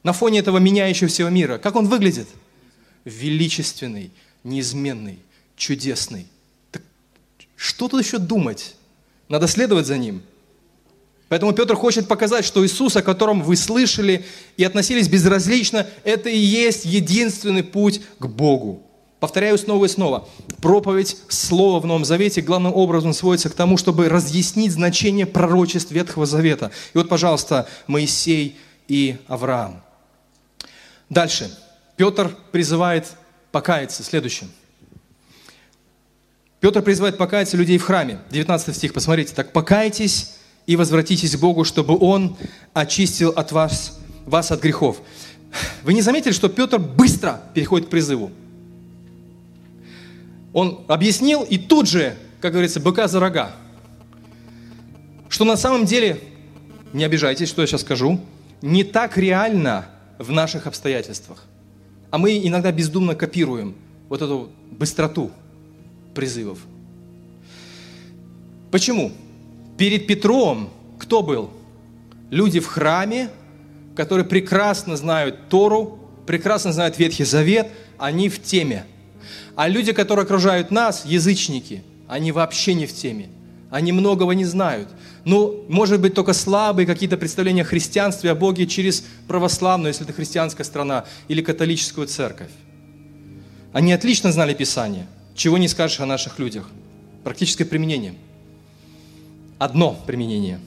На 0.03 0.13
фоне 0.13 0.39
этого 0.39 0.57
меняющегося 0.57 1.29
мира. 1.29 1.57
Как 1.57 1.75
он 1.75 1.87
выглядит? 1.87 2.27
Величественный, 3.05 4.11
неизменный, 4.43 5.19
чудесный. 5.55 6.27
Так 6.71 6.81
что 7.55 7.87
тут 7.87 8.03
еще 8.03 8.17
думать? 8.17 8.75
Надо 9.29 9.47
следовать 9.47 9.87
за 9.87 9.97
ним. 9.97 10.23
Поэтому 11.29 11.53
Петр 11.53 11.75
хочет 11.75 12.09
показать, 12.09 12.43
что 12.43 12.65
Иисус, 12.65 12.97
о 12.97 13.01
котором 13.01 13.41
вы 13.41 13.55
слышали 13.55 14.25
и 14.57 14.65
относились 14.65 15.07
безразлично, 15.07 15.87
это 16.03 16.29
и 16.29 16.37
есть 16.37 16.83
единственный 16.83 17.63
путь 17.63 18.01
к 18.19 18.25
Богу. 18.25 18.85
Повторяю 19.21 19.55
снова 19.59 19.85
и 19.85 19.87
снова. 19.87 20.27
Проповедь 20.63 21.15
Слова 21.27 21.79
в 21.79 21.85
Новом 21.85 22.05
Завете 22.05 22.41
главным 22.41 22.73
образом 22.73 23.13
сводится 23.13 23.51
к 23.51 23.53
тому, 23.53 23.77
чтобы 23.77 24.09
разъяснить 24.09 24.71
значение 24.71 25.27
пророчеств 25.27 25.91
Ветхого 25.91 26.25
Завета. 26.25 26.71
И 26.95 26.97
вот, 26.97 27.07
пожалуйста, 27.07 27.69
Моисей 27.85 28.57
и 28.87 29.17
Авраам. 29.27 29.83
Дальше. 31.07 31.55
Петр 31.97 32.35
призывает 32.51 33.11
покаяться. 33.51 34.01
Следующее. 34.01 34.49
Петр 36.59 36.81
призывает 36.81 37.19
покаяться 37.19 37.57
людей 37.57 37.77
в 37.77 37.83
храме. 37.83 38.21
19 38.31 38.75
стих, 38.75 38.91
посмотрите. 38.91 39.35
«Так 39.35 39.53
покайтесь 39.53 40.33
и 40.65 40.75
возвратитесь 40.75 41.35
к 41.35 41.39
Богу, 41.39 41.63
чтобы 41.63 41.95
Он 41.95 42.37
очистил 42.73 43.29
от 43.29 43.51
вас, 43.51 43.99
вас 44.25 44.51
от 44.51 44.61
грехов». 44.61 44.97
Вы 45.83 45.93
не 45.93 46.01
заметили, 46.01 46.31
что 46.31 46.49
Петр 46.49 46.79
быстро 46.79 47.39
переходит 47.53 47.87
к 47.87 47.91
призыву? 47.91 48.31
Он 50.53 50.83
объяснил 50.87 51.43
и 51.43 51.57
тут 51.57 51.87
же, 51.87 52.15
как 52.41 52.51
говорится, 52.51 52.79
быка 52.79 53.07
за 53.07 53.19
рога. 53.19 53.51
Что 55.29 55.45
на 55.45 55.55
самом 55.55 55.85
деле, 55.85 56.19
не 56.93 57.05
обижайтесь, 57.05 57.47
что 57.47 57.61
я 57.61 57.67
сейчас 57.67 57.81
скажу, 57.81 58.19
не 58.61 58.83
так 58.83 59.17
реально 59.17 59.85
в 60.17 60.31
наших 60.31 60.67
обстоятельствах. 60.67 61.45
А 62.09 62.17
мы 62.17 62.37
иногда 62.45 62.71
бездумно 62.71 63.15
копируем 63.15 63.75
вот 64.09 64.21
эту 64.21 64.49
быстроту 64.71 65.31
призывов. 66.13 66.59
Почему? 68.71 69.13
Перед 69.77 70.05
Петром 70.05 70.69
кто 70.99 71.23
был? 71.23 71.49
Люди 72.29 72.59
в 72.59 72.67
храме, 72.67 73.29
которые 73.95 74.25
прекрасно 74.25 74.97
знают 74.97 75.49
Тору, 75.49 75.99
прекрасно 76.27 76.73
знают 76.73 76.99
Ветхий 76.99 77.23
Завет, 77.23 77.69
они 77.97 78.27
в 78.27 78.41
теме– 78.41 78.85
а 79.61 79.67
люди, 79.67 79.93
которые 79.93 80.23
окружают 80.23 80.71
нас, 80.71 81.05
язычники, 81.05 81.83
они 82.07 82.31
вообще 82.31 82.73
не 82.73 82.87
в 82.87 82.95
теме. 82.95 83.29
Они 83.69 83.91
многого 83.91 84.31
не 84.31 84.43
знают. 84.43 84.89
Ну, 85.23 85.65
может 85.69 86.01
быть, 86.01 86.15
только 86.15 86.33
слабые 86.33 86.87
какие-то 86.87 87.15
представления 87.15 87.61
о 87.61 87.65
христианстве, 87.65 88.31
о 88.31 88.35
Боге 88.35 88.65
через 88.65 89.03
православную, 89.27 89.89
если 89.89 90.03
это 90.03 90.13
христианская 90.13 90.63
страна, 90.63 91.05
или 91.27 91.43
католическую 91.43 92.07
церковь. 92.07 92.49
Они 93.71 93.93
отлично 93.93 94.31
знали 94.31 94.55
Писание. 94.55 95.05
Чего 95.35 95.59
не 95.59 95.67
скажешь 95.67 95.99
о 95.99 96.07
наших 96.07 96.39
людях. 96.39 96.67
Практическое 97.23 97.65
применение. 97.65 98.15
Одно 99.59 99.95
применение. 100.07 100.59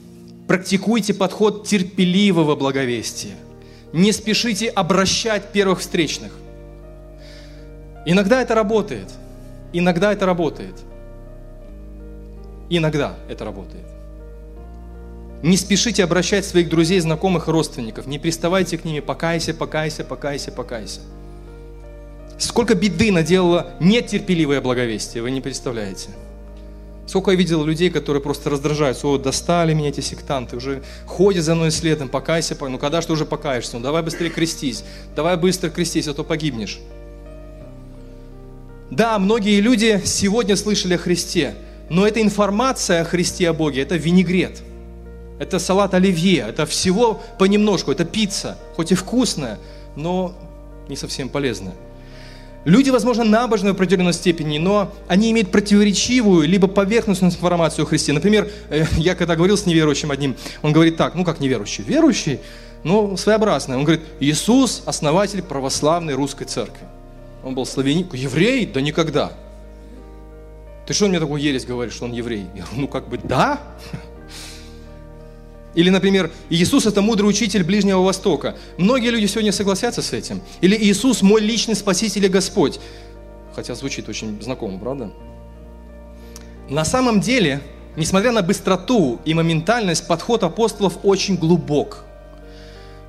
Практикуйте 0.47 1.13
подход 1.13 1.67
терпеливого 1.67 2.55
благовестия. 2.55 3.35
Не 3.91 4.13
спешите 4.13 4.69
обращать 4.69 5.51
первых 5.51 5.81
встречных. 5.81 6.31
Иногда 8.05 8.41
это 8.41 8.55
работает. 8.55 9.09
Иногда 9.73 10.13
это 10.13 10.25
работает. 10.25 10.75
Иногда 12.69 13.15
это 13.29 13.45
работает. 13.45 13.85
Не 15.41 15.57
спешите 15.57 16.03
обращать 16.03 16.45
своих 16.45 16.69
друзей, 16.69 16.99
знакомых 16.99 17.47
родственников. 17.47 18.07
Не 18.07 18.17
приставайте 18.17 18.77
к 18.77 18.85
ними, 18.85 18.99
покайся, 18.99 19.53
покайся, 19.53 20.03
покайся, 20.03 20.51
покайся. 20.51 21.01
Сколько 22.37 22.75
беды 22.75 23.11
наделало 23.11 23.73
нетерпеливое 23.79 24.61
благовестие, 24.61 25.21
вы 25.23 25.31
не 25.31 25.41
представляете. 25.41 26.09
Сколько 27.07 27.31
я 27.31 27.37
видел 27.37 27.63
людей, 27.63 27.91
которые 27.91 28.21
просто 28.21 28.49
раздражаются. 28.49 29.07
О, 29.07 29.17
достали 29.17 29.73
меня 29.73 29.89
эти 29.89 30.01
сектанты, 30.01 30.57
уже 30.57 30.81
ходят 31.05 31.43
за 31.43 31.53
мной 31.53 31.71
следом, 31.71 32.09
покайся, 32.09 32.57
ну 32.59 32.79
когда 32.79 33.01
же 33.01 33.07
ты 33.07 33.13
уже 33.13 33.25
покаешься? 33.25 33.77
Ну 33.77 33.83
давай 33.83 34.01
быстрее 34.01 34.29
крестись, 34.29 34.83
давай 35.15 35.37
быстро 35.37 35.69
крестись, 35.69 36.07
а 36.07 36.13
то 36.13 36.23
погибнешь. 36.23 36.79
Да, 38.95 39.19
многие 39.19 39.59
люди 39.59 40.01
сегодня 40.05 40.55
слышали 40.55 40.93
о 40.93 40.97
Христе, 40.97 41.55
но 41.89 42.07
эта 42.07 42.21
информация 42.21 43.01
о 43.01 43.03
Христе, 43.03 43.49
о 43.49 43.53
Боге, 43.53 43.81
это 43.81 43.97
винегрет. 43.97 44.61
Это 45.37 45.59
салат 45.59 45.93
оливье, 45.93 46.45
это 46.47 46.65
всего 46.65 47.21
понемножку, 47.37 47.91
это 47.91 48.05
пицца, 48.05 48.57
хоть 48.77 48.93
и 48.93 48.95
вкусная, 48.95 49.59
но 49.97 50.33
не 50.87 50.95
совсем 50.95 51.27
полезная. 51.27 51.73
Люди, 52.63 52.89
возможно, 52.89 53.25
набожны 53.25 53.73
в 53.73 53.75
определенной 53.75 54.13
степени, 54.13 54.59
но 54.59 54.93
они 55.09 55.29
имеют 55.31 55.51
противоречивую, 55.51 56.47
либо 56.47 56.69
поверхностную 56.69 57.33
информацию 57.33 57.83
о 57.83 57.87
Христе. 57.87 58.13
Например, 58.13 58.49
э, 58.69 58.85
я 58.95 59.15
когда 59.15 59.35
говорил 59.35 59.57
с 59.57 59.65
неверующим 59.65 60.09
одним, 60.09 60.37
он 60.61 60.71
говорит 60.71 60.95
так, 60.95 61.15
ну 61.15 61.25
как 61.25 61.41
неверующий? 61.41 61.83
Верующий, 61.83 62.39
но 62.85 63.17
своеобразный. 63.17 63.75
Он 63.75 63.83
говорит, 63.83 64.05
Иисус– 64.21 64.83
основатель 64.85 65.43
православной 65.43 66.13
русской 66.13 66.45
церкви. 66.45 66.94
Он 67.45 67.53
был 67.53 67.65
славянин. 67.67 68.09
Еврей? 68.11 68.65
Да 68.65 68.81
никогда. 68.81 69.31
Ты 70.87 70.93
что 70.93 71.07
мне 71.07 71.19
такую 71.19 71.41
ересь 71.41 71.63
говоришь, 71.63 71.93
что 71.93 72.05
он 72.05 72.11
еврей? 72.11 72.47
Я 72.55 72.63
говорю, 72.63 72.81
ну 72.81 72.87
как 72.87 73.07
бы 73.07 73.19
да. 73.19 73.61
Или, 75.75 75.91
например, 75.91 76.31
Иисус– 76.49 76.85
это 76.87 77.01
мудрый 77.01 77.29
учитель 77.29 77.63
Ближнего 77.63 78.01
Востока. 78.01 78.55
Многие 78.77 79.09
люди 79.09 79.27
сегодня 79.27 79.51
согласятся 79.51 80.01
с 80.01 80.11
этим. 80.13 80.41
Или 80.61 80.75
Иисус– 80.75 81.21
мой 81.21 81.39
личный 81.41 81.75
Спаситель 81.75 82.25
и 82.25 82.29
Господь. 82.29 82.79
Хотя 83.53 83.75
звучит 83.75 84.09
очень 84.09 84.41
знакомо, 84.41 84.79
правда? 84.79 85.11
На 86.67 86.83
самом 86.83 87.19
деле, 87.19 87.61
несмотря 87.95 88.31
на 88.31 88.41
быстроту 88.41 89.19
и 89.23 89.33
моментальность, 89.35 90.07
подход 90.07 90.43
апостолов 90.43 90.97
очень 91.03 91.35
глубок. 91.35 92.05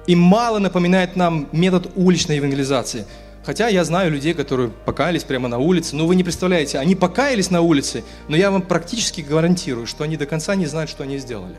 И 0.06 0.14
мало 0.14 0.58
напоминает 0.58 1.16
нам 1.16 1.48
метод 1.52 1.90
уличной 1.94 2.36
евангелизации– 2.36 3.06
Хотя 3.46 3.68
я 3.68 3.84
знаю 3.84 4.10
людей, 4.10 4.34
которые 4.34 4.70
покаялись 4.70 5.22
прямо 5.22 5.46
на 5.46 5.58
улице. 5.58 5.94
Но 5.94 6.08
вы 6.08 6.16
не 6.16 6.24
представляете, 6.24 6.80
они 6.80 6.96
покаялись 6.96 7.48
на 7.48 7.60
улице, 7.60 8.02
но 8.26 8.36
я 8.36 8.50
вам 8.50 8.60
практически 8.60 9.20
гарантирую, 9.20 9.86
что 9.86 10.02
они 10.02 10.16
до 10.16 10.26
конца 10.26 10.56
не 10.56 10.66
знают, 10.66 10.90
что 10.90 11.04
они 11.04 11.18
сделали. 11.18 11.54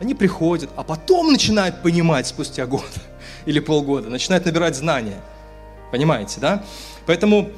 Они 0.00 0.14
приходят, 0.14 0.70
а 0.74 0.82
потом 0.82 1.30
начинают 1.30 1.82
понимать 1.82 2.26
спустя 2.26 2.64
год 2.64 2.88
или 3.44 3.60
полгода, 3.60 4.08
начинают 4.08 4.46
набирать 4.46 4.74
знания. 4.74 5.20
Понимаете, 5.90 6.40
да? 6.40 6.64
Поэтому 7.04 7.50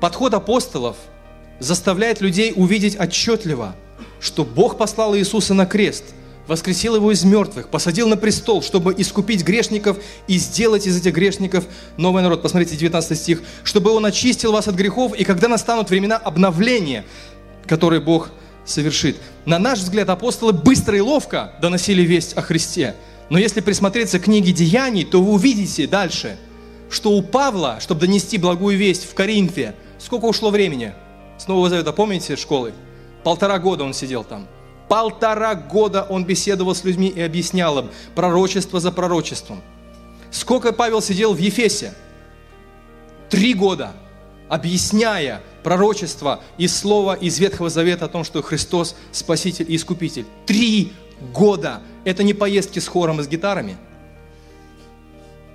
подход 0.00 0.34
апостолов 0.34 0.96
заставляет 1.58 2.20
людей 2.20 2.52
увидеть 2.54 2.96
отчетливо, 2.96 3.74
что 4.20 4.44
Бог 4.44 4.78
послал 4.78 5.16
Иисуса 5.16 5.52
на 5.52 5.66
крест– 5.66 6.04
воскресил 6.46 6.96
его 6.96 7.12
из 7.12 7.24
мертвых, 7.24 7.68
посадил 7.68 8.08
на 8.08 8.16
престол, 8.16 8.62
чтобы 8.62 8.94
искупить 8.96 9.44
грешников 9.44 9.98
и 10.26 10.38
сделать 10.38 10.86
из 10.86 10.96
этих 10.96 11.14
грешников 11.14 11.64
новый 11.96 12.22
народ. 12.22 12.42
Посмотрите, 12.42 12.76
19 12.76 13.18
стих. 13.18 13.42
Чтобы 13.62 13.92
он 13.92 14.04
очистил 14.04 14.52
вас 14.52 14.68
от 14.68 14.74
грехов, 14.74 15.14
и 15.14 15.24
когда 15.24 15.48
настанут 15.48 15.90
времена 15.90 16.16
обновления, 16.16 17.04
которые 17.66 18.00
Бог 18.00 18.30
совершит. 18.64 19.16
На 19.46 19.58
наш 19.58 19.78
взгляд, 19.78 20.08
апостолы 20.08 20.52
быстро 20.52 20.96
и 20.96 21.00
ловко 21.00 21.54
доносили 21.60 22.02
весть 22.02 22.36
о 22.36 22.42
Христе. 22.42 22.94
Но 23.28 23.38
если 23.38 23.60
присмотреться 23.60 24.18
к 24.18 24.24
книге 24.24 24.52
Деяний, 24.52 25.04
то 25.04 25.22
вы 25.22 25.32
увидите 25.32 25.86
дальше, 25.86 26.36
что 26.90 27.12
у 27.12 27.22
Павла, 27.22 27.78
чтобы 27.80 28.02
донести 28.02 28.38
благую 28.38 28.76
весть 28.76 29.08
в 29.08 29.14
Коринфе, 29.14 29.74
сколько 29.98 30.24
ушло 30.24 30.50
времени? 30.50 30.94
С 31.38 31.46
Нового 31.46 31.70
Завета, 31.70 31.92
помните, 31.92 32.36
школы? 32.36 32.72
Полтора 33.22 33.58
года 33.58 33.84
он 33.84 33.94
сидел 33.94 34.24
там– 34.24 34.46
Полтора 34.90 35.54
года 35.54 36.02
он 36.02 36.24
беседовал 36.24 36.74
с 36.74 36.82
людьми 36.82 37.06
и 37.06 37.20
объяснял 37.20 37.78
им 37.78 37.90
пророчество 38.16 38.80
за 38.80 38.90
пророчеством. 38.90 39.62
Сколько 40.32 40.72
Павел 40.72 41.00
сидел 41.00 41.32
в 41.32 41.38
Ефесе? 41.38 41.94
Три 43.28 43.54
года, 43.54 43.92
объясняя 44.48 45.42
пророчество 45.62 46.40
и 46.58 46.66
слово 46.66 47.14
из 47.14 47.38
Ветхого 47.38 47.70
Завета 47.70 48.06
о 48.06 48.08
том, 48.08 48.24
что 48.24 48.42
Христос 48.42 48.96
Спаситель 49.12 49.66
и 49.68 49.76
Искупитель. 49.76 50.26
Три 50.44 50.92
года 51.32 51.82
это 52.04 52.24
не 52.24 52.34
поездки 52.34 52.80
с 52.80 52.88
хором 52.88 53.20
и 53.20 53.22
с 53.22 53.28
гитарами. 53.28 53.76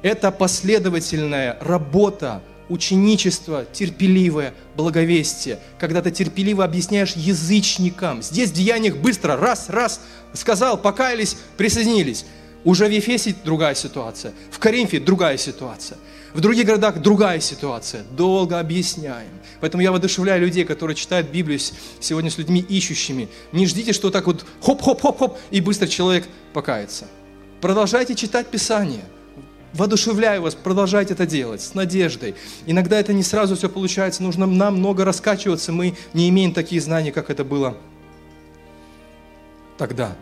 Это 0.01 0.31
последовательная 0.31 1.57
работа, 1.59 2.41
ученичество, 2.69 3.65
терпеливое 3.71 4.53
благовестие, 4.75 5.59
когда 5.79 6.01
ты 6.01 6.11
терпеливо 6.11 6.63
объясняешь 6.63 7.13
язычникам. 7.15 8.21
Здесь 8.21 8.51
в 8.51 8.53
деяниях 8.53 8.97
быстро, 8.97 9.37
раз, 9.37 9.69
раз, 9.69 10.01
сказал, 10.33 10.77
покаялись, 10.77 11.37
присоединились. 11.57 12.25
Уже 12.63 12.87
в 12.87 12.91
Ефесе 12.91 13.35
другая 13.43 13.75
ситуация, 13.75 14.33
в 14.49 14.57
Коринфе 14.57 14.99
другая 14.99 15.37
ситуация, 15.37 15.99
в 16.33 16.41
других 16.41 16.65
городах 16.65 16.99
другая 16.99 17.39
ситуация. 17.39 18.03
Долго 18.17 18.59
объясняем. 18.59 19.29
Поэтому 19.61 19.83
я 19.83 19.91
воодушевляю 19.91 20.41
людей, 20.41 20.65
которые 20.65 20.95
читают 20.95 21.29
Библию 21.29 21.59
сегодня 21.99 22.31
с 22.31 22.39
людьми 22.39 22.59
ищущими. 22.67 23.29
Не 23.51 23.67
ждите, 23.67 23.93
что 23.93 24.09
так 24.09 24.25
вот 24.25 24.45
хоп-хоп-хоп-хоп, 24.61 25.37
и 25.51 25.61
быстро 25.61 25.87
человек 25.87 26.27
покается. 26.53 27.05
Продолжайте 27.61 28.15
читать 28.15 28.47
Писание. 28.47 29.05
Воодушевляю 29.75 30.41
вас, 30.41 30.55
продолжайте 30.55 31.15
это 31.15 31.25
делать 31.25 31.61
с 31.61 31.73
надеждой. 31.73 32.35
Иногда 32.65 32.97
это 32.97 33.11
не 33.11 33.23
сразу 33.23 33.57
все 33.57 33.67
получается, 33.67 34.23
нужно 34.23 34.45
нам 34.45 34.77
много 34.77 35.03
раскачиваться, 35.03 35.73
мы 35.73 35.95
не 36.13 36.29
имеем 36.29 36.53
такие 36.53 36.79
знания, 36.79 37.11
как 37.11 37.29
это 37.29 37.43
было 37.43 37.75
тогда. 39.77 40.15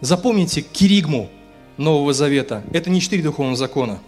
Запомните 0.00 0.60
киригму, 0.60 1.28
Нового 1.76 2.12
Завета. 2.12 2.62
Это 2.72 2.88
не 2.88 3.00
четыре 3.00 3.24
духовных 3.24 3.58
закона. 3.58 3.98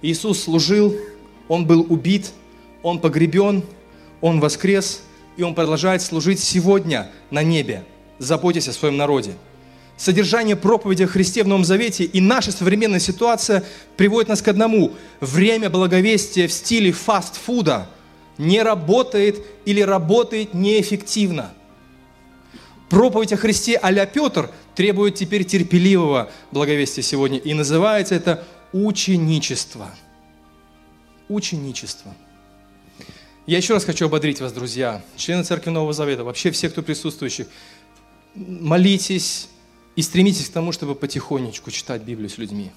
Иисус 0.00 0.40
служил, 0.42 0.96
Он 1.48 1.66
был 1.66 1.84
убит, 1.90 2.32
Он 2.82 3.00
погребен, 3.00 3.64
Он 4.22 4.40
воскрес, 4.40 5.02
и 5.36 5.42
Он 5.42 5.54
продолжает 5.54 6.00
служить 6.00 6.40
сегодня 6.40 7.10
на 7.30 7.42
небе. 7.42 7.84
Заботьтесь 8.18 8.68
о 8.68 8.72
своем 8.72 8.96
народе. 8.96 9.34
Содержание 10.02 10.56
проповеди 10.56 11.04
о 11.04 11.06
Христе 11.06 11.44
в 11.44 11.46
Новом 11.46 11.64
Завете 11.64 12.02
и 12.02 12.20
наша 12.20 12.50
современная 12.50 12.98
ситуация 12.98 13.62
приводит 13.96 14.28
нас 14.30 14.42
к 14.42 14.48
одному. 14.48 14.94
Время 15.20 15.70
благовестия 15.70 16.48
в 16.48 16.52
стиле 16.52 16.90
фастфуда 16.90 17.88
не 18.36 18.62
работает 18.62 19.46
или 19.64 19.80
работает 19.80 20.54
неэффективно– 20.54 21.52
Проповедь 22.90 23.32
о 23.32 23.38
Христе 23.38 23.78
а-ля 23.80 24.04
Петр 24.04 24.50
требует 24.74 25.14
теперь 25.14 25.44
терпеливого 25.44 26.30
благовестия 26.50 27.02
сегодня. 27.02 27.38
И 27.38 27.54
называется 27.54 28.14
это 28.14 28.44
ученичество. 28.74 29.88
Ученичество. 31.30 32.14
Я 33.46 33.56
еще 33.56 33.72
раз 33.72 33.86
хочу 33.86 34.04
ободрить 34.04 34.42
вас, 34.42 34.52
друзья, 34.52 35.02
члены 35.16 35.42
Церкви 35.42 35.70
Нового 35.70 35.94
Завета, 35.94 36.22
вообще 36.22 36.50
все, 36.50 36.68
кто 36.68 36.82
присутствующих, 36.82 37.46
молитесь 38.34 39.48
и 39.96 40.02
стремитесь 40.02 40.48
к 40.48 40.52
тому, 40.52 40.72
чтобы 40.72 40.94
потихонечку 40.94 41.70
читать 41.70 42.02
Библию 42.02 42.30
с 42.30 42.38
людьми. 42.38 42.72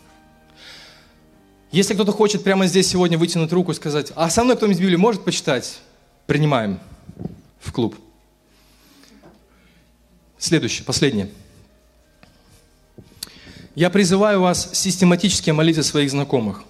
Если 1.72 1.93
кто-то 1.93 2.11
хочет 2.11 2.43
прямо 2.43 2.68
здесь 2.68 2.88
сегодня 2.88 3.18
вытянуть 3.18 3.51
руку 3.51 3.72
и 3.72 3.76
сказать, 3.76 4.11
а 4.16 4.30
со 4.30 4.43
мной 4.43 4.55
кто-нибудь 4.55 4.80
Библию 4.80 4.99
может 4.99 5.24
почитать, 5.24 5.80
принимаем 6.26 6.80
в 7.59 7.72
клуб. 7.72 7.95
Следующее, 10.38 10.86
последнее. 10.86 11.30
Я 13.74 13.89
призываю 13.89 14.41
вас 14.41 14.70
систематически 14.74 15.49
молить 15.51 15.78
о 15.78 15.84
своих 15.84 16.11
знакомых. 16.11 16.63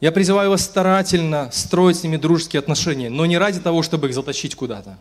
Я 0.00 0.12
призываю 0.12 0.50
вас 0.50 0.62
старательно 0.62 1.50
строить 1.52 1.96
с 1.96 2.02
ними 2.02 2.16
дружеские 2.16 2.60
отношения, 2.60 3.08
но 3.08 3.24
не 3.26 3.38
ради 3.38 3.60
того, 3.60 3.82
чтобы 3.82 4.08
их 4.08 4.14
затащить 4.14 4.54
куда-то. 4.54 4.98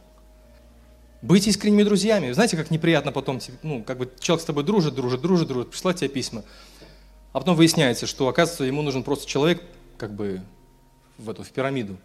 Быть 1.22 1.48
искренними 1.48 1.84
друзьями. 1.84 2.32
Знаете, 2.32 2.58
как 2.58 2.70
неприятно 2.70 3.12
потом, 3.12 3.40
ну, 3.64 3.84
как 3.84 3.98
бы 3.98 4.12
человек 4.20 4.44
с 4.44 4.46
тобой 4.46 4.64
дружит, 4.64 4.94
дружит, 4.94 5.22
дружит, 5.22 5.48
дружит, 5.48 5.72
пришла 5.72 5.94
тебе 5.94 6.10
письма, 6.10 6.44
а 7.34 7.40
потом 7.40 7.56
выясняется, 7.56 8.06
что, 8.06 8.28
оказывается, 8.28 8.66
ему 8.66 8.82
нужен 8.84 9.04
просто 9.04 9.26
человек, 9.26 9.64
как 9.98 10.14
бы, 10.14 10.42
в 11.18 11.30
эту, 11.30 11.44
в 11.44 11.50
пирамиду, 11.50 11.98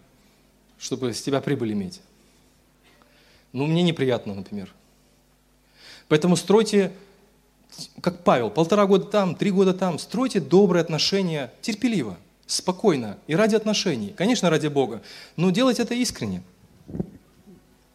чтобы 0.79 1.13
с 1.13 1.23
тебя 1.23 1.41
прибыль 1.41 1.73
иметь. 1.73 2.01
Ну, 3.53 3.67
мне 3.67 3.83
неприятно, 3.83 4.35
например. 4.35 4.73
Поэтому 6.09 6.37
стройте, 6.37 6.93
как 8.01 8.25
Павел, 8.25 8.51
полтора 8.51 8.87
года 8.87 9.05
там, 9.05 9.35
три 9.35 9.51
года 9.51 9.75
там, 9.75 9.99
стройте 9.99 10.41
добрые 10.41 10.81
отношения 10.81 11.53
терпеливо, 11.61 12.17
спокойно 12.47 13.19
и 13.27 13.35
ради 13.35 13.57
отношений. 13.57 14.15
Конечно, 14.17 14.49
ради 14.49 14.69
Бога, 14.69 15.03
но 15.37 15.51
делайте 15.51 15.83
это 15.83 15.95
искренне. 15.95 16.43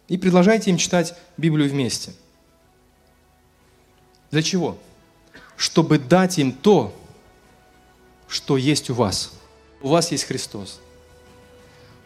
И 0.08 0.18
предложайте 0.18 0.72
им 0.72 0.78
читать 0.78 1.16
Библию 1.36 1.70
вместе. 1.70 2.14
Для 4.32 4.42
чего? 4.42 4.78
Чтобы 5.56 6.00
дать 6.00 6.38
им 6.40 6.52
то, 6.52 6.94
что 8.28 8.58
есть 8.58 8.90
у 8.90 8.94
вас. 8.94 9.34
У 9.82 9.90
вас 9.90 10.12
есть 10.12 10.26
Христос. 10.26 10.80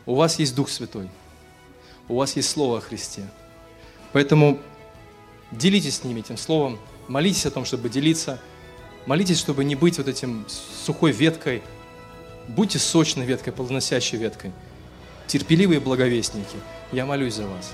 У 0.06 0.16
вас 0.16 0.40
есть 0.40 0.56
Дух 0.56 0.70
Святой. 0.70 1.10
У 2.08 2.16
вас 2.16 2.36
есть 2.36 2.50
Слово 2.50 2.80
о 2.80 2.82
Христе. 2.82 3.30
Поэтому 4.14 4.60
Делитесь 5.52 5.98
с 5.98 6.04
ними 6.06 6.22
этим 6.22 6.38
словом, 6.38 6.80
молитесь 7.10 7.46
о 7.46 7.52
том, 7.52 7.66
чтобы 7.66 7.90
делиться, 7.90 8.40
молитесь, 9.06 9.38
чтобы 9.38 9.66
не 9.66 9.76
быть 9.76 9.98
вот 9.98 10.08
этим 10.08 10.46
сухой 10.86 11.12
веткой, 11.12 11.62
будьте 12.48 12.80
сочной 12.80 13.26
веткой, 13.26 13.52
плодоносящей 13.52 14.18
веткой, 14.18 14.54
терпеливые 15.28 15.82
благовестники. 15.82 16.56
Я 16.94 17.06
молюсь 17.06 17.36
за 17.36 17.48
вас. 17.48 17.74